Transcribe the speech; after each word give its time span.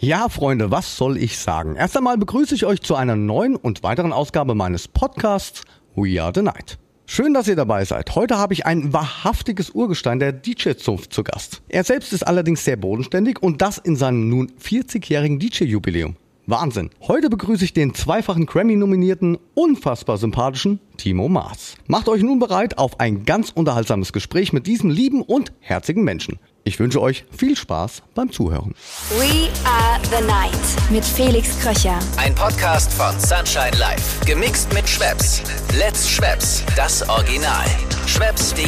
Ja, 0.00 0.28
Freunde, 0.28 0.70
was 0.70 0.96
soll 0.96 1.16
ich 1.16 1.38
sagen? 1.38 1.74
Erst 1.74 1.96
einmal 1.96 2.16
begrüße 2.18 2.54
ich 2.54 2.64
euch 2.64 2.82
zu 2.82 2.94
einer 2.94 3.16
neuen 3.16 3.56
und 3.56 3.82
weiteren 3.82 4.12
Ausgabe 4.12 4.54
meines 4.54 4.86
Podcasts 4.86 5.62
We 5.96 6.22
Are 6.22 6.30
the 6.32 6.40
Night. 6.42 6.78
Schön, 7.04 7.34
dass 7.34 7.48
ihr 7.48 7.56
dabei 7.56 7.84
seid. 7.84 8.14
Heute 8.14 8.38
habe 8.38 8.52
ich 8.52 8.64
ein 8.64 8.92
wahrhaftiges 8.92 9.70
Urgestein 9.70 10.20
der 10.20 10.30
DJ-Zunft 10.30 11.12
zu 11.12 11.24
Gast. 11.24 11.62
Er 11.68 11.82
selbst 11.82 12.12
ist 12.12 12.24
allerdings 12.24 12.64
sehr 12.64 12.76
bodenständig 12.76 13.42
und 13.42 13.60
das 13.60 13.78
in 13.78 13.96
seinem 13.96 14.28
nun 14.28 14.52
40-jährigen 14.62 15.40
DJ-Jubiläum. 15.40 16.14
Wahnsinn. 16.46 16.90
Heute 17.02 17.28
begrüße 17.28 17.64
ich 17.64 17.72
den 17.72 17.92
zweifachen 17.92 18.46
Grammy-nominierten, 18.46 19.36
unfassbar 19.54 20.16
sympathischen 20.16 20.78
Timo 20.96 21.28
Maas. 21.28 21.74
Macht 21.88 22.08
euch 22.08 22.22
nun 22.22 22.38
bereit 22.38 22.78
auf 22.78 23.00
ein 23.00 23.24
ganz 23.24 23.50
unterhaltsames 23.50 24.12
Gespräch 24.12 24.52
mit 24.52 24.68
diesem 24.68 24.90
lieben 24.90 25.22
und 25.22 25.52
herzigen 25.58 26.04
Menschen. 26.04 26.38
Ich 26.68 26.78
wünsche 26.78 27.00
euch 27.00 27.24
viel 27.34 27.56
Spaß 27.56 28.02
beim 28.14 28.30
Zuhören. 28.30 28.74
We 29.16 29.48
are 29.64 29.98
the 30.10 30.22
night 30.26 30.90
mit 30.90 31.02
Felix 31.02 31.58
Kröcher. 31.60 31.98
Ein 32.18 32.34
Podcast 32.34 32.92
von 32.92 33.18
Sunshine 33.18 33.74
Life. 33.78 34.22
Gemixt 34.26 34.70
mit 34.74 34.86
Schwepps. 34.86 35.40
Let's 35.78 36.06
Schwepps. 36.10 36.62
Das 36.76 37.08
Original. 37.08 37.64
Schwepps.de. 38.06 38.66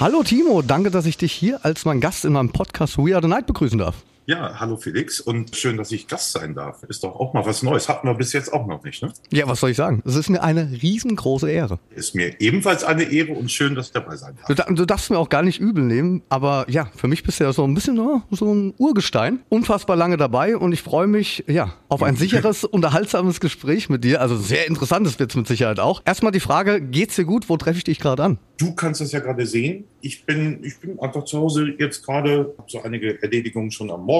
Hallo 0.00 0.22
Timo, 0.22 0.62
danke, 0.62 0.90
dass 0.90 1.04
ich 1.04 1.18
dich 1.18 1.32
hier 1.34 1.62
als 1.62 1.84
mein 1.84 2.00
Gast 2.00 2.24
in 2.24 2.32
meinem 2.32 2.52
Podcast 2.52 2.96
We 2.96 3.14
Are 3.14 3.20
the 3.20 3.28
Night 3.28 3.46
begrüßen 3.46 3.76
darf. 3.76 3.96
Ja, 4.26 4.60
hallo 4.60 4.76
Felix 4.76 5.18
und 5.20 5.56
schön, 5.56 5.76
dass 5.76 5.90
ich 5.90 6.06
Gast 6.06 6.30
sein 6.30 6.54
darf. 6.54 6.84
Ist 6.84 7.02
doch 7.02 7.16
auch 7.18 7.34
mal 7.34 7.44
was 7.44 7.64
Neues. 7.64 7.88
Hatten 7.88 8.06
wir 8.06 8.14
bis 8.14 8.32
jetzt 8.32 8.52
auch 8.52 8.66
noch 8.68 8.84
nicht, 8.84 9.02
ne? 9.02 9.12
Ja, 9.32 9.48
was 9.48 9.58
soll 9.58 9.70
ich 9.70 9.76
sagen? 9.76 10.00
Es 10.06 10.14
ist 10.14 10.30
mir 10.30 10.44
eine 10.44 10.70
riesengroße 10.80 11.50
Ehre. 11.50 11.80
Ist 11.90 12.14
mir 12.14 12.40
ebenfalls 12.40 12.84
eine 12.84 13.02
Ehre 13.02 13.32
und 13.32 13.50
schön, 13.50 13.74
dass 13.74 13.86
ich 13.88 13.92
dabei 13.92 14.14
sein 14.14 14.36
Du, 14.46 14.54
darf. 14.54 14.66
da- 14.68 14.72
du 14.72 14.84
darfst 14.86 15.10
mir 15.10 15.18
auch 15.18 15.28
gar 15.28 15.42
nicht 15.42 15.58
übel 15.60 15.82
nehmen, 15.82 16.22
aber 16.28 16.66
ja, 16.68 16.88
für 16.94 17.08
mich 17.08 17.24
bist 17.24 17.40
du 17.40 17.44
ja 17.44 17.52
so 17.52 17.64
ein 17.64 17.74
bisschen 17.74 17.96
ne, 17.96 18.22
so 18.30 18.54
ein 18.54 18.74
Urgestein. 18.78 19.40
Unfassbar 19.48 19.96
lange 19.96 20.16
dabei 20.16 20.56
und 20.56 20.70
ich 20.72 20.82
freue 20.82 21.08
mich, 21.08 21.42
ja, 21.48 21.74
auf 21.88 22.04
ein 22.04 22.14
sicheres, 22.14 22.62
unterhaltsames 22.62 23.40
Gespräch 23.40 23.88
mit 23.88 24.04
dir. 24.04 24.20
Also 24.20 24.36
sehr 24.36 24.68
interessantes 24.68 25.18
wird's 25.18 25.34
mit 25.34 25.48
Sicherheit 25.48 25.80
auch. 25.80 26.00
Erstmal 26.04 26.30
die 26.30 26.38
Frage, 26.40 26.80
geht's 26.80 27.16
dir 27.16 27.24
gut? 27.24 27.48
Wo 27.48 27.56
treffe 27.56 27.78
ich 27.78 27.84
dich 27.84 27.98
gerade 27.98 28.22
an? 28.22 28.38
Du 28.58 28.72
kannst 28.76 29.00
das 29.00 29.10
ja 29.10 29.18
gerade 29.18 29.44
sehen. 29.46 29.84
Ich 30.00 30.24
bin, 30.24 30.62
ich 30.62 30.78
bin 30.78 31.00
einfach 31.00 31.24
zu 31.24 31.38
Hause 31.38 31.74
jetzt 31.78 32.04
gerade, 32.06 32.54
habe 32.56 32.68
so 32.70 32.80
einige 32.82 33.20
Erledigungen 33.20 33.72
schon 33.72 33.90
am 33.90 34.02
Morgen 34.04 34.11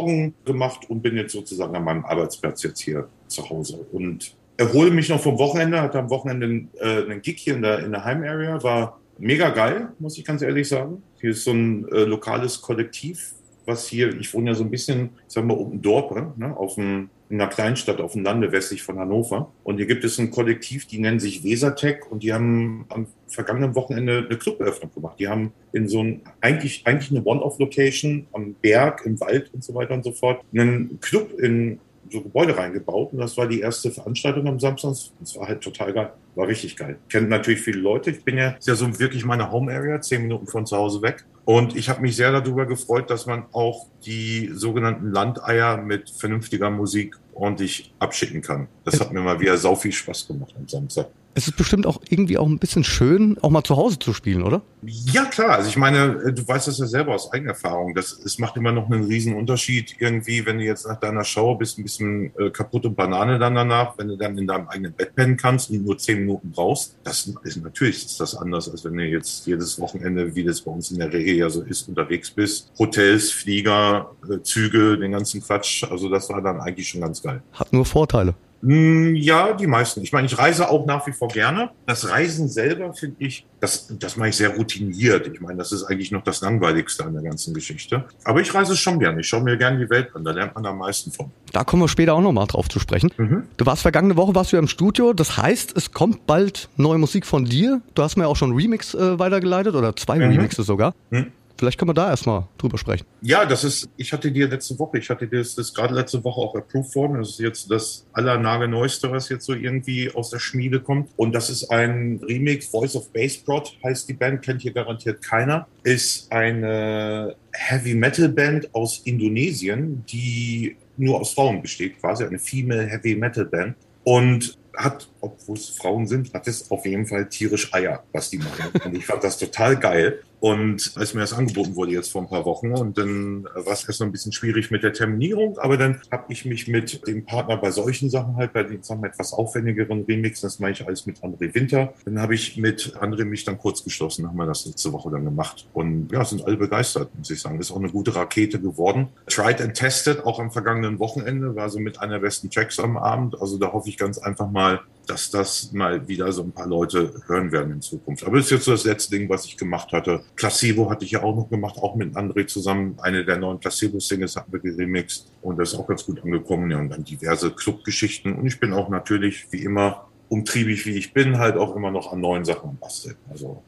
gemacht 0.44 0.88
und 0.88 1.02
bin 1.02 1.16
jetzt 1.16 1.32
sozusagen 1.32 1.74
an 1.76 1.84
meinem 1.84 2.04
Arbeitsplatz 2.04 2.62
jetzt 2.62 2.80
hier 2.80 3.08
zu 3.26 3.48
Hause 3.48 3.86
und 3.92 4.34
erhole 4.56 4.90
mich 4.90 5.08
noch 5.08 5.20
vom 5.20 5.38
Wochenende. 5.38 5.80
Hatte 5.80 5.98
am 5.98 6.10
Wochenende 6.10 6.68
äh, 6.80 7.04
einen 7.04 7.22
Gig 7.22 7.38
hier 7.38 7.54
in 7.54 7.62
der, 7.62 7.80
in 7.80 7.92
der 7.92 8.04
Heimarea. 8.04 8.62
War 8.62 9.00
mega 9.18 9.50
geil, 9.50 9.88
muss 9.98 10.18
ich 10.18 10.24
ganz 10.24 10.42
ehrlich 10.42 10.68
sagen. 10.68 11.02
Hier 11.20 11.30
ist 11.30 11.44
so 11.44 11.52
ein 11.52 11.88
äh, 11.88 12.04
lokales 12.04 12.60
Kollektiv, 12.60 13.34
was 13.66 13.86
hier, 13.86 14.14
ich 14.18 14.32
wohne 14.34 14.50
ja 14.50 14.54
so 14.54 14.64
ein 14.64 14.70
bisschen, 14.70 15.10
sagen 15.28 15.48
wir, 15.48 15.58
um 15.58 15.80
Dorp, 15.80 16.36
ne, 16.36 16.56
auf 16.56 16.74
dem, 16.74 17.10
in 17.32 17.40
einer 17.40 17.48
Kleinstadt 17.48 17.98
auf 18.02 18.12
dem 18.12 18.24
Lande 18.24 18.52
westlich 18.52 18.82
von 18.82 18.98
Hannover. 18.98 19.50
Und 19.64 19.78
hier 19.78 19.86
gibt 19.86 20.04
es 20.04 20.18
ein 20.18 20.30
Kollektiv, 20.30 20.86
die 20.86 20.98
nennen 20.98 21.18
sich 21.18 21.42
Wesertech 21.42 22.10
und 22.10 22.22
die 22.22 22.34
haben 22.34 22.84
am 22.90 23.06
vergangenen 23.26 23.74
Wochenende 23.74 24.26
eine 24.28 24.36
Cluberöffnung 24.36 24.92
gemacht. 24.92 25.18
Die 25.18 25.28
haben 25.28 25.54
in 25.72 25.88
so 25.88 26.02
ein, 26.02 26.20
eigentlich, 26.42 26.82
eigentlich 26.84 27.10
eine 27.10 27.24
One-Off-Location 27.24 28.26
am 28.34 28.52
Berg, 28.60 29.06
im 29.06 29.18
Wald 29.18 29.50
und 29.54 29.64
so 29.64 29.74
weiter 29.74 29.94
und 29.94 30.04
so 30.04 30.12
fort, 30.12 30.44
einen 30.52 31.00
Club 31.00 31.40
in 31.40 31.80
so 32.10 32.20
Gebäude 32.20 32.54
reingebaut 32.54 33.14
und 33.14 33.20
das 33.20 33.36
war 33.38 33.48
die 33.48 33.60
erste 33.60 33.90
Veranstaltung 33.90 34.46
am 34.46 34.60
Samstag. 34.60 34.94
Das 35.18 35.34
war 35.36 35.48
halt 35.48 35.62
total 35.62 35.94
geil. 35.94 36.12
War 36.34 36.46
richtig 36.46 36.76
geil. 36.76 36.98
Kennt 37.08 37.30
natürlich 37.30 37.62
viele 37.62 37.80
Leute. 37.80 38.10
Ich 38.10 38.24
bin 38.24 38.36
ja, 38.36 38.50
ist 38.50 38.68
ja 38.68 38.74
so 38.74 38.98
wirklich 38.98 39.24
meine 39.24 39.50
Home 39.50 39.72
Area, 39.72 40.00
zehn 40.02 40.22
Minuten 40.22 40.46
von 40.46 40.66
zu 40.66 40.76
Hause 40.76 41.00
weg. 41.00 41.24
Und 41.44 41.76
ich 41.76 41.88
habe 41.88 42.02
mich 42.02 42.14
sehr 42.14 42.30
darüber 42.30 42.66
gefreut, 42.66 43.10
dass 43.10 43.26
man 43.26 43.46
auch 43.52 43.86
die 44.04 44.50
sogenannten 44.52 45.10
Landeier 45.10 45.76
mit 45.76 46.10
vernünftiger 46.10 46.70
Musik 46.70 47.16
ordentlich 47.34 47.92
abschicken 47.98 48.42
kann. 48.42 48.68
Das 48.84 49.00
hat 49.00 49.12
mir 49.12 49.20
mal 49.20 49.40
wieder 49.40 49.56
sau 49.56 49.74
viel 49.74 49.92
Spaß 49.92 50.26
gemacht 50.28 50.54
am 50.56 50.68
Samstag. 50.68 51.08
Es 51.34 51.48
ist 51.48 51.56
bestimmt 51.56 51.86
auch 51.86 52.00
irgendwie 52.10 52.36
auch 52.36 52.46
ein 52.46 52.58
bisschen 52.58 52.84
schön, 52.84 53.38
auch 53.40 53.50
mal 53.50 53.64
zu 53.64 53.76
Hause 53.76 53.98
zu 53.98 54.12
spielen, 54.12 54.42
oder? 54.42 54.60
Ja, 54.84 55.24
klar. 55.24 55.50
Also 55.52 55.68
ich 55.68 55.76
meine, 55.76 56.20
äh, 56.26 56.32
du 56.32 56.46
weißt 56.46 56.68
das 56.68 56.78
ja 56.78 56.86
selber 56.86 57.14
aus 57.14 57.32
eigener 57.32 57.52
Erfahrung. 57.52 57.94
Das, 57.94 58.12
es 58.12 58.38
macht 58.38 58.56
immer 58.56 58.72
noch 58.72 58.90
einen 58.90 59.04
riesen 59.04 59.34
Unterschied 59.34 59.96
irgendwie, 59.98 60.44
wenn 60.44 60.58
du 60.58 60.64
jetzt 60.64 60.86
nach 60.86 61.00
deiner 61.00 61.24
Show 61.24 61.54
bist, 61.54 61.78
ein 61.78 61.84
bisschen 61.84 62.32
äh, 62.38 62.50
kaputte 62.50 62.90
Banane 62.90 63.38
dann 63.38 63.54
danach, 63.54 63.96
wenn 63.96 64.08
du 64.08 64.16
dann 64.16 64.36
in 64.36 64.46
deinem 64.46 64.68
eigenen 64.68 64.92
Bett 64.92 65.14
pennen 65.14 65.36
kannst 65.36 65.70
und 65.70 65.84
nur 65.84 65.96
zehn 65.96 66.20
Minuten 66.20 66.50
brauchst. 66.50 66.98
Das 67.04 67.32
ist 67.44 67.62
natürlich 67.62 68.04
ist 68.04 68.20
das 68.20 68.34
anders, 68.34 68.68
als 68.68 68.84
wenn 68.84 68.96
du 68.96 69.04
jetzt 69.04 69.46
jedes 69.46 69.80
Wochenende, 69.80 70.34
wie 70.34 70.44
das 70.44 70.60
bei 70.60 70.70
uns 70.70 70.90
in 70.90 70.98
der 70.98 71.12
Regel 71.12 71.36
ja 71.36 71.48
so 71.48 71.62
ist, 71.62 71.88
unterwegs 71.88 72.30
bist. 72.30 72.72
Hotels, 72.78 73.30
Flieger, 73.30 74.10
äh, 74.30 74.42
Züge, 74.42 74.98
den 74.98 75.12
ganzen 75.12 75.42
Quatsch. 75.42 75.84
Also 75.84 76.10
das 76.10 76.28
war 76.28 76.42
dann 76.42 76.60
eigentlich 76.60 76.88
schon 76.88 77.00
ganz 77.00 77.22
geil. 77.22 77.42
Hat 77.52 77.72
nur 77.72 77.86
Vorteile. 77.86 78.34
Mm, 78.62 79.14
Ja, 79.16 79.52
die 79.52 79.66
meisten. 79.66 80.02
Ich 80.02 80.12
meine, 80.12 80.26
ich 80.26 80.38
reise 80.38 80.70
auch 80.70 80.86
nach 80.86 81.06
wie 81.06 81.12
vor 81.12 81.28
gerne. 81.28 81.70
Das 81.86 82.08
Reisen 82.08 82.48
selber 82.48 82.94
finde 82.94 83.16
ich, 83.18 83.44
das, 83.60 83.88
das 83.98 84.16
mache 84.16 84.28
ich 84.30 84.36
sehr 84.36 84.50
routiniert. 84.56 85.28
Ich 85.32 85.40
meine, 85.40 85.58
das 85.58 85.72
ist 85.72 85.84
eigentlich 85.84 86.10
noch 86.12 86.22
das 86.24 86.40
Langweiligste 86.40 87.04
an 87.04 87.12
der 87.12 87.22
ganzen 87.22 87.54
Geschichte. 87.54 88.04
Aber 88.24 88.40
ich 88.40 88.54
reise 88.54 88.76
schon 88.76 88.98
gerne. 89.00 89.20
Ich 89.20 89.28
schaue 89.28 89.42
mir 89.42 89.56
gerne 89.56 89.78
die 89.78 89.90
Welt 89.90 90.08
an. 90.14 90.24
Da 90.24 90.30
lernt 90.30 90.54
man 90.54 90.64
am 90.66 90.78
meisten 90.78 91.10
von. 91.12 91.30
Da 91.52 91.64
kommen 91.64 91.82
wir 91.82 91.88
später 91.88 92.14
auch 92.14 92.20
nochmal 92.22 92.46
drauf 92.46 92.68
zu 92.68 92.78
sprechen. 92.78 93.10
Mhm. 93.18 93.44
Du 93.56 93.66
warst 93.66 93.82
vergangene 93.82 94.16
Woche 94.16 94.34
warst 94.34 94.52
du 94.52 94.56
im 94.56 94.68
Studio. 94.68 95.12
Das 95.12 95.36
heißt, 95.36 95.76
es 95.76 95.92
kommt 95.92 96.26
bald 96.26 96.68
neue 96.76 96.98
Musik 96.98 97.26
von 97.26 97.44
dir. 97.44 97.80
Du 97.94 98.02
hast 98.02 98.16
mir 98.16 98.26
auch 98.28 98.36
schon 98.36 98.52
Remix 98.54 98.94
äh, 98.94 99.18
weitergeleitet 99.18 99.74
oder 99.74 99.94
zwei 99.96 100.16
Mhm. 100.18 100.30
Remixe 100.36 100.62
sogar. 100.62 100.94
Mhm. 101.10 101.26
Vielleicht 101.62 101.78
können 101.78 101.90
wir 101.90 101.94
da 101.94 102.10
erstmal 102.10 102.48
drüber 102.58 102.76
sprechen. 102.76 103.06
Ja, 103.20 103.46
das 103.46 103.62
ist, 103.62 103.88
ich 103.96 104.12
hatte 104.12 104.32
dir 104.32 104.48
letzte 104.48 104.76
Woche, 104.80 104.98
ich 104.98 105.08
hatte 105.08 105.28
dir 105.28 105.38
das, 105.38 105.54
das 105.54 105.72
gerade 105.72 105.94
letzte 105.94 106.24
Woche 106.24 106.40
auch 106.40 106.56
approved 106.56 106.92
worden. 106.96 107.18
Das 107.18 107.28
ist 107.28 107.38
jetzt 107.38 107.70
das 107.70 108.04
allernagelneueste, 108.14 109.12
was 109.12 109.28
jetzt 109.28 109.44
so 109.44 109.54
irgendwie 109.54 110.12
aus 110.12 110.30
der 110.30 110.40
Schmiede 110.40 110.80
kommt. 110.80 111.10
Und 111.14 111.32
das 111.32 111.50
ist 111.50 111.70
ein 111.70 112.20
Remix, 112.26 112.66
Voice 112.66 112.96
of 112.96 113.12
Bass 113.12 113.38
Prod 113.38 113.78
heißt 113.84 114.08
die 114.08 114.14
Band, 114.14 114.42
kennt 114.42 114.62
hier 114.62 114.72
garantiert 114.72 115.22
keiner. 115.22 115.68
Ist 115.84 116.32
eine 116.32 117.36
Heavy 117.52 117.94
Metal 117.94 118.28
Band 118.28 118.74
aus 118.74 119.02
Indonesien, 119.04 120.04
die 120.06 120.76
nur 120.96 121.20
aus 121.20 121.32
Frauen 121.32 121.62
besteht, 121.62 122.00
quasi 122.00 122.24
eine 122.24 122.40
Female 122.40 122.86
Heavy 122.88 123.14
Metal 123.14 123.44
Band. 123.44 123.76
Und 124.02 124.58
hat, 124.76 125.08
obwohl 125.20 125.56
es 125.56 125.68
Frauen 125.68 126.08
sind, 126.08 126.34
hat 126.34 126.48
es 126.48 126.68
auf 126.72 126.84
jeden 126.86 127.06
Fall 127.06 127.28
tierisch 127.28 127.72
Eier, 127.72 128.02
was 128.12 128.30
die 128.30 128.38
machen. 128.38 128.72
Und 128.84 128.96
ich 128.96 129.06
fand 129.06 129.22
das 129.22 129.38
total 129.38 129.78
geil. 129.78 130.22
Und 130.42 130.94
als 130.96 131.14
mir 131.14 131.20
das 131.20 131.34
angeboten 131.34 131.76
wurde 131.76 131.92
jetzt 131.92 132.10
vor 132.10 132.20
ein 132.20 132.28
paar 132.28 132.44
Wochen 132.44 132.72
und 132.72 132.98
dann 132.98 133.44
war 133.44 133.74
es 133.74 133.84
erst 133.84 134.00
noch 134.00 134.08
ein 134.08 134.10
bisschen 134.10 134.32
schwierig 134.32 134.72
mit 134.72 134.82
der 134.82 134.92
Terminierung, 134.92 135.56
aber 135.58 135.76
dann 135.76 136.00
habe 136.10 136.32
ich 136.32 136.44
mich 136.44 136.66
mit 136.66 137.06
dem 137.06 137.24
Partner 137.24 137.56
bei 137.58 137.70
solchen 137.70 138.10
Sachen 138.10 138.34
halt, 138.34 138.52
bei 138.52 138.64
den 138.64 138.82
wir, 138.82 139.04
etwas 139.04 139.32
aufwendigeren 139.34 140.02
Remixen, 140.02 140.48
das 140.48 140.58
mache 140.58 140.72
ich 140.72 140.84
alles 140.84 141.06
mit 141.06 141.20
André 141.20 141.54
Winter, 141.54 141.94
dann 142.04 142.20
habe 142.20 142.34
ich 142.34 142.56
mit 142.56 142.96
André 143.00 143.24
mich 143.24 143.44
dann 143.44 143.56
kurz 143.56 143.84
geschlossen, 143.84 144.26
haben 144.26 144.36
wir 144.36 144.46
das 144.46 144.66
letzte 144.66 144.92
Woche 144.92 145.12
dann 145.12 145.24
gemacht 145.24 145.68
und 145.74 146.10
ja, 146.10 146.24
sind 146.24 146.44
alle 146.44 146.56
begeistert, 146.56 147.16
muss 147.16 147.30
ich 147.30 147.40
sagen. 147.40 147.60
Ist 147.60 147.70
auch 147.70 147.76
eine 147.76 147.90
gute 147.90 148.16
Rakete 148.16 148.58
geworden. 148.58 149.10
Tried 149.28 149.60
and 149.60 149.74
tested, 149.74 150.26
auch 150.26 150.40
am 150.40 150.50
vergangenen 150.50 150.98
Wochenende, 150.98 151.54
war 151.54 151.70
so 151.70 151.78
mit 151.78 152.00
einer 152.00 152.18
besten 152.18 152.50
Tracks 152.50 152.80
am 152.80 152.96
Abend, 152.96 153.40
also 153.40 153.58
da 153.58 153.72
hoffe 153.72 153.88
ich 153.88 153.96
ganz 153.96 154.18
einfach 154.18 154.50
mal, 154.50 154.80
dass 155.06 155.30
das 155.30 155.72
mal 155.72 156.06
wieder 156.08 156.32
so 156.32 156.42
ein 156.42 156.52
paar 156.52 156.66
Leute 156.66 157.12
hören 157.26 157.52
werden 157.52 157.72
in 157.72 157.80
Zukunft. 157.80 158.24
Aber 158.24 158.36
das 158.36 158.46
ist 158.46 158.52
jetzt 158.52 158.64
so 158.64 158.72
das 158.72 158.84
letzte 158.84 159.16
Ding, 159.16 159.28
was 159.28 159.44
ich 159.44 159.56
gemacht 159.56 159.92
hatte. 159.92 160.22
Placebo 160.36 160.90
hatte 160.90 161.04
ich 161.04 161.12
ja 161.12 161.22
auch 161.22 161.34
noch 161.34 161.50
gemacht, 161.50 161.76
auch 161.78 161.96
mit 161.96 162.14
André 162.16 162.46
zusammen. 162.46 162.96
Eine 163.00 163.24
der 163.24 163.38
neuen 163.38 163.58
Placebo-Singles 163.58 164.36
hatten 164.36 164.52
wir 164.52 164.60
geremixt 164.60 165.32
und 165.42 165.58
das 165.58 165.72
ist 165.72 165.78
auch 165.78 165.86
ganz 165.86 166.04
gut 166.04 166.22
angekommen. 166.22 166.70
Ja, 166.70 166.78
und 166.78 166.90
dann 166.90 167.04
diverse 167.04 167.50
Clubgeschichten. 167.50 168.34
Und 168.34 168.46
ich 168.46 168.60
bin 168.60 168.72
auch 168.72 168.88
natürlich, 168.88 169.50
wie 169.50 169.62
immer, 169.62 170.08
umtriebig 170.28 170.86
wie 170.86 170.96
ich 170.96 171.12
bin, 171.12 171.38
halt 171.38 171.56
auch 171.56 171.76
immer 171.76 171.90
noch 171.90 172.12
an 172.12 172.20
neuen 172.20 172.44
Sachen 172.44 172.78
Basteln. 172.78 173.16
Also 173.30 173.62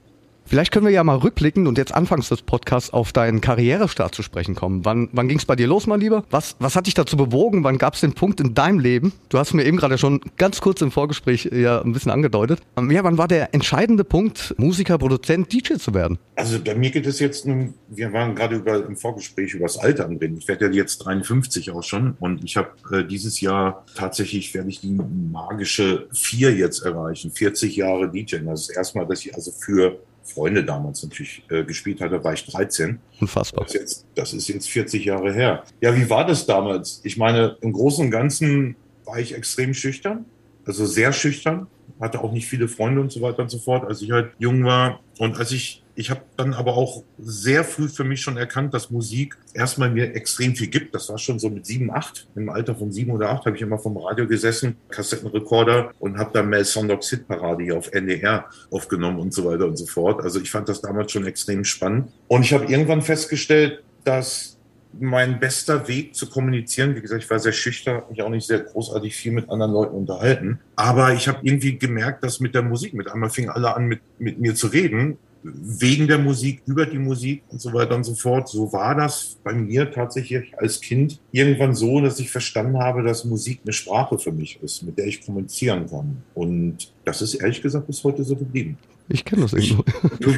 Vielleicht 0.47 0.73
können 0.73 0.85
wir 0.85 0.93
ja 0.93 1.03
mal 1.03 1.17
rückblickend 1.17 1.67
und 1.67 1.79
jetzt 1.79 1.95
anfangs 1.95 2.29
des 2.29 2.43
Podcasts 2.43 2.93
auf 2.93 3.13
deinen 3.13 3.41
Karrierestart 3.41 4.15
zu 4.15 4.23
sprechen 4.23 4.55
kommen. 4.55 4.85
Wann, 4.85 5.09
wann 5.13 5.27
ging 5.27 5.39
es 5.39 5.47
bei 5.47 5.57
dir 5.57 5.67
los, 5.67 5.87
mein 5.87 6.01
Lieber? 6.01 6.25
Was, 6.31 6.57
was 6.59 6.77
hat 6.77 6.87
dich 6.87 6.95
dazu 6.95 7.17
bewogen? 7.17 7.65
Wann 7.65 7.79
gab 7.79 7.95
es 7.95 8.01
den 8.01 8.13
Punkt 8.13 8.41
in 8.41 8.55
deinem 8.55 8.79
Leben? 8.79 9.13
Du 9.31 9.39
hast 9.39 9.55
mir 9.55 9.65
eben 9.65 9.79
gerade 9.79 9.97
schon 9.97 10.21
ganz 10.37 10.61
kurz 10.61 10.83
im 10.83 10.91
Vorgespräch 10.91 11.51
ja 11.53 11.81
ein 11.81 11.93
bisschen 11.93 12.13
angedeutet. 12.13 12.61
Ähm, 12.77 12.91
Ja, 12.91 13.03
wann 13.05 13.17
war 13.17 13.27
der 13.27 13.55
entscheidende 13.55 14.05
Punkt, 14.05 14.55
Musiker, 14.59 14.99
Produzent, 14.99 15.53
DJ 15.53 15.75
zu 15.75 15.95
werden? 15.95 16.19
Also 16.37 16.59
bei 16.61 16.75
mir 16.75 16.91
geht 16.91 17.07
es 17.07 17.21
jetzt 17.21 17.47
nun, 17.47 17.75
wir 17.89 18.13
waren 18.13 18.35
gerade 18.35 18.57
über, 18.57 18.85
im 18.85 18.97
Vorgespräch 18.97 19.55
über 19.55 19.65
das 19.65 19.79
Alter 19.79 20.09
reden. 20.11 20.37
Ich 20.37 20.47
werde 20.47 20.67
ja 20.67 20.73
jetzt 20.73 20.99
53 20.99 21.71
auch 21.71 21.83
schon 21.83 22.17
und 22.21 22.45
ich 22.45 22.57
habe 22.57 22.71
äh, 22.93 23.05
dieses 23.05 23.41
Jahr 23.41 23.85
tatsächlich 23.95 24.53
werde 24.53 24.69
ich 24.69 24.81
die 24.81 24.99
magische 25.33 26.07
vier 26.13 26.55
jetzt 26.55 26.85
erreichen, 26.85 27.31
40 27.31 27.77
Jahre 27.77 28.11
DJ. 28.11 28.37
Das 28.45 28.69
ist 28.69 28.77
erstmal, 28.77 29.07
dass 29.07 29.21
ich 29.21 29.35
also 29.35 29.51
für 29.51 29.99
Freunde 30.25 30.65
damals 30.65 31.03
natürlich 31.03 31.45
äh, 31.51 31.65
gespielt 31.65 32.01
hatte, 32.01 32.23
war 32.25 32.33
ich 32.33 32.47
13. 32.47 32.99
Unfassbar. 33.21 33.65
Das 33.65 33.75
ist, 33.75 33.81
jetzt, 33.81 34.07
das 34.15 34.33
ist 34.33 34.49
jetzt 34.49 34.69
40 34.71 35.05
Jahre 35.05 35.33
her. 35.33 35.65
Ja, 35.81 35.95
wie 35.95 36.09
war 36.09 36.27
das 36.27 36.47
damals? 36.47 37.01
Ich 37.05 37.17
meine, 37.17 37.57
im 37.61 37.73
Großen 37.73 38.05
und 38.05 38.11
Ganzen 38.11 38.77
war 39.05 39.19
ich 39.19 39.35
extrem 39.35 39.75
schüchtern, 39.75 40.25
also 40.65 40.87
sehr 40.87 41.13
schüchtern, 41.13 41.67
hatte 42.01 42.23
auch 42.23 42.33
nicht 42.33 42.47
viele 42.47 42.69
Freunde 42.69 43.01
und 43.01 43.13
so 43.13 43.21
weiter 43.21 43.43
und 43.43 43.51
so 43.51 43.59
fort, 43.59 43.85
als 43.87 44.01
ich 44.03 44.11
halt 44.11 44.33
jung 44.39 44.65
war. 44.65 45.01
Und 45.19 45.39
als 45.39 45.53
ich 45.53 45.84
Ich 45.97 46.11
habe 46.11 46.23
dann 46.37 46.55
aber 46.55 46.77
auch 46.77 47.05
sehr 47.19 47.63
früh 47.63 47.89
für 47.89 48.03
mich 48.03 48.21
schon 48.21 48.37
erkannt, 48.37 48.75
dass 48.75 48.91
Musik 48.91 49.37
erstmal 49.53 49.91
mir 49.91 50.15
extrem 50.15 50.57
viel 50.57 50.67
gibt. 50.67 50.95
Das 50.95 51.09
war 51.09 51.19
schon 51.19 51.39
so 51.39 51.49
mit 51.49 51.67
sieben, 51.67 51.93
acht. 51.93 52.27
Im 52.35 52.49
Alter 52.49 52.75
von 52.75 52.91
sieben 52.91 53.13
oder 53.13 53.31
acht 53.31 53.47
habe 53.47 53.57
ich 53.57 53.63
immer 53.63 53.79
vom 53.79 53.97
Radio 53.97 54.27
gesessen, 54.27 54.77
Kassettenrekorder 54.89 55.93
und 56.01 56.19
habe 56.19 56.31
dann 56.33 56.49
Mel 56.49 56.65
Sondogs 56.65 57.11
Hitparade 57.11 57.63
hier 57.63 57.79
auf 57.79 57.93
NDR 57.93 58.47
aufgenommen 58.71 59.21
und 59.21 59.33
so 59.33 59.45
weiter 59.45 59.67
und 59.67 59.77
so 59.77 59.87
fort. 59.87 60.23
Also 60.23 60.41
ich 60.41 60.51
fand 60.51 60.69
das 60.69 60.81
damals 60.81 61.13
schon 61.13 61.27
extrem 61.27 61.65
spannend. 61.65 62.11
Und 62.27 62.43
ich 62.43 62.53
habe 62.53 62.65
irgendwann 62.65 63.03
festgestellt, 63.03 63.85
dass 64.03 64.59
mein 65.01 65.41
bester 65.41 65.89
Weg 65.89 66.15
zu 66.15 66.29
kommunizieren, 66.29 66.95
wie 66.95 67.01
gesagt, 67.01 67.23
ich 67.23 67.31
war 67.31 67.39
sehr 67.39 67.53
schüchtern, 67.53 68.03
mich 68.11 68.23
auch 68.23 68.29
nicht 68.29 68.47
sehr 68.47 68.61
großartig 68.61 69.15
viel 69.15 69.33
mit 69.33 69.49
anderen 69.51 69.73
Leuten 69.73 69.95
unterhalten. 69.95 70.61
Aber 70.77 71.15
ich 71.15 71.29
habe 71.29 71.39
irgendwie 71.43 71.79
gemerkt, 71.79 72.23
dass 72.25 72.41
mit 72.41 72.55
der 72.55 72.63
Musik, 72.63 72.95
mit 72.95 73.11
einmal 73.11 73.31
fingen 73.31 73.51
alle 73.51 73.75
an, 73.75 73.87
mit, 73.87 74.01
mit 74.19 74.41
mir 74.41 74.55
zu 74.55 74.69
reden 74.69 75.19
wegen 75.45 76.09
der 76.09 76.19
Musik, 76.19 76.63
über 76.67 76.87
die 76.87 76.99
Musik 76.99 77.43
und 77.51 77.61
so 77.61 77.73
weiter 77.73 77.95
und 77.95 78.05
so 78.05 78.15
fort. 78.15 78.49
So 78.49 78.73
war 78.73 78.95
das 78.95 79.37
bei 79.45 79.53
mir 79.53 79.91
tatsächlich 79.91 80.59
als 80.59 80.81
Kind 80.81 81.21
irgendwann 81.33 81.75
so, 81.75 82.01
dass 82.01 82.19
ich 82.19 82.31
verstanden 82.31 82.79
habe, 82.79 83.03
dass 83.03 83.25
Musik 83.25 83.61
eine 83.63 83.73
Sprache 83.75 84.19
für 84.19 84.33
mich 84.33 84.59
ist, 84.63 84.83
mit 84.83 84.97
der 84.97 85.07
ich 85.07 85.25
kommunizieren 85.25 85.87
kann. 85.87 86.23
Und 86.35 86.93
das 87.05 87.21
ist 87.21 87.35
ehrlich 87.35 87.61
gesagt 87.61 87.87
bis 87.87 88.03
heute 88.03 88.25
so 88.25 88.35
geblieben. 88.35 88.79
Ich 89.09 89.25
kenne 89.25 89.43
das 89.43 89.53
irgendwo. 89.53 89.85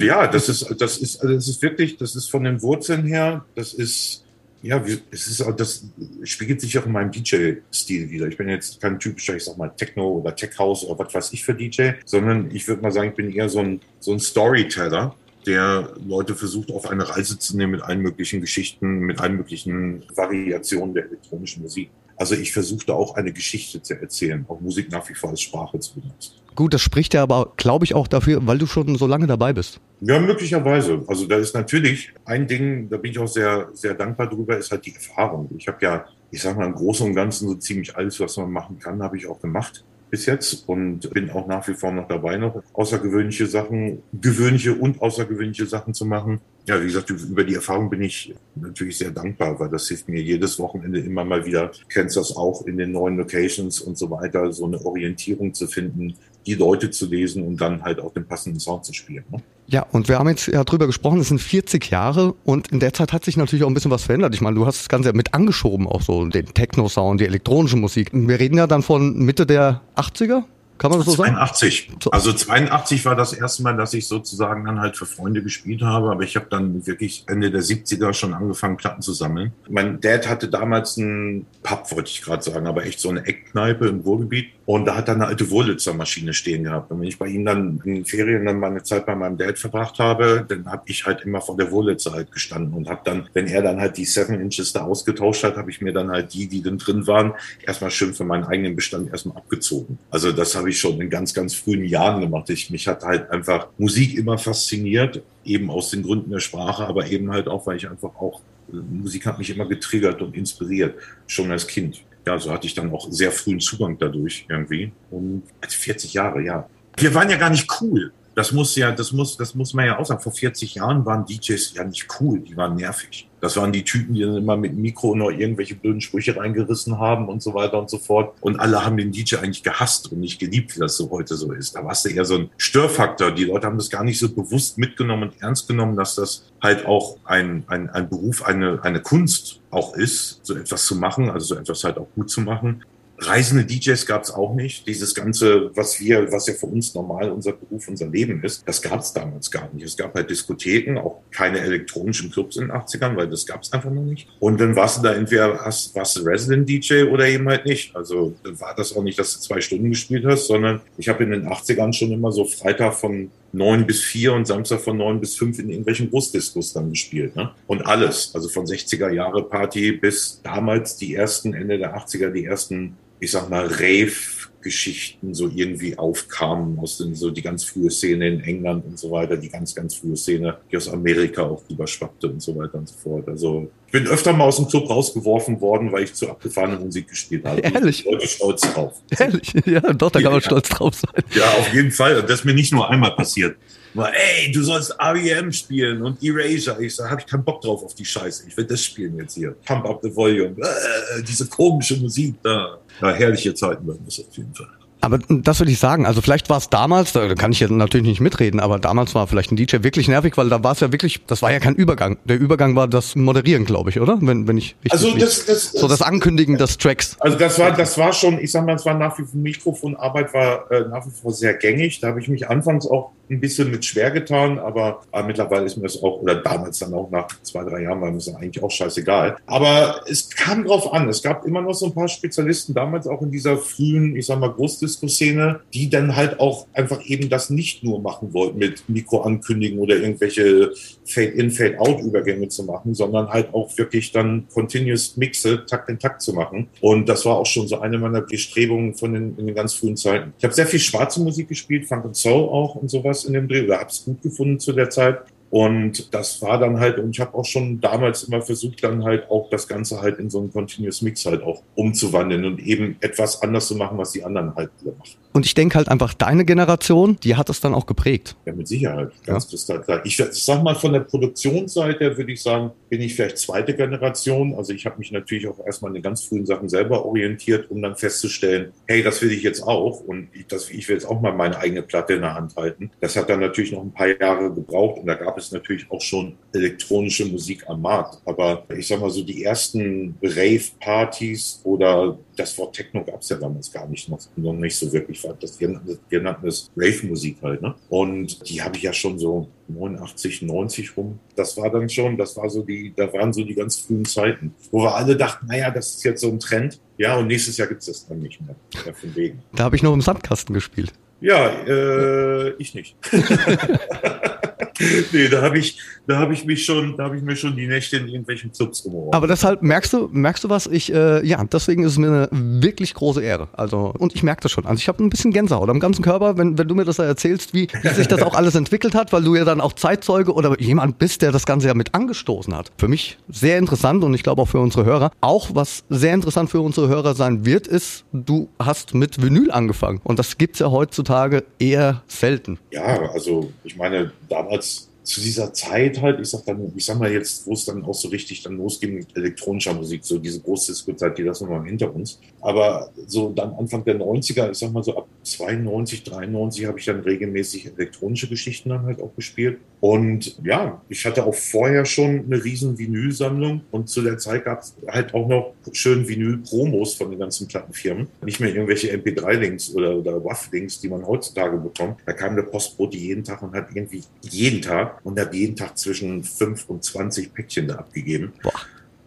Ja, 0.05 0.27
das 0.27 0.49
ist, 0.49 0.75
das 0.81 0.99
ist, 0.99 1.23
also 1.23 1.35
das 1.35 1.47
ist 1.47 1.63
wirklich, 1.63 1.97
das 1.99 2.17
ist 2.17 2.29
von 2.29 2.43
den 2.43 2.61
Wurzeln 2.63 3.07
her, 3.07 3.45
das 3.55 3.73
ist, 3.75 4.26
ja, 4.67 4.83
es 5.11 5.27
ist 5.27 5.45
das 5.57 5.87
spiegelt 6.23 6.61
sich 6.61 6.79
auch 6.79 6.87
in 6.87 6.93
meinem 6.93 7.11
DJ-Stil 7.11 8.11
wieder. 8.11 8.27
Ich 8.27 8.37
bin 8.37 8.49
jetzt 8.49 8.81
kein 8.81 8.99
typischer, 8.99 9.37
ich 9.37 9.45
sag 9.45 9.57
mal, 9.57 9.69
Techno 9.69 10.19
oder 10.19 10.35
Tech 10.35 10.59
House 10.59 10.85
oder 10.85 10.99
was 10.99 11.15
weiß 11.15 11.33
ich 11.33 11.45
für 11.45 11.55
DJ, 11.55 11.91
sondern 12.05 12.51
ich 12.51 12.67
würde 12.67 12.83
mal 12.83 12.93
sagen, 12.93 13.11
ich 13.11 13.15
bin 13.15 13.31
eher 13.31 13.49
so 13.49 13.61
ein, 13.61 13.81
so 14.01 14.13
ein 14.13 14.21
Storyteller, 14.21 15.15
der 15.47 15.95
Leute 16.05 16.35
versucht, 16.35 16.73
auf 16.73 16.91
eine 16.91 17.09
Reise 17.09 17.39
zu 17.39 17.57
nehmen 17.57 17.73
mit 17.73 17.83
allen 17.83 18.01
möglichen 18.01 18.41
Geschichten, 18.41 18.99
mit 18.99 19.21
allen 19.21 19.37
möglichen 19.37 20.03
Variationen 20.15 20.95
der 20.95 21.05
elektronischen 21.05 21.63
Musik. 21.63 21.91
Also 22.17 22.35
ich 22.35 22.53
versuchte 22.53 22.95
auch 22.95 23.15
eine 23.15 23.33
Geschichte 23.33 23.83
zu 23.83 23.95
erzählen, 24.01 24.45
auch 24.49 24.61
Musik 24.61 24.91
nach 24.91 25.09
wie 25.09 25.15
vor 25.15 25.31
als 25.31 25.41
Sprache 25.41 25.79
zu 25.79 26.01
benutzen. 26.01 26.33
Gut, 26.55 26.73
das 26.73 26.81
spricht 26.81 27.13
ja 27.13 27.23
aber, 27.23 27.53
glaube 27.59 27.85
ich, 27.85 27.95
auch 27.95 28.09
dafür, 28.09 28.47
weil 28.47 28.57
du 28.57 28.67
schon 28.67 28.97
so 28.97 29.07
lange 29.07 29.27
dabei 29.27 29.53
bist. 29.53 29.79
Ja, 30.01 30.19
möglicherweise. 30.19 31.05
Also 31.07 31.27
da 31.27 31.37
ist 31.37 31.55
natürlich 31.55 32.13
ein 32.25 32.47
Ding, 32.47 32.89
da 32.89 32.97
bin 32.97 33.11
ich 33.11 33.19
auch 33.19 33.29
sehr, 33.29 33.69
sehr 33.75 33.93
dankbar 33.93 34.29
drüber, 34.31 34.57
ist 34.57 34.71
halt 34.71 34.87
die 34.87 34.95
Erfahrung. 34.95 35.51
Ich 35.59 35.69
habe 35.69 35.79
ja, 35.83 36.07
ich 36.31 36.41
sage 36.41 36.59
mal, 36.59 36.67
im 36.67 36.75
Großen 36.75 37.07
und 37.07 37.15
Ganzen 37.15 37.49
so 37.49 37.55
ziemlich 37.57 37.95
alles, 37.95 38.19
was 38.21 38.39
man 38.39 38.51
machen 38.51 38.79
kann, 38.79 39.03
habe 39.03 39.19
ich 39.19 39.27
auch 39.27 39.41
gemacht 39.41 39.85
bis 40.11 40.27
jetzt 40.27 40.69
und 40.69 41.11
bin 41.11 41.31
auch 41.31 41.47
nach 41.47 41.67
wie 41.69 41.75
vor 41.75 41.93
noch 41.93 42.09
dabei, 42.09 42.37
noch 42.37 42.63
außergewöhnliche 42.73 43.47
Sachen, 43.47 44.03
gewöhnliche 44.13 44.75
und 44.75 45.03
außergewöhnliche 45.03 45.67
Sachen 45.67 45.95
zu 45.95 46.05
machen. 46.07 46.41
Ja, 46.67 46.81
wie 46.83 46.87
gesagt, 46.87 47.11
über 47.11 47.45
die 47.45 47.55
Erfahrung 47.55 47.89
bin 47.89 48.03
ich 48.03 48.35
natürlich 48.57 48.99
sehr 48.99 49.13
dankbar, 49.13 49.59
weil 49.61 49.69
das 49.69 49.87
hilft 49.87 50.09
mir 50.09 50.21
jedes 50.21 50.59
Wochenende 50.59 50.99
immer 50.99 51.25
mal 51.25 51.47
wieder. 51.47 51.71
Kennst 51.89 52.17
das 52.17 52.37
auch 52.37 52.67
in 52.67 52.77
den 52.77 52.91
neuen 52.91 53.17
Locations 53.17 53.81
und 53.81 53.97
so 53.97 54.11
weiter, 54.11 54.53
so 54.53 54.67
eine 54.67 54.85
Orientierung 54.85 55.55
zu 55.55 55.69
finden, 55.69 56.15
die 56.45 56.55
Leute 56.55 56.91
zu 56.91 57.07
lesen 57.07 57.45
und 57.45 57.61
dann 57.61 57.83
halt 57.83 58.01
auch 58.01 58.13
den 58.13 58.27
passenden 58.27 58.59
Sound 58.59 58.85
zu 58.85 58.93
spielen. 58.93 59.25
Ne? 59.31 59.39
Ja, 59.69 59.87
und 59.93 60.09
wir 60.09 60.19
haben 60.19 60.29
jetzt 60.29 60.49
ja 60.49 60.63
drüber 60.65 60.87
gesprochen, 60.87 61.21
es 61.21 61.29
sind 61.29 61.41
40 61.41 61.91
Jahre 61.91 62.35
und 62.45 62.73
in 62.73 62.81
der 62.81 62.93
Zeit 62.93 63.13
hat 63.13 63.25
sich 63.25 63.37
natürlich 63.37 63.65
auch 63.65 63.69
ein 63.69 63.75
bisschen 63.75 63.91
was 63.91 64.05
verändert. 64.05 64.35
Ich 64.35 64.41
meine, 64.41 64.57
du 64.57 64.67
hast 64.67 64.81
das 64.81 64.89
Ganze 64.89 65.13
mit 65.13 65.35
angeschoben, 65.35 65.87
auch 65.87 66.03
so 66.03 66.25
den 66.27 66.47
Techno-Sound, 66.47 67.21
die 67.21 67.27
elektronische 67.27 67.77
Musik. 67.77 68.11
Wir 68.13 68.39
reden 68.41 68.59
ja 68.59 68.67
dann 68.67 68.83
von 68.83 69.19
Mitte 69.19 69.45
der 69.45 69.83
80er, 69.97 70.45
kann 70.79 70.91
man 70.91 71.01
das 71.01 71.09
so 71.09 71.15
82. 71.15 71.89
sagen? 71.89 72.13
Also 72.13 72.33
82 72.33 73.05
war 73.05 73.17
das 73.17 73.33
erste 73.33 73.63
Mal, 73.63 73.77
dass 73.77 73.95
ich 73.95 74.07
sozusagen 74.07 74.65
dann 74.65 74.81
halt 74.81 74.97
für 74.97 75.07
Freunde 75.07 75.43
gespielt 75.43 75.83
habe, 75.83 76.11
aber 76.11 76.23
ich 76.23 76.37
habe 76.37 76.47
dann 76.51 76.87
wirklich 76.87 77.25
Ende 77.27 77.51
der 77.51 77.63
70er 77.63 78.13
schon 78.13 78.35
angefangen, 78.35 78.77
Platten 78.77 79.03
zu 79.03 79.13
sammeln. 79.13 79.53
Mein 79.69 80.01
Dad 80.01 80.29
hatte 80.29 80.49
damals 80.49 80.99
einen 80.99 81.47
Pub, 81.63 81.91
wollte 81.93 82.11
ich 82.11 82.23
gerade 82.23 82.43
sagen, 82.43 82.67
aber 82.67 82.85
echt 82.85 83.01
so 83.01 83.09
eine 83.09 83.25
Eckkneipe 83.25 83.87
im 83.87 84.01
Ruhrgebiet 84.01 84.49
und 84.67 84.85
da 84.85 84.97
hat 84.97 85.09
er 85.09 85.15
eine 85.15 85.27
alte 85.27 85.49
Wurlitzer 85.51 85.95
Maschine 85.95 86.35
stehen 86.35 86.65
gehabt. 86.65 86.91
Und 86.91 87.01
wenn 87.01 87.07
ich 87.07 87.19
bei 87.19 87.29
ihm 87.29 87.45
dann 87.45 87.81
in 87.85 87.95
den 87.95 88.05
Ferien 88.05 88.45
dann 88.45 88.59
meine 88.59 88.83
Zeit 88.83 89.07
bei 89.07 89.15
meinem 89.15 89.39
Dad 89.39 89.59
verbracht 89.59 90.01
habe, 90.01 90.45
dann 90.47 90.67
habe 90.67 90.83
ich 90.87 91.07
halt 91.07 91.23
immer 91.23 91.41
vor 91.41 91.57
der 91.57 91.71
Wurlitzer 91.71 92.13
halt 92.13 92.33
gestanden 92.33 92.75
und 92.75 92.89
habe 92.89 93.01
dann, 93.05 93.29
wenn 93.33 93.47
er 93.47 93.63
dann 93.63 93.81
halt 93.81 93.97
die 93.97 94.05
Seven 94.05 94.41
Inches 94.41 94.73
da 94.73 94.83
ausgetauscht 94.83 95.45
hat, 95.45 95.57
habe 95.57 95.71
ich 95.71 95.81
mir 95.81 95.93
dann 95.93 96.11
halt 96.11 96.35
die, 96.35 96.49
die 96.49 96.63
dann 96.63 96.79
drin 96.79 97.07
waren, 97.07 97.35
erstmal 97.65 97.93
schön 97.93 98.13
für 98.13 98.25
meinen 98.25 98.43
eigenen 98.45 98.75
Bestand 98.75 99.11
erstmal 99.11 99.37
abgezogen. 99.37 99.99
Also 100.11 100.33
das 100.33 100.57
habe 100.57 100.66
ich 100.71 100.79
schon 100.79 101.01
in 101.01 101.11
ganz, 101.11 101.35
ganz 101.35 101.55
frühen 101.55 101.85
Jahren 101.85 102.21
gemacht. 102.21 102.51
Ich, 102.51 102.71
mich 102.71 102.87
hat 102.87 103.03
halt 103.03 103.31
einfach 103.31 103.69
Musik 103.79 104.17
immer 104.17 104.39
fasziniert, 104.39 105.23
eben 105.45 105.71
aus 105.71 105.91
den 105.91 106.03
Gründen 106.03 106.31
der 106.31 106.41
Sprache, 106.41 106.87
aber 106.87 107.07
eben 107.07 107.31
halt 107.31 107.49
auch, 107.49 107.67
weil 107.67 107.77
ich 107.77 107.89
einfach 107.89 108.15
auch, 108.17 108.41
Musik 108.69 109.27
hat 109.27 109.39
mich 109.39 109.51
immer 109.51 109.67
getriggert 109.67 110.21
und 110.23 110.37
inspiriert, 110.37 110.97
schon 111.27 111.51
als 111.51 111.67
Kind. 111.67 112.03
Ja, 112.27 112.39
so 112.39 112.51
hatte 112.51 112.67
ich 112.67 112.75
dann 112.75 112.91
auch 112.93 113.07
sehr 113.11 113.31
frühen 113.31 113.61
Zugang 113.61 113.97
dadurch 113.99 114.47
irgendwie. 114.49 114.93
Und 115.11 115.45
40 115.67 116.15
Jahre, 116.15 116.43
ja. 116.43 116.69
Wir 116.99 117.15
waren 117.15 117.31
ja 117.31 117.37
gar 117.37 117.51
nicht 117.51 117.71
cool. 117.81 118.13
Das 118.37 118.53
muss 118.53 118.77
ja, 118.77 118.93
das 118.93 119.13
muss, 119.13 119.39
das 119.39 119.55
muss 119.55 119.73
man 119.73 119.87
ja 119.87 119.99
auch 119.99 120.05
sagen. 120.05 120.21
Vor 120.21 120.31
40 120.31 120.75
Jahren 120.75 121.07
waren 121.07 121.25
DJs 121.25 121.73
ja 121.73 121.85
nicht 121.85 122.07
cool, 122.21 122.41
die 122.41 122.55
waren 122.55 122.77
nervig. 122.77 123.27
Das 123.41 123.57
waren 123.57 123.73
die 123.73 123.83
Typen, 123.83 124.15
die 124.15 124.21
dann 124.21 124.37
immer 124.37 124.59
mit 124.59 124.77
Mikro 124.77 125.15
noch 125.15 125.31
irgendwelche 125.31 125.75
blöden 125.75 126.03
Sprüche 126.03 126.37
reingerissen 126.37 126.99
haben 126.99 127.31
und 127.31 127.43
so 127.43 127.55
weiter 127.55 127.79
und 127.79 127.89
so 127.89 127.97
fort. 127.97 128.35
Und 128.43 128.61
alle 128.61 128.85
haben 128.85 128.99
den 128.99 129.11
DJ 129.11 129.37
eigentlich 129.37 129.63
gehasst 129.63 130.13
und 130.13 130.21
nicht 130.21 130.39
geliebt, 130.39 130.77
wie 130.77 130.81
das 130.81 130.99
so 130.99 131.11
heute 131.11 131.35
so 131.35 131.51
ist. 131.53 131.77
Da 131.77 131.85
warst 131.85 132.05
du 132.05 132.11
eher 132.11 132.27
so 132.27 132.35
ein 132.35 132.51
Störfaktor. 132.59 133.31
Die 133.31 133.45
Leute 133.45 133.67
haben 133.69 133.79
das 133.79 133.89
gar 133.89 134.05
nicht 134.05 134.19
so 134.19 134.29
bewusst 134.29 134.77
mitgenommen 134.77 135.31
und 135.31 135.43
ernst 135.43 135.67
genommen, 135.67 135.97
dass 135.97 136.17
das 136.17 136.45
halt 136.61 136.85
auch 136.85 137.17
ein, 137.25 137.65
ein, 137.69 137.89
ein 137.89 138.07
Beruf, 138.11 138.43
eine, 138.43 138.83
eine 138.83 139.01
Kunst 139.01 139.61
auch 139.71 139.95
ist, 139.95 140.41
so 140.43 140.55
etwas 140.55 140.85
zu 140.85 140.97
machen, 140.97 141.31
also 141.31 141.55
so 141.55 141.61
etwas 141.61 141.85
halt 141.85 141.97
auch 141.97 142.09
gut 142.15 142.29
zu 142.29 142.43
machen. 142.43 142.83
Reisende 143.19 143.65
DJs 143.65 144.07
gab 144.07 144.25
es 144.25 144.31
auch 144.31 144.55
nicht. 144.55 144.87
Dieses 144.87 145.15
Ganze, 145.15 145.71
was 145.75 146.01
wir, 146.01 146.31
was 146.33 146.47
ja 146.47 146.55
für 146.55 146.67
uns 146.67 146.95
normal 146.95 147.31
unser 147.31 147.53
Beruf, 147.53 147.89
unser 147.89 148.09
Leben 148.09 148.43
ist, 148.43 148.67
das 148.67 148.83
gab 148.83 149.01
es 149.01 149.13
damals 149.13 149.51
gar 149.51 149.73
nicht. 149.73 149.85
Es 149.85 149.97
gab 149.97 150.15
halt 150.15 150.29
Diskotheken, 150.31 150.99
auch 150.99 151.23
keine 151.31 151.61
elektronischen 151.61 152.31
Clubs 152.31 152.57
in 152.57 152.69
den 152.69 152.73
80ern, 152.73 153.17
weil 153.17 153.29
das 153.29 153.47
gab 153.47 153.63
es 153.63 153.73
einfach 153.73 153.91
noch 153.91 154.03
nicht. 154.03 154.29
Und 154.39 154.61
dann 154.61 154.77
warst 154.77 154.99
du 154.99 155.03
da 155.03 155.15
entweder 155.15 155.59
hast, 155.65 155.95
warst 155.95 156.17
du 156.17 156.23
Resident 156.23 156.69
DJ 156.69 157.05
oder 157.05 157.27
eben 157.27 157.49
halt 157.49 157.65
nicht. 157.65 157.95
Also 157.97 158.35
war 158.45 158.75
das 158.75 158.95
auch 158.95 159.03
nicht, 159.03 159.19
dass 159.19 159.35
du 159.35 159.41
zwei 159.41 159.61
Stunden 159.61 159.91
gespielt 159.91 160.25
hast, 160.27 160.47
sondern 160.47 160.81
ich 160.99 161.09
habe 161.09 161.25
in 161.25 161.31
den 161.31 161.49
80ern 161.49 161.93
schon 161.93 162.13
immer 162.13 162.33
so 162.33 162.45
Freitag 162.45 162.95
von 162.95 163.31
neun 163.53 163.87
bis 163.87 164.03
vier 164.03 164.35
und 164.35 164.47
Samstag 164.47 164.81
von 164.81 164.99
neun 164.99 165.21
bis 165.21 165.37
fünf 165.37 165.59
in 165.59 165.71
irgendwelchen 165.71 166.11
Großdiskos 166.11 166.75
dann 166.75 166.91
gespielt. 166.91 167.35
Ne? 167.37 167.51
Und 167.67 167.87
alles, 167.87 168.33
also 168.35 168.49
von 168.49 168.67
60er 168.67 169.11
Jahre 169.11 169.43
Party 169.45 169.93
bis 169.93 170.41
damals 170.43 170.97
die 170.97 171.15
ersten, 171.15 171.55
Ende 171.55 171.79
der 171.79 171.97
80er, 171.97 172.31
die 172.31 172.45
ersten 172.45 172.97
ich 173.21 173.31
sag 173.31 173.49
mal, 173.49 173.67
Rave-Geschichten 173.67 175.35
so 175.35 175.51
irgendwie 175.55 175.97
aufkamen 175.97 176.79
aus 176.79 176.99
den, 176.99 177.15
so 177.15 177.31
die 177.31 177.43
ganz 177.43 177.65
frühe 177.65 177.91
Szene 177.91 178.29
in 178.29 178.41
England 178.41 178.85
und 178.85 178.99
so 178.99 179.11
weiter, 179.11 179.37
die 179.37 179.49
ganz, 179.49 179.75
ganz 179.75 179.95
frühe 179.95 180.17
Szene, 180.17 180.59
die 180.71 180.77
aus 180.77 180.89
Amerika 180.89 181.43
auch 181.43 181.63
überschwappte 181.69 182.29
und 182.29 182.43
so 182.43 182.57
weiter 182.57 182.79
und 182.79 182.89
so 182.89 182.95
fort. 182.97 183.29
Also 183.29 183.71
ich 183.87 183.93
bin 183.93 184.07
öfter 184.07 184.33
mal 184.33 184.45
aus 184.45 184.57
dem 184.57 184.69
Club 184.69 184.89
rausgeworfen 184.91 185.61
worden, 185.61 185.93
weil 185.93 186.05
ich 186.05 186.15
zu 186.15 186.29
abgefahrene 186.29 186.79
Musik 186.79 187.09
gespielt 187.09 187.45
habe. 187.45 187.61
Ehrlich? 187.63 188.01
Ich 188.01 188.13
Leute 188.13 188.29
stolz 188.29 188.61
drauf. 188.63 188.95
Ehrlich? 189.19 189.53
Ja, 189.65 189.81
doch, 189.81 190.11
da 190.11 190.21
kann 190.21 190.33
man 190.33 190.43
stolz 190.43 190.69
drauf 190.69 190.95
sein. 190.95 191.25
Ja, 191.35 191.51
auf 191.53 191.73
jeden 191.73 191.91
Fall. 191.91 192.23
Das 192.23 192.41
ist 192.41 192.45
mir 192.45 192.55
nicht 192.55 192.73
nur 192.73 192.91
einmal 192.91 193.15
passiert. 193.15 193.57
War, 193.97 194.13
ey, 194.15 194.53
du 194.53 194.63
sollst 194.63 194.95
REM 195.01 195.53
spielen 195.53 196.03
und 196.03 196.23
Erasure. 196.23 196.85
Ich 196.85 196.95
sage, 196.95 197.11
habe 197.11 197.21
ich 197.21 197.27
keinen 197.27 197.45
Bock 197.45 197.63
drauf 197.63 197.83
auf 197.83 197.95
die 197.95 198.05
Scheiße. 198.05 198.45
Ich 198.49 198.57
will 198.57 198.65
das 198.65 198.85
spielen 198.85 199.17
jetzt 199.19 199.35
hier. 199.35 199.55
Pump 199.65 199.87
up 199.87 200.01
the 200.03 200.15
volume. 200.15 200.57
Äh, 200.61 201.23
diese 201.23 201.47
komische 201.47 201.97
Musik 201.97 202.35
da. 202.43 202.79
Ja, 203.01 203.13
herrliche 203.13 203.55
Zeiten 203.55 203.87
waren 203.87 203.99
das 204.05 204.21
auf 204.21 204.37
jeden 204.37 204.55
Fall. 204.55 204.69
Aber 205.07 205.19
das 205.29 205.61
würde 205.61 205.71
ich 205.71 205.79
sagen. 205.79 206.05
Also 206.05 206.21
vielleicht 206.21 206.49
war 206.51 206.57
es 206.59 206.69
damals, 206.69 207.13
da 207.13 207.33
kann 207.35 207.53
ich 207.53 207.61
ja 207.61 207.69
natürlich 207.69 208.07
nicht 208.07 208.21
mitreden, 208.21 208.59
aber 208.59 208.79
damals 208.79 209.15
war 209.15 209.27
vielleicht 209.27 209.53
ein 209.53 209.57
DJ 209.57 209.83
wirklich 209.83 210.09
nervig, 210.09 210.37
weil 210.37 210.49
da 210.49 210.65
war 210.65 210.73
es 210.73 210.81
ja 210.81 210.91
wirklich, 210.91 211.25
das 211.27 211.43
war 211.43 211.53
ja 211.53 211.61
kein 211.61 211.75
Übergang. 211.75 212.19
Der 212.25 212.39
Übergang 212.41 212.75
war 212.75 212.89
das 212.89 213.15
Moderieren, 213.15 213.65
glaube 213.67 213.91
ich, 213.91 214.01
oder? 214.01 214.19
Wenn, 214.21 214.49
wenn 214.49 214.59
ich 214.59 214.75
richtig 214.85 214.93
Also 214.93 215.17
das, 215.17 215.47
das, 215.47 215.73
so 215.73 215.87
das 215.87 216.03
Ankündigen 216.03 216.57
des 216.59 216.79
Tracks. 216.79 217.17
Also 217.21 217.39
das 217.39 217.59
war, 217.59 217.73
das 217.73 217.97
war 217.99 218.13
schon, 218.13 218.41
ich 218.41 218.51
sag 218.51 218.67
mal, 218.67 218.75
es 218.75 218.85
war 218.85 218.95
nach 218.95 219.17
wie 219.19 219.23
vor 219.23 219.39
Mikrofonarbeit 219.39 220.35
war 220.35 220.71
äh, 220.73 220.89
nach 220.89 221.07
wie 221.07 221.11
vor 221.11 221.33
sehr 221.33 221.55
gängig. 221.55 222.01
Da 222.01 222.09
habe 222.09 222.21
ich 222.21 222.29
mich 222.29 222.49
anfangs 222.49 222.87
auch 222.87 223.13
ein 223.31 223.41
bisschen 223.41 223.71
mit 223.71 223.85
schwer 223.85 224.11
getan, 224.11 224.59
aber, 224.59 225.03
aber 225.11 225.27
mittlerweile 225.27 225.65
ist 225.65 225.77
mir 225.77 225.85
das 225.85 226.03
auch, 226.03 226.21
oder 226.21 226.37
damals 226.37 226.79
dann 226.79 226.95
auch 226.95 227.11
nach 227.11 227.29
zwei, 227.43 227.65
drei 227.65 227.83
Jahren 227.83 228.01
war 228.01 228.11
mir 228.11 228.17
das 228.17 228.35
eigentlich 228.35 228.63
auch 228.63 228.71
scheißegal. 228.71 229.37
Aber 229.47 230.01
es 230.09 230.31
kam 230.31 230.65
drauf 230.65 230.93
an. 230.93 231.09
Es 231.09 231.23
gab 231.23 231.45
immer 231.45 231.63
noch 231.63 231.75
so 231.75 231.87
ein 231.87 231.95
paar 231.95 232.09
Spezialisten 232.09 232.75
damals 232.75 233.07
auch 233.07 233.23
in 233.23 233.31
dieser 233.31 233.57
frühen, 233.57 234.17
ich 234.17 234.27
sag 234.27 234.39
mal, 234.39 234.53
Großdisco-Szene, 234.53 235.61
die 235.75 235.91
dann 235.91 236.15
halt 236.15 236.41
auch 236.41 236.67
einfach 236.73 237.05
eben 237.05 237.29
das 237.29 237.51
nicht 237.51 237.83
nur 237.83 238.01
machen 238.01 238.33
wollten 238.33 238.59
mit 238.59 238.89
Mikro 238.89 239.23
ankündigen 239.23 239.79
oder 239.79 239.97
irgendwelche 239.97 240.73
Fade-in, 241.05 241.51
Fade-out-Übergänge 241.51 242.49
zu 242.49 242.65
machen, 242.65 242.95
sondern 242.95 243.29
halt 243.29 243.53
auch 243.55 243.77
wirklich 243.77 244.13
dann 244.13 244.47
Continuous 244.53 245.17
Mixe, 245.17 245.65
Takt 245.67 245.89
in 245.89 245.99
Takt 245.99 246.23
zu 246.23 246.33
machen. 246.33 246.69
Und 246.81 247.09
das 247.09 247.25
war 247.25 247.37
auch 247.37 247.47
schon 247.47 247.69
so 247.69 247.81
eine 247.81 247.99
meiner 247.99 248.21
Bestrebungen 248.21 248.95
von 248.95 249.13
den, 249.13 249.37
in 249.39 249.47
den 249.47 249.55
ganz 249.55 249.75
frühen 249.75 249.97
Zeiten. 249.97 250.33
Ich 250.39 250.45
habe 250.45 250.55
sehr 250.55 250.67
viel 250.67 250.81
schwarze 250.81 251.21
Musik 251.23 251.49
gespielt, 251.49 251.87
Funk 251.87 252.05
und 252.05 252.17
Soul 252.17 252.49
auch 252.49 252.75
und 252.77 252.91
sowas 252.91 253.16
in 253.25 253.33
dem 253.33 253.49
Dreh 253.49 253.65
oder 253.65 253.81
habe 253.81 253.91
es 253.91 254.05
gut 254.05 254.23
gefunden 254.23 254.61
zu 254.61 254.73
der 254.73 254.91
Zeit. 254.91 255.23
Und 255.51 256.13
das 256.13 256.43
war 256.43 256.59
dann 256.59 256.81
halt, 256.81 256.99
und 256.99 257.11
ich 257.11 257.21
habe 257.21 257.35
auch 257.35 257.45
schon 257.45 257.81
damals 257.81 258.25
immer 258.25 258.43
versucht, 258.43 258.83
dann 258.83 259.05
halt 259.05 259.31
auch 259.31 259.49
das 259.51 259.69
Ganze 259.69 260.01
halt 260.01 260.19
in 260.19 260.29
so 260.31 260.41
einen 260.41 260.53
Continuous 260.53 261.03
Mix 261.03 261.25
halt 261.25 261.43
auch 261.43 261.63
umzuwandeln 261.75 262.45
und 262.45 262.59
eben 262.61 262.97
etwas 263.01 263.43
anders 263.43 263.69
zu 263.69 263.77
machen, 263.77 263.97
was 263.99 264.13
die 264.13 264.25
anderen 264.25 264.55
halt 264.55 264.71
machen. 264.85 265.17
Und 265.37 265.45
ich 265.45 265.53
denke 265.53 265.77
halt 265.77 265.89
einfach, 265.89 266.15
deine 266.15 266.47
Generation, 266.47 267.19
die 267.23 267.37
hat 267.37 267.51
es 267.51 267.61
dann 267.61 267.75
auch 267.75 267.85
geprägt. 267.85 268.37
Ja, 268.47 268.55
mit 268.55 268.67
Sicherheit, 268.67 269.11
ganz 269.27 269.45
ja. 269.45 269.51
kristallklar. 269.51 270.01
Ich, 270.07 270.19
ich 270.19 270.45
sag 270.45 270.63
mal, 270.63 270.75
von 270.75 270.95
der 270.95 271.01
Produktionsseite 271.01 272.17
würde 272.17 272.33
ich 272.33 272.43
sagen, 272.43 272.71
bin 272.89 273.03
ich 273.03 273.15
vielleicht 273.15 273.37
zweite 273.37 273.75
Generation. 273.75 274.55
Also 274.55 274.73
ich 274.73 274.87
habe 274.87 274.97
mich 274.99 275.13
natürlich 275.13 275.47
auch 275.47 275.59
erstmal 275.67 275.91
in 275.91 275.97
den 275.97 276.03
ganz 276.03 276.25
frühen 276.25 276.47
Sachen 276.47 276.71
selber 276.71 277.05
orientiert, 277.05 277.71
um 277.71 277.83
dann 277.83 277.97
festzustellen, 277.97 278.73
hey, 278.87 279.03
das 279.03 279.21
will 279.21 279.31
ich 279.31 279.43
jetzt 279.43 279.63
auch 279.63 280.01
und 280.01 280.29
ich, 280.33 280.47
das, 280.47 280.71
ich 280.71 280.89
will 280.89 280.97
jetzt 280.97 281.05
auch 281.05 281.21
mal 281.21 281.35
meine 281.35 281.59
eigene 281.59 281.83
Platte 281.83 282.15
in 282.15 282.23
der 282.23 282.33
Hand 282.33 282.57
halten. 282.57 282.91
Das 283.03 283.15
hat 283.15 283.29
dann 283.29 283.41
natürlich 283.41 283.73
noch 283.73 283.83
ein 283.83 283.93
paar 283.93 284.09
Jahre 284.09 284.51
gebraucht 284.55 285.01
und 285.01 285.07
da 285.07 285.17
gab 285.17 285.36
es 285.39 285.53
natürlich 285.53 285.91
auch 285.91 286.01
schon 286.01 286.37
elektronische 286.53 287.25
Musik 287.27 287.65
am 287.69 287.83
Markt. 287.83 288.19
Aber 288.25 288.65
ich 288.77 288.87
sag 288.87 289.01
mal 289.01 289.11
so, 289.11 289.23
die 289.23 289.45
ersten 289.45 290.17
Rave-Partys 290.23 291.61
oder 291.65 292.19
das 292.37 292.57
Wort 292.59 292.77
Techno 292.77 293.05
gab 293.05 293.21
es 293.21 293.29
ja 293.29 293.37
damals 293.37 293.73
gar 293.73 293.87
nicht 293.89 294.09
noch, 294.09 294.21
noch 294.37 294.53
nicht 294.53 294.77
so 294.77 294.93
wirklich. 294.93 295.23
Das, 295.41 295.59
wir, 295.61 295.81
wir 296.09 296.21
nannten 296.21 296.49
es 296.49 296.71
Rave-Musik 296.77 297.39
halt. 297.43 297.63
Ne? 297.63 297.75
Und 297.89 298.49
die 298.49 298.63
habe 298.63 298.77
ich 298.77 298.83
ja 298.83 298.93
schon 298.93 299.19
so 299.19 299.49
89, 299.69 300.43
90 300.43 300.97
rum. 300.97 301.19
Das 301.35 301.57
war 301.57 301.71
dann 301.71 301.89
schon, 301.89 302.17
das 302.17 302.37
war 302.37 302.49
so 302.49 302.63
die, 302.63 302.93
da 302.95 303.13
waren 303.13 303.33
so 303.33 303.43
die 303.45 303.55
ganz 303.55 303.79
frühen 303.79 304.05
Zeiten, 304.05 304.55
wo 304.71 304.83
wir 304.83 304.95
alle 304.95 305.17
dachten, 305.17 305.47
naja, 305.47 305.71
das 305.71 305.97
ist 305.97 306.05
jetzt 306.05 306.21
so 306.21 306.29
ein 306.29 306.39
Trend. 306.39 306.81
Ja, 306.99 307.17
und 307.17 307.27
nächstes 307.27 307.57
Jahr 307.57 307.69
gibt 307.69 307.81
es 307.81 307.87
das 307.87 308.07
dann 308.07 308.21
nicht 308.21 308.41
mehr. 308.41 308.57
Ja, 308.85 308.93
von 308.93 309.15
wegen. 309.15 309.43
Da 309.55 309.65
habe 309.65 309.77
ich 309.77 309.83
noch 309.83 309.93
im 309.93 310.01
Sandkasten 310.01 310.55
gespielt. 310.55 310.93
Ja, 311.21 311.49
äh, 311.67 312.51
ich 312.59 312.75
nicht. 312.75 312.97
nee, 315.13 315.29
da 315.29 315.43
habe 315.43 315.59
ich, 315.59 315.79
da 316.07 316.19
habe 316.19 316.35
ich 316.35 316.45
mich 316.45 316.65
schon, 316.65 316.97
da 316.97 317.05
habe 317.05 317.17
ich 317.17 317.23
mir 317.23 317.37
schon 317.37 317.57
die 317.57 317.67
Nächte 317.67 317.97
in 317.97 318.09
irgendwelchen 318.09 318.53
Clubs 318.53 318.83
geworfen. 318.83 319.15
Aber 319.15 319.27
deshalb 319.27 319.63
merkst 319.63 319.93
du, 319.93 320.09
merkst 320.13 320.45
du 320.45 320.51
was? 320.51 320.67
Ich, 320.67 320.93
äh, 320.93 321.25
ja, 321.27 321.43
deswegen 321.45 321.85
ist 321.85 321.93
es 321.93 321.99
mir 321.99 322.09
eine 322.09 322.29
wirklich 322.31 322.95
große 322.95 323.23
Ehre. 323.23 323.49
Also 323.53 323.95
und 323.99 324.15
ich 324.15 324.23
merke 324.23 324.43
das 324.43 324.53
schon. 324.53 324.67
Also 324.67 324.81
ich 324.81 324.89
habe 324.89 325.03
ein 325.03 325.11
bisschen 325.11 325.33
Gänsehaut 325.33 325.69
am 325.71 325.81
ganzen 325.81 326.03
Körper, 326.03 326.37
wenn, 326.37 326.59
wenn 326.59 326.69
du 326.69 326.75
mir 326.75 326.85
das 326.85 326.99
erzählst, 326.99 327.55
wie, 327.55 327.69
wie 327.83 327.89
sich 327.89 328.09
das 328.09 328.23
auch 328.23 328.35
alles 328.35 328.55
entwickelt 328.55 328.95
hat, 328.95 329.13
weil 329.13 329.23
du 329.23 329.35
ja 329.35 329.45
dann 329.45 329.61
auch 329.61 329.73
Zeitzeuge 329.73 330.33
oder 330.33 330.61
jemand 330.61 330.99
bist, 330.99 331.23
der 331.23 331.33
das 331.33 331.47
Ganze 331.47 331.69
ja 331.69 331.75
mit 331.75 331.95
angestoßen 331.95 332.55
hat. 332.55 332.71
Für 332.79 332.89
mich 332.89 333.19
sehr 333.29 333.59
interessant 333.59 334.05
und 334.05 334.15
ich 334.15 334.23
glaube 334.23 334.43
auch 334.43 334.49
für 334.49 334.61
unsere 334.61 334.85
Hörer. 334.85 335.11
Auch 335.21 335.51
was 335.55 335.85
sehr 335.89 336.13
interessant 336.13 336.51
für 336.51 336.61
unsere 336.61 336.89
Hörer 336.89 337.15
sein 337.15 337.47
wird, 337.47 337.67
ist, 337.67 338.05
du 338.13 338.49
hast 338.59 338.95
mit 338.95 339.23
Vinyl 339.23 339.51
angefangen 339.51 340.01
und 340.05 340.19
das 340.19 340.39
gibt's 340.39 340.59
ja 340.59 340.71
heutzutage 340.71 341.45
eher 341.59 342.03
selten. 342.07 342.59
Ja, 342.71 343.11
also 343.13 343.53
ich 343.65 343.77
meine 343.77 344.13
damals 344.29 344.89
zu 345.07 345.21
dieser 345.21 345.53
Zeit 345.53 346.03
halt, 346.03 346.19
ich 346.19 346.29
sag 346.29 346.45
dann, 346.47 346.73
ich 346.75 346.85
sag 346.85 346.99
mal 346.99 347.11
jetzt, 347.11 347.47
wo 347.47 347.53
es 347.53 347.65
dann 347.65 347.85
auch 347.85 347.95
so 347.95 348.09
richtig 348.09 348.43
dann 348.43 348.57
losging 348.57 348.95
mit 348.95 349.17
elektronischer 349.17 349.73
Musik, 349.73 350.05
so 350.05 350.19
diese 350.19 350.41
große 350.41 350.73
Disco-Zeit, 350.73 351.17
die 351.17 351.23
das 351.23 351.41
nochmal 351.41 351.65
hinter 351.65 351.95
uns. 351.95 352.21
Aber 352.41 352.91
so 353.07 353.31
dann 353.31 353.55
Anfang 353.55 353.85
der 353.85 353.97
90er, 354.01 354.51
ich 354.51 354.59
sag 354.59 354.73
mal 354.73 354.83
so 354.83 354.97
ab 354.97 355.07
92, 355.23 356.03
93 356.03 356.67
habe 356.67 356.81
ich 356.81 356.87
dann 356.87 357.01
regelmäßig 357.01 357.67
elektronische 357.67 358.29
Geschichten 358.29 358.71
dann 358.71 358.83
halt 358.85 359.01
auch 359.01 359.15
gespielt. 359.15 359.59
Und 359.81 360.39
ja, 360.43 360.83
ich 360.89 361.07
hatte 361.07 361.25
auch 361.25 361.35
vorher 361.35 361.85
schon 361.85 362.25
eine 362.25 362.43
riesen 362.43 362.77
Vinylsammlung 362.77 363.61
und 363.71 363.89
zu 363.89 364.03
der 364.03 364.19
Zeit 364.19 364.45
gab 364.45 364.63
es 364.63 364.75
halt 364.89 365.15
auch 365.15 365.29
noch 365.29 365.55
schön 365.71 366.09
Vinyl-Promos 366.09 366.95
von 366.95 367.11
den 367.11 367.21
ganzen 367.21 367.47
Plattenfirmen. 367.47 368.09
Nicht 368.25 368.41
mehr 368.41 368.53
irgendwelche 368.53 368.93
MP3-Links 368.93 369.73
oder, 369.73 369.97
oder 369.97 370.25
WAF-Links, 370.25 370.81
die 370.81 370.89
man 370.89 371.07
heutzutage 371.07 371.59
bekommt. 371.59 372.01
Da 372.07 372.13
kam 372.13 372.35
der 372.35 372.43
Postbote 372.43 372.97
jeden 372.97 373.23
Tag 373.23 373.43
und 373.43 373.55
hat 373.55 373.69
irgendwie 373.73 374.03
jeden 374.23 374.63
Tag 374.63 374.96
und 375.05 375.19
habe 375.19 375.37
jeden 375.37 375.57
Tag 375.57 375.77
zwischen 375.79 376.25
5 376.25 376.69
und 376.69 376.85
20 376.85 377.33
Päckchen 377.35 377.69
da 377.69 377.77
abgegeben. 377.77 378.33
Boah. 378.43 378.53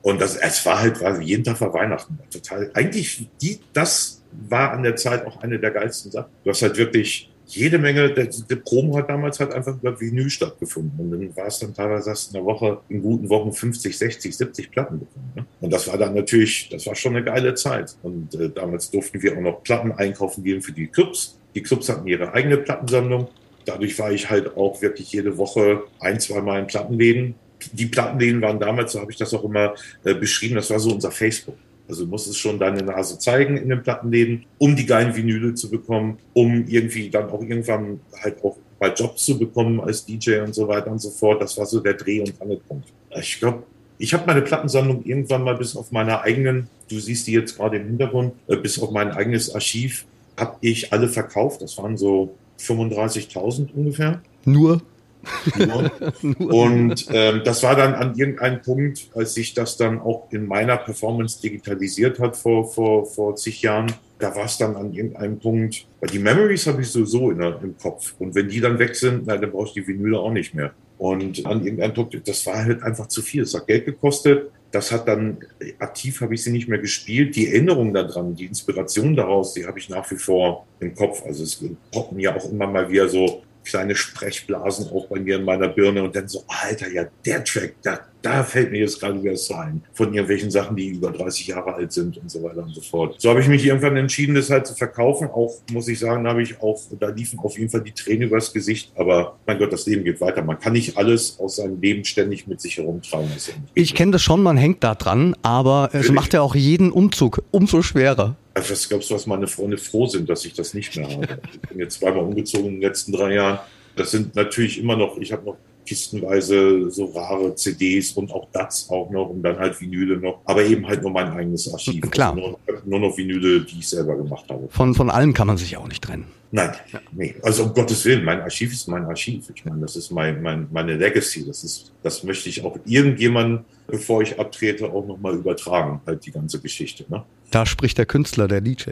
Und 0.02 0.22
das, 0.22 0.38
es 0.38 0.66
war 0.66 0.80
halt, 0.80 1.02
war, 1.02 1.20
jeden 1.22 1.44
Tag 1.44 1.60
war 1.62 1.74
Weihnachten. 1.74 2.18
Total, 2.32 2.72
eigentlich, 2.74 3.30
die, 3.42 3.60
das 3.74 4.24
war 4.32 4.72
an 4.72 4.84
der 4.84 4.96
Zeit 4.96 5.26
auch 5.26 5.42
eine 5.42 5.60
der 5.60 5.72
geilsten 5.72 6.12
Sachen. 6.12 6.32
Du 6.44 6.50
hast 6.50 6.62
halt 6.62 6.78
wirklich 6.78 7.30
jede 7.46 7.80
Menge, 7.80 8.14
der, 8.14 8.28
der 8.28 8.56
Promo 8.58 8.96
hat 8.96 9.10
damals 9.10 9.40
halt 9.40 9.54
einfach 9.54 9.76
über 9.76 10.00
Vinyl 10.00 10.30
stattgefunden. 10.30 11.00
Und 11.00 11.12
dann 11.12 11.36
war 11.36 11.48
es 11.48 11.58
dann 11.60 11.74
teilweise 11.74 12.12
in 12.12 12.34
der 12.34 12.46
Woche, 12.46 12.80
in 12.90 13.02
guten 13.02 13.28
Wochen 13.30 13.52
50, 13.52 13.98
60, 13.98 14.38
70 14.38 14.72
Platten 14.72 15.00
bekommen. 15.00 15.32
Ne? 15.36 15.46
Und 15.60 15.74
das 15.74 15.88
war 15.88 15.98
dann 15.98 16.14
natürlich, 16.14 16.70
das 16.70 16.86
war 16.86 16.96
schon 16.96 17.16
eine 17.16 17.26
geile 17.26 17.56
Zeit. 17.56 17.98
Und 18.04 18.36
äh, 18.36 18.50
damals 18.50 18.92
durften 18.92 19.22
wir 19.22 19.36
auch 19.36 19.42
noch 19.42 19.64
Platten 19.64 19.92
einkaufen 19.94 20.44
gehen 20.44 20.62
für 20.62 20.74
die 20.74 20.88
Clubs. 20.88 21.40
Die 21.56 21.64
Clubs 21.64 21.90
hatten 21.90 22.08
ihre 22.08 22.34
eigene 22.34 22.58
Plattensammlung 22.58 23.30
dadurch 23.70 23.98
war 24.00 24.12
ich 24.12 24.30
halt 24.30 24.58
auch 24.58 24.82
wirklich 24.82 25.12
jede 25.12 25.38
Woche 25.38 25.84
ein, 26.00 26.20
zwei 26.20 26.42
Mal 26.42 26.60
in 26.60 26.68
Plattenläden. 26.68 27.36
Die 27.74 27.86
Plattenläden 27.86 28.42
waren 28.42 28.60
damals, 28.60 28.94
so 28.94 29.00
habe 29.00 29.12
ich 29.12 29.18
das 29.18 29.34
auch 29.34 29.44
immer 29.44 29.76
äh, 30.04 30.14
beschrieben, 30.14 30.56
das 30.56 30.70
war 30.70 30.80
so 30.80 30.92
unser 30.92 31.12
Facebook. 31.12 31.56
Also 31.88 32.06
du 32.06 32.12
musstest 32.12 32.40
schon 32.40 32.60
deine 32.60 32.84
Nase 32.84 33.18
zeigen 33.18 33.58
in 33.58 33.70
den 33.70 33.82
Plattenläden, 33.82 34.46
um 34.60 34.76
die 34.76 34.86
geilen 34.86 35.16
Vinyle 35.16 35.56
zu 35.56 35.70
bekommen, 35.70 36.18
um 36.34 36.66
irgendwie 36.68 37.10
dann 37.10 37.30
auch 37.30 37.42
irgendwann 37.42 38.00
halt 38.22 38.44
auch 38.44 38.58
mal 38.80 38.94
Jobs 38.96 39.26
zu 39.26 39.38
bekommen 39.38 39.82
als 39.82 40.06
DJ 40.06 40.40
und 40.40 40.54
so 40.54 40.68
weiter 40.68 40.92
und 40.92 41.00
so 41.00 41.10
fort. 41.10 41.42
Das 41.42 41.58
war 41.58 41.66
so 41.66 41.80
der 41.80 41.96
Dreh- 41.96 42.22
und 42.22 42.40
Angelpunkt. 42.42 42.88
Ich 43.20 43.40
glaube, 43.40 43.64
ich 43.98 44.14
habe 44.14 44.26
meine 44.28 44.42
Plattensammlung 44.42 45.04
irgendwann 45.04 45.44
mal 45.44 45.56
bis 45.56 45.76
auf 45.76 45.92
meiner 45.92 46.22
eigenen, 46.22 46.70
du 46.90 47.00
siehst 47.00 47.28
die 47.28 47.34
jetzt 47.34 47.58
gerade 47.58 47.78
im 47.78 47.88
Hintergrund, 47.88 48.34
äh, 48.48 48.56
bis 48.56 48.80
auf 48.80 48.92
mein 48.92 49.12
eigenes 49.12 49.54
Archiv, 49.54 50.06
habe 50.38 50.58
ich 50.62 50.94
alle 50.94 51.10
verkauft. 51.10 51.62
Das 51.62 51.78
waren 51.78 51.98
so 51.98 52.36
35.000 52.60 53.74
ungefähr. 53.74 54.22
Nur? 54.46 54.82
Nur. 55.58 56.54
Und 56.54 57.08
ähm, 57.12 57.42
das 57.44 57.62
war 57.64 57.76
dann 57.76 57.94
an 57.94 58.16
irgendeinem 58.16 58.62
Punkt, 58.62 59.10
als 59.16 59.34
sich 59.34 59.54
das 59.54 59.78
dann 59.78 60.00
auch 60.00 60.32
in 60.32 60.46
meiner 60.46 60.78
Performance 60.78 61.42
digitalisiert 61.42 62.20
hat 62.20 62.38
vor, 62.38 62.72
vor, 62.72 63.06
vor 63.06 63.36
zig 63.36 63.62
Jahren, 63.62 63.92
da 64.18 64.36
war 64.36 64.46
es 64.46 64.58
dann 64.58 64.76
an 64.76 64.94
irgendeinem 64.94 65.40
Punkt, 65.40 65.86
weil 66.00 66.10
die 66.10 66.20
Memories 66.20 66.68
habe 66.68 66.82
ich 66.82 66.90
sowieso 66.90 67.32
in 67.32 67.42
im 67.42 67.78
Kopf. 67.78 68.14
Und 68.20 68.36
wenn 68.36 68.50
die 68.50 68.60
dann 68.60 68.80
weg 68.80 68.96
sind, 68.96 69.28
na, 69.28 69.38
dann 69.38 69.52
brauchst 69.52 69.76
du 69.76 69.82
die 69.82 69.88
Vinyle 69.88 70.20
auch 70.20 70.32
nicht 70.32 70.54
mehr. 70.54 70.72
Und 71.00 71.46
an 71.46 71.64
irgendeinem 71.64 71.94
Punkt, 71.94 72.28
das 72.28 72.46
war 72.46 72.66
halt 72.66 72.84
einfach 72.84 73.08
zu 73.08 73.22
viel. 73.22 73.44
Es 73.44 73.56
hat 73.56 73.68
Geld 73.68 73.86
gekostet. 73.86 74.52
Das 74.72 74.92
hat 74.92 75.08
dann, 75.08 75.38
aktiv 75.80 76.20
habe 76.20 76.36
ich 76.36 76.44
sie 76.44 76.52
nicht 76.52 76.68
mehr 76.68 76.78
gespielt. 76.78 77.38
Die 77.38 77.48
Erinnerung 77.48 77.94
daran, 77.94 78.36
die 78.36 78.46
Inspiration 78.46 79.16
daraus, 79.16 79.54
die 79.54 79.66
habe 79.66 79.80
ich 79.80 79.90
nach 79.90 80.12
wie 80.12 80.18
vor 80.18 80.68
im 80.82 80.94
Kopf. 80.94 81.26
Also 81.26 81.44
es 81.44 81.64
poppen 81.92 82.20
ja 82.20 82.36
auch 82.36 82.52
immer 82.52 82.68
mal 82.68 82.92
wieder 82.92 83.08
so 83.08 83.42
kleine 83.70 83.96
Sprechblasen 83.96 84.88
auch 84.92 85.08
bei 85.08 85.20
mir 85.20 85.38
in 85.38 85.46
meiner 85.46 85.68
Birne 85.68 86.04
und 86.04 86.16
dann 86.16 86.28
so, 86.28 86.44
Alter, 86.48 86.92
ja, 86.92 87.06
der 87.26 87.44
Track, 87.44 87.76
da, 87.84 88.00
da 88.22 88.44
fällt 88.44 88.72
mir 88.72 88.80
jetzt 88.80 89.00
gerade 89.00 89.22
wieder 89.22 89.32
das 89.34 89.50
ein. 89.52 89.84
Von 89.94 90.14
irgendwelchen 90.14 90.50
Sachen, 90.52 90.76
die 90.76 90.88
über 90.88 91.12
30 91.12 91.48
Jahre 91.48 91.76
alt 91.76 91.94
sind 91.94 92.18
und 92.18 92.30
so 92.30 92.42
weiter 92.44 92.64
und 92.64 92.74
so 92.74 92.82
fort. 92.82 93.16
So 93.20 93.30
habe 93.30 93.40
ich 93.40 93.48
mich 93.48 93.66
irgendwann 93.66 93.96
entschieden, 93.96 94.36
das 94.36 94.50
halt 94.50 94.68
zu 94.68 94.74
verkaufen. 94.74 95.28
Auch, 95.28 95.54
muss 95.72 95.88
ich 95.88 96.00
sagen, 96.00 96.28
habe 96.28 96.42
ich 96.42 96.62
auch, 96.62 96.80
da 97.00 97.10
liefen 97.10 97.40
auf 97.40 97.58
jeden 97.58 97.70
Fall 97.70 97.82
die 97.82 97.92
Tränen 97.92 98.24
übers 98.24 98.52
Gesicht. 98.52 98.92
Aber 98.96 99.38
mein 99.46 99.60
Gott, 99.60 99.72
das 99.72 99.86
Leben 99.86 100.04
geht 100.04 100.20
weiter. 100.20 100.42
Man 100.44 100.60
kann 100.60 100.74
nicht 100.74 100.98
alles 100.98 101.40
aus 101.40 101.58
seinem 101.58 101.80
Leben 101.80 102.04
ständig 102.04 102.48
mit 102.48 102.60
sich 102.60 102.78
herumtragen. 102.78 103.30
ich 103.74 103.94
kenne 103.94 104.14
das 104.14 104.22
schon, 104.22 104.42
man 104.42 104.58
hängt 104.58 104.84
da 104.84 104.96
dran, 104.96 105.36
aber 105.44 105.90
es 105.94 106.12
macht 106.12 106.34
ja 106.34 106.42
auch 106.42 106.56
jeden 106.56 106.92
Umzug 106.92 107.44
umso 107.52 107.82
schwerer. 107.82 108.36
Also 108.60 108.74
was 108.74 108.90
glaubst 108.90 109.10
du, 109.10 109.16
was 109.16 109.26
meine 109.26 109.48
Freunde 109.48 109.78
froh 109.78 110.06
sind, 110.08 110.30
dass 110.30 110.44
ich 110.44 110.54
das 110.54 110.74
nicht 110.74 110.94
mehr 110.98 111.10
habe? 111.10 111.40
Ich 111.54 111.62
bin 111.70 111.80
jetzt 111.80 112.00
zweimal 112.00 112.24
umgezogen 112.24 112.68
in 112.68 112.74
den 112.74 112.82
letzten 112.82 113.14
drei 113.14 113.36
Jahren. 113.36 113.60
Das 113.96 114.12
sind 114.12 114.36
natürlich 114.36 114.80
immer 114.80 114.98
noch, 114.98 115.18
ich 115.18 115.32
habe 115.32 115.46
noch 115.46 115.58
kistenweise 115.90 116.92
so 116.92 117.06
rare 117.06 117.56
CDs 117.56 118.12
und 118.12 118.32
auch 118.32 118.48
DATs 118.52 118.88
auch 118.92 119.10
noch 119.10 119.30
und 119.30 119.42
dann 119.42 119.58
halt 119.58 119.82
Vinyle 119.82 120.18
noch, 120.18 120.42
aber 120.46 120.64
eben 120.64 120.88
halt 120.88 121.02
nur 121.02 121.12
mein 121.12 121.32
eigenes 121.32 121.72
Archiv. 121.74 122.02
Klar. 122.12 122.36
Also 122.36 122.60
nur, 122.68 122.82
nur, 122.86 123.00
noch 123.00 123.18
Vinyle, 123.18 123.62
die 123.62 123.80
ich 123.80 123.88
selber 123.88 124.16
gemacht 124.16 124.46
habe. 124.50 124.68
Von, 124.70 124.94
von 124.94 125.10
allem 125.10 125.34
kann 125.34 125.48
man 125.48 125.58
sich 125.58 125.76
auch 125.78 125.88
nicht 125.88 126.04
trennen. 126.04 126.26
Nein, 126.52 126.72
ja. 126.94 127.00
nee. 127.12 127.36
Also 127.42 127.64
um 127.64 127.74
Gottes 127.74 128.06
Willen, 128.06 128.24
mein 128.24 128.42
Archiv 128.42 128.72
ist 128.72 128.88
mein 128.88 129.06
Archiv. 129.06 129.46
Ich 129.54 129.66
meine, 129.66 129.82
das 129.82 129.96
ist 129.96 130.12
mein, 130.12 130.44
mein, 130.44 130.68
meine 130.72 130.96
Legacy. 130.96 131.46
Das 131.46 131.64
ist, 131.64 131.92
das 132.04 132.24
möchte 132.24 132.50
ich 132.50 132.64
auch 132.64 132.78
irgendjemandem, 132.86 133.66
bevor 133.88 134.22
ich 134.22 134.40
abtrete, 134.40 134.92
auch 134.92 135.08
nochmal 135.08 135.36
übertragen, 135.36 136.02
halt 136.06 136.24
die 136.24 136.32
ganze 136.32 136.60
Geschichte. 136.60 137.06
Ne? 137.08 137.24
Da 137.50 137.66
spricht 137.66 137.98
der 137.98 138.06
Künstler, 138.06 138.48
der 138.48 138.62
DJ. 138.62 138.92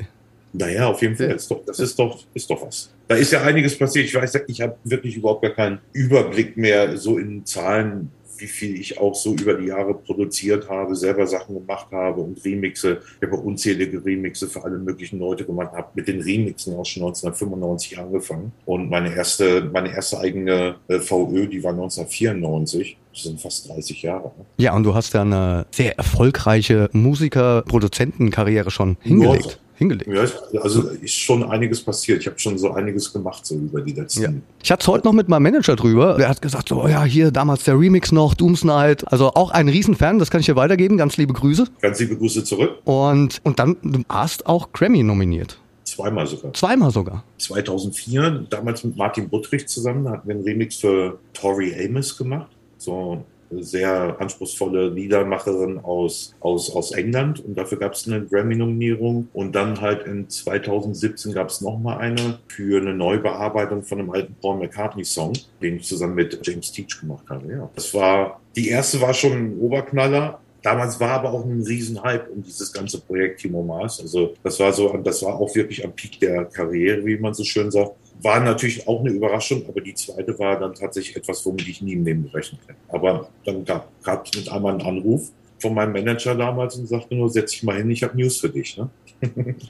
Naja, 0.54 0.88
auf 0.88 1.02
jeden 1.02 1.16
Fall. 1.16 1.32
Ist 1.32 1.50
doch, 1.52 1.64
das 1.66 1.80
ist 1.80 1.98
doch, 2.00 2.24
ist 2.34 2.50
doch 2.50 2.62
was. 2.66 2.94
Da 3.08 3.16
ist 3.16 3.32
ja 3.32 3.42
einiges 3.44 3.78
passiert. 3.78 4.06
Ich 4.06 4.16
weiß, 4.16 4.34
ich 4.48 4.62
habe 4.62 4.76
wirklich 4.84 5.16
überhaupt 5.16 5.42
gar 5.42 5.52
keinen 5.52 5.80
Überblick 5.94 6.58
mehr 6.58 6.98
so 6.98 7.18
in 7.18 7.46
Zahlen, 7.46 8.12
wie 8.40 8.48
viel 8.48 8.80
ich 8.80 9.00
auch 9.00 9.16
so 9.16 9.34
über 9.34 9.56
die 9.56 9.68
Jahre 9.68 9.94
produziert 9.94 10.70
habe, 10.70 10.96
selber 10.96 11.28
Sachen 11.28 11.56
gemacht 11.56 11.88
habe 11.92 12.22
und 12.22 12.44
Remixe. 12.44 13.02
Ich 13.20 13.28
habe 13.28 13.38
unzählige 13.38 14.04
Remixe 14.04 14.48
für 14.48 14.64
alle 14.64 14.78
möglichen 14.78 15.20
Leute 15.20 15.46
gemacht, 15.46 15.72
habe 15.74 15.90
mit 15.96 16.08
den 16.08 16.22
Remixen 16.22 16.76
auch 16.76 16.86
schon 16.86 17.04
1995 17.04 18.00
angefangen. 18.00 18.52
Und 18.66 18.90
meine 18.90 19.16
erste, 19.16 19.70
meine 19.72 19.94
erste 19.94 20.20
eigene 20.20 20.76
äh, 20.88 21.00
VÖ, 21.00 21.48
die 21.48 21.64
war 21.64 21.72
1994. 21.72 22.98
Das 23.14 23.24
sind 23.24 23.42
fast 23.42 23.68
30 23.70 24.02
Jahre. 24.04 24.32
Ne? 24.38 24.46
Ja, 24.58 24.76
und 24.76 24.84
du 24.84 24.94
hast 24.94 25.14
ja 25.14 25.22
eine 25.22 25.66
sehr 25.72 25.98
erfolgreiche 25.98 26.90
Musiker-Produzentenkarriere 26.94 28.70
schon 28.70 28.98
hingelegt. 29.02 29.60
Hingelegt. 29.78 30.10
Ja, 30.52 30.62
also 30.62 30.90
ist 30.90 31.14
schon 31.14 31.44
einiges 31.44 31.82
passiert. 31.82 32.22
Ich 32.22 32.28
habe 32.28 32.40
schon 32.40 32.58
so 32.58 32.72
einiges 32.72 33.14
gemacht, 33.14 33.46
so 33.46 33.56
über 33.56 33.82
die 33.82 33.94
letzten. 33.94 34.22
Ja. 34.22 34.30
Ich 34.64 34.72
hatte 34.72 34.82
es 34.82 34.88
heute 34.88 35.08
noch 35.08 35.14
mit 35.14 35.30
meinem 35.30 35.44
Manager 35.44 35.76
drüber. 35.76 36.16
Der 36.18 36.30
hat 36.30 36.42
gesagt, 36.42 36.70
so, 36.70 36.84
oh 36.84 36.88
ja, 36.88 37.04
hier 37.04 37.32
damals 37.32 37.64
der 37.64 37.80
Remix 37.80 38.12
noch, 38.12 38.34
Doomsnight. 38.34 39.12
Also 39.12 39.34
auch 39.34 39.52
ein 39.52 39.70
Riesenfan, 39.70 40.20
das 40.20 40.32
kann 40.32 40.42
ich 40.42 40.48
dir 40.48 40.56
weitergeben. 40.56 40.98
Ganz 40.98 41.18
liebe 41.18 41.34
Grüße. 41.34 41.66
Ganz 41.82 42.00
liebe 42.00 42.18
Grüße 42.18 42.44
zurück. 42.44 42.78
Und, 42.86 43.40
und 43.44 43.60
dann, 43.60 43.78
du 43.84 44.04
warst 44.08 44.48
auch 44.48 44.72
Grammy 44.74 45.04
nominiert. 45.04 45.60
Zweimal 45.84 46.28
sogar. 46.28 46.54
Zweimal 46.54 46.92
sogar. 46.92 47.24
2004, 47.38 48.48
damals 48.50 48.84
mit 48.84 48.98
Martin 48.98 49.30
Buttrich 49.30 49.68
zusammen, 49.68 50.04
da 50.04 50.12
hatten 50.12 50.28
wir 50.28 50.36
einen 50.36 50.44
Remix 50.44 50.78
für 50.78 51.20
Tori 51.34 51.74
Amos 51.74 52.18
gemacht. 52.18 52.52
So 52.78 53.24
sehr 53.52 54.20
anspruchsvolle 54.20 54.90
Liedermacherin 54.90 55.80
aus, 55.80 56.36
aus, 56.40 56.74
aus 56.76 56.92
England 56.92 57.44
und 57.44 57.58
dafür 57.58 57.78
gab 57.78 57.94
es 57.94 58.08
eine 58.08 58.26
Grammy-Nominierung 58.26 59.30
und 59.34 59.56
dann 59.56 59.80
halt 59.82 60.06
in 60.06 60.30
2017 60.30 61.34
gab 61.34 61.50
es 61.50 61.62
nochmal 61.62 62.00
eine 62.00 62.40
für 62.48 62.82
eine 62.82 62.94
Neubearbeitung 62.94 63.84
von 63.84 64.00
einem 64.00 64.12
alten 64.12 64.36
Paul 64.42 64.58
McCartney-Song, 64.58 65.34
den 65.62 65.78
ich 65.78 65.84
zusammen 65.84 66.16
mit 66.16 66.40
James 66.46 66.72
Teach 66.72 67.00
gemacht 67.00 67.26
habe. 67.30 67.52
Ja. 67.52 67.70
Das 67.76 67.94
war, 67.94 68.42
die 68.56 68.70
erste 68.70 69.02
war 69.02 69.14
schon 69.14 69.32
ein 69.34 69.60
Oberknaller, 69.60 70.40
Damals 70.64 71.00
war 71.00 71.12
aber 71.12 71.32
auch 71.32 71.46
ein 71.46 71.62
Riesenhype 71.62 72.30
um 72.30 72.44
dieses 72.44 72.74
ganze 72.74 73.00
Projekt 73.00 73.40
Timo 73.40 73.64
Mars. 73.64 74.02
Also 74.02 74.34
das 74.44 74.60
war 74.60 74.74
so, 74.74 74.98
das 74.98 75.24
war 75.24 75.40
auch 75.40 75.56
wirklich 75.56 75.86
am 75.86 75.94
Peak 75.94 76.20
der 76.20 76.44
Karriere, 76.44 77.06
wie 77.06 77.18
man 77.18 77.34
so 77.34 77.46
schön 77.46 77.72
sagt. 77.72 77.92
War 78.22 78.40
natürlich 78.40 78.88
auch 78.88 79.02
eine 79.02 79.12
Überraschung, 79.12 79.64
aber 79.68 79.82
die 79.82 79.94
zweite 79.94 80.38
war 80.40 80.60
dann 80.60 80.74
tatsächlich 80.74 81.16
etwas, 81.16 81.46
womit 81.46 81.68
ich 81.68 81.82
nie 81.82 81.94
im 81.94 82.04
Leben 82.04 82.24
gerechnet 82.24 82.62
hätte. 82.68 82.80
Aber 82.90 83.30
dann 83.46 83.64
gab 83.66 84.26
es 84.26 84.36
mit 84.36 84.50
einmal 84.50 84.74
einen 84.74 84.82
Anruf 84.82 85.32
von 85.60 85.74
meinem 85.74 85.94
Manager 85.94 86.36
damals 86.36 86.76
und 86.76 86.88
sagte 86.88 87.16
nur, 87.16 87.30
setz 87.30 87.52
dich 87.52 87.64
mal 87.64 87.78
hin, 87.78 87.90
ich 87.90 88.04
habe 88.04 88.18
News 88.18 88.38
für 88.38 88.50
dich. 88.50 88.78
Ne? 88.78 88.90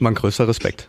Mein 0.00 0.14
größter 0.14 0.46
Respekt. 0.46 0.88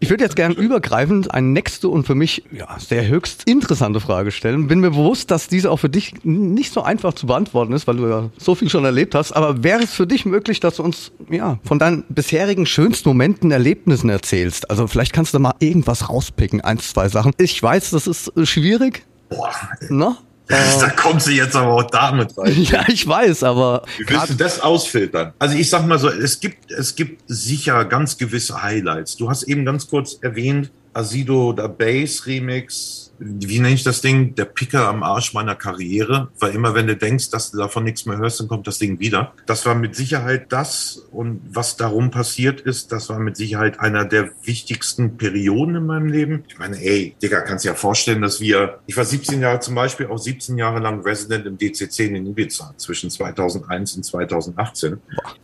Ich 0.00 0.10
würde 0.10 0.24
jetzt 0.24 0.36
gerne 0.36 0.54
übergreifend 0.54 1.32
eine 1.32 1.46
nächste 1.46 1.88
und 1.88 2.06
für 2.06 2.14
mich 2.14 2.42
ja, 2.50 2.76
sehr 2.78 3.06
höchst 3.06 3.44
interessante 3.48 4.00
Frage 4.00 4.32
stellen. 4.32 4.66
Bin 4.66 4.80
mir 4.80 4.90
bewusst, 4.90 5.30
dass 5.30 5.48
diese 5.48 5.70
auch 5.70 5.76
für 5.76 5.88
dich 5.88 6.12
nicht 6.24 6.72
so 6.72 6.82
einfach 6.82 7.14
zu 7.14 7.26
beantworten 7.26 7.72
ist, 7.72 7.86
weil 7.86 7.96
du 7.96 8.08
ja 8.08 8.30
so 8.36 8.54
viel 8.54 8.68
schon 8.68 8.84
erlebt 8.84 9.14
hast. 9.14 9.32
Aber 9.32 9.62
wäre 9.62 9.82
es 9.82 9.94
für 9.94 10.06
dich 10.06 10.26
möglich, 10.26 10.60
dass 10.60 10.76
du 10.76 10.82
uns 10.82 11.12
ja, 11.30 11.58
von 11.64 11.78
deinen 11.78 12.04
bisherigen 12.08 12.66
schönsten 12.66 13.08
Momenten, 13.08 13.50
Erlebnissen 13.50 14.10
erzählst? 14.10 14.70
Also 14.70 14.86
vielleicht 14.86 15.12
kannst 15.12 15.34
du 15.34 15.38
mal 15.38 15.54
irgendwas 15.60 16.08
rauspicken, 16.08 16.60
eins, 16.60 16.90
zwei 16.90 17.08
Sachen. 17.08 17.32
Ich 17.38 17.62
weiß, 17.62 17.90
das 17.90 18.06
ist 18.06 18.32
schwierig. 18.48 19.04
Boah. 19.28 19.52
Na? 19.88 20.18
Da 20.80 20.90
kommt 20.90 21.22
sie 21.22 21.36
jetzt 21.36 21.56
aber 21.56 21.72
auch 21.72 21.90
damit 21.90 22.36
rein. 22.36 22.54
Ja, 22.62 22.84
ich 22.88 23.06
weiß, 23.06 23.42
aber. 23.44 23.82
Wie 23.98 24.08
willst 24.08 24.30
du 24.30 24.34
das 24.34 24.60
ausfiltern? 24.60 25.32
Also 25.38 25.56
ich 25.56 25.70
sag 25.70 25.86
mal 25.86 25.98
so, 25.98 26.08
es 26.08 26.38
gibt, 26.38 26.70
es 26.70 26.94
gibt 26.94 27.22
sicher 27.26 27.84
ganz 27.86 28.18
gewisse 28.18 28.62
Highlights. 28.62 29.16
Du 29.16 29.28
hast 29.28 29.44
eben 29.44 29.64
ganz 29.64 29.88
kurz 29.88 30.18
erwähnt, 30.20 30.70
Asido, 30.92 31.52
der 31.52 31.68
Bass 31.68 32.26
Remix, 32.26 33.03
wie 33.18 33.58
nenne 33.58 33.74
ich 33.74 33.84
das 33.84 34.00
Ding, 34.00 34.34
der 34.34 34.44
Picker 34.44 34.88
am 34.88 35.02
Arsch 35.02 35.34
meiner 35.34 35.54
Karriere, 35.54 36.28
weil 36.38 36.54
immer 36.54 36.74
wenn 36.74 36.86
du 36.86 36.96
denkst, 36.96 37.30
dass 37.30 37.50
du 37.50 37.58
davon 37.58 37.84
nichts 37.84 38.06
mehr 38.06 38.18
hörst, 38.18 38.40
dann 38.40 38.48
kommt 38.48 38.66
das 38.66 38.78
Ding 38.78 38.98
wieder. 39.00 39.32
Das 39.46 39.66
war 39.66 39.74
mit 39.74 39.94
Sicherheit 39.94 40.52
das 40.52 41.06
und 41.12 41.40
was 41.50 41.76
darum 41.76 42.10
passiert 42.10 42.60
ist, 42.60 42.92
das 42.92 43.08
war 43.08 43.18
mit 43.18 43.36
Sicherheit 43.36 43.80
einer 43.80 44.04
der 44.04 44.30
wichtigsten 44.42 45.16
Perioden 45.16 45.76
in 45.76 45.86
meinem 45.86 46.08
Leben. 46.08 46.44
Ich 46.48 46.58
meine, 46.58 46.80
ey, 46.80 47.14
Digga, 47.22 47.40
kannst 47.40 47.64
dir 47.64 47.70
ja 47.70 47.74
vorstellen, 47.74 48.22
dass 48.22 48.40
wir, 48.40 48.80
ich 48.86 48.96
war 48.96 49.04
17 49.04 49.40
Jahre 49.40 49.60
zum 49.60 49.74
Beispiel 49.74 50.06
auch 50.06 50.18
17 50.18 50.58
Jahre 50.58 50.80
lang 50.80 51.00
Resident 51.02 51.46
im 51.46 51.58
DCC 51.58 52.00
in 52.06 52.26
Ibiza 52.26 52.74
zwischen 52.76 53.10
2001 53.10 53.96
und 53.96 54.04
2018. 54.04 54.98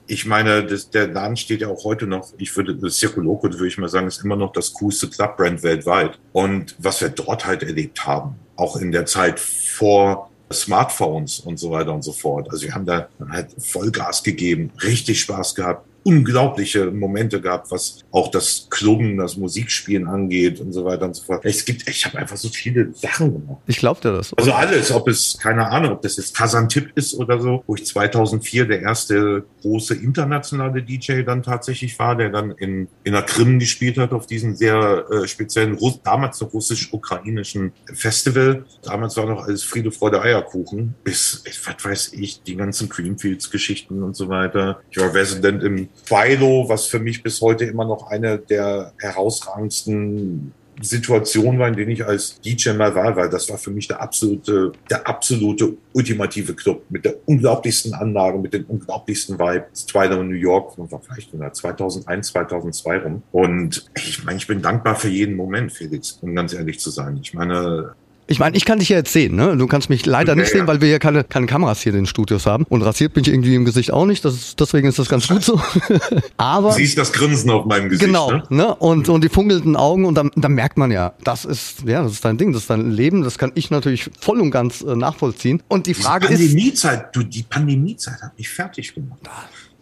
Ich 0.06 0.26
meine, 0.26 0.64
das, 0.64 0.90
der 0.90 1.08
Laden 1.08 1.36
steht 1.36 1.60
ja 1.60 1.68
auch 1.68 1.84
heute 1.84 2.06
noch, 2.06 2.32
ich 2.38 2.56
würde, 2.56 2.74
das 2.74 2.96
Circo 2.96 3.20
würde 3.20 3.66
ich 3.66 3.78
mal 3.78 3.88
sagen, 3.88 4.06
ist 4.06 4.24
immer 4.24 4.36
noch 4.36 4.52
das 4.52 4.72
coolste 4.72 5.08
Clubbrand 5.08 5.62
weltweit. 5.62 6.18
Und 6.32 6.74
was 6.78 7.00
wir 7.00 7.10
dort 7.10 7.46
halt 7.46 7.59
erlebt 7.62 8.06
haben, 8.06 8.36
auch 8.56 8.76
in 8.76 8.92
der 8.92 9.06
Zeit 9.06 9.38
vor 9.40 10.30
Smartphones 10.52 11.40
und 11.40 11.58
so 11.58 11.70
weiter 11.70 11.94
und 11.94 12.02
so 12.02 12.12
fort. 12.12 12.50
Also 12.50 12.66
wir 12.66 12.74
haben 12.74 12.86
da 12.86 13.08
halt 13.30 13.50
Vollgas 13.58 14.22
gegeben, 14.22 14.72
richtig 14.82 15.20
Spaß 15.20 15.54
gehabt, 15.54 15.86
unglaubliche 16.02 16.90
Momente 16.90 17.40
gehabt, 17.40 17.70
was 17.70 18.00
auch 18.10 18.30
das 18.30 18.66
Klubben, 18.70 19.18
das 19.18 19.36
Musikspielen 19.36 20.06
angeht 20.06 20.60
und 20.60 20.72
so 20.72 20.84
weiter 20.84 21.06
und 21.06 21.14
so 21.14 21.24
fort. 21.24 21.44
Es 21.44 21.64
gibt, 21.64 21.88
ich 21.88 22.04
habe 22.06 22.18
einfach 22.18 22.36
so 22.36 22.48
viele 22.48 22.92
Sachen 22.94 23.32
gemacht. 23.32 23.62
Ich 23.66 23.78
glaube 23.78 24.00
dir 24.00 24.12
das. 24.12 24.32
Also 24.34 24.52
alles, 24.52 24.90
ob 24.90 25.08
es, 25.08 25.38
keine 25.38 25.68
Ahnung, 25.68 25.92
ob 25.92 26.02
das 26.02 26.16
jetzt 26.16 26.34
Kazantip 26.36 26.90
ist 26.94 27.14
oder 27.14 27.40
so, 27.40 27.62
wo 27.66 27.74
ich 27.74 27.84
2004 27.86 28.66
der 28.66 28.82
erste 28.82 29.44
große 29.62 29.94
internationale 29.94 30.82
DJ 30.82 31.22
dann 31.22 31.42
tatsächlich 31.42 31.98
war, 31.98 32.16
der 32.16 32.30
dann 32.30 32.52
in, 32.52 32.88
in 33.04 33.12
der 33.12 33.22
Krim 33.22 33.58
gespielt 33.58 33.98
hat 33.98 34.12
auf 34.12 34.26
diesem 34.26 34.54
sehr 34.54 35.04
äh, 35.10 35.28
speziellen, 35.28 35.78
damals 36.02 36.40
noch 36.40 36.52
russisch-ukrainischen 36.52 37.72
Festival. 37.92 38.64
Damals 38.82 39.16
war 39.16 39.26
noch 39.26 39.44
alles 39.44 39.62
Friede, 39.62 39.92
Freude, 39.92 40.22
Eierkuchen, 40.22 40.94
bis, 41.04 41.44
was 41.64 41.84
weiß 41.84 42.12
ich, 42.14 42.42
die 42.42 42.56
ganzen 42.56 42.88
Creamfields-Geschichten 42.88 44.02
und 44.02 44.16
so 44.16 44.28
weiter. 44.28 44.80
Ich 44.90 44.98
war 44.98 45.12
Resident 45.14 45.62
im 45.62 45.89
Philo, 46.04 46.68
was 46.68 46.86
für 46.86 46.98
mich 46.98 47.22
bis 47.22 47.40
heute 47.40 47.64
immer 47.64 47.84
noch 47.84 48.08
eine 48.08 48.38
der 48.38 48.92
herausragendsten 48.98 50.52
Situationen 50.80 51.60
war, 51.60 51.68
in 51.68 51.76
denen 51.76 51.90
ich 51.90 52.04
als 52.04 52.40
DJ 52.40 52.70
mal 52.70 52.94
war, 52.94 53.14
weil 53.14 53.28
das 53.28 53.48
war 53.50 53.58
für 53.58 53.70
mich 53.70 53.86
der 53.86 54.00
absolute, 54.00 54.72
der 54.88 55.06
absolute 55.06 55.74
ultimative 55.92 56.54
Club 56.54 56.84
mit 56.88 57.04
der 57.04 57.16
unglaublichsten 57.26 57.94
Anlage, 57.94 58.38
mit 58.38 58.54
den 58.54 58.64
unglaublichsten 58.64 59.38
Vibes. 59.38 59.86
Twilight 59.86 60.24
New 60.24 60.34
York, 60.34 60.76
das 60.76 60.90
war 60.90 61.00
vielleicht 61.00 61.30
2001, 61.56 62.28
2002 62.28 62.98
rum. 62.98 63.22
Und 63.32 63.90
ich 63.96 64.24
meine, 64.24 64.38
ich 64.38 64.46
bin 64.46 64.62
dankbar 64.62 64.96
für 64.96 65.08
jeden 65.08 65.36
Moment, 65.36 65.72
Felix, 65.72 66.18
um 66.22 66.34
ganz 66.34 66.54
ehrlich 66.54 66.80
zu 66.80 66.90
sein. 66.90 67.18
Ich 67.22 67.34
meine, 67.34 67.94
ich 68.30 68.38
meine, 68.38 68.56
ich 68.56 68.64
kann 68.64 68.78
dich 68.78 68.88
ja 68.90 68.96
jetzt 68.96 69.12
sehen, 69.12 69.34
ne? 69.34 69.56
Du 69.56 69.66
kannst 69.66 69.90
mich 69.90 70.06
leider 70.06 70.36
nicht 70.36 70.52
sehen, 70.52 70.68
weil 70.68 70.80
wir 70.80 70.88
ja 70.88 71.00
keine, 71.00 71.24
keine 71.24 71.46
Kameras 71.46 71.82
hier 71.82 71.90
in 71.90 71.96
den 71.96 72.06
Studios 72.06 72.46
haben. 72.46 72.64
Und 72.68 72.82
rasiert 72.82 73.12
bin 73.12 73.24
ich 73.24 73.28
irgendwie 73.28 73.56
im 73.56 73.64
Gesicht 73.64 73.92
auch 73.92 74.06
nicht. 74.06 74.24
Das 74.24 74.34
ist, 74.34 74.60
deswegen 74.60 74.86
ist 74.86 75.00
das 75.00 75.08
ganz 75.08 75.26
gut 75.26 75.42
so. 75.42 75.60
Aber. 76.36 76.68
Du 76.68 76.76
siehst 76.76 76.96
das 76.96 77.12
Grinsen 77.12 77.50
auf 77.50 77.66
meinem 77.66 77.88
Gesicht. 77.88 78.06
Genau, 78.06 78.30
ne? 78.30 78.44
ne? 78.48 78.74
Und, 78.76 79.08
und 79.08 79.24
die 79.24 79.28
funkelnden 79.28 79.74
Augen 79.74 80.04
und 80.04 80.14
dann, 80.14 80.30
dann 80.36 80.52
merkt 80.52 80.78
man 80.78 80.92
ja, 80.92 81.12
das 81.24 81.44
ist, 81.44 81.82
ja, 81.84 82.04
das 82.04 82.12
ist 82.12 82.24
dein 82.24 82.38
Ding, 82.38 82.52
das 82.52 82.62
ist 82.62 82.70
dein 82.70 82.92
Leben. 82.92 83.24
Das 83.24 83.36
kann 83.36 83.50
ich 83.56 83.72
natürlich 83.72 84.08
voll 84.20 84.40
und 84.40 84.52
ganz 84.52 84.82
äh, 84.82 84.94
nachvollziehen. 84.94 85.60
Und 85.66 85.88
die 85.88 85.94
Frage 85.94 86.28
die 86.28 86.34
Pandemiezeit, 86.34 87.06
ist. 87.06 87.16
Du, 87.16 87.22
die 87.24 87.42
Pandemiezeit 87.42 88.22
hat 88.22 88.38
mich 88.38 88.48
fertig 88.48 88.94
gemacht. 88.94 89.18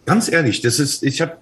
Ganz 0.07 0.27
ehrlich, 0.27 0.61
das 0.61 0.79
ist, 0.79 1.03
ich 1.03 1.21
habe 1.21 1.37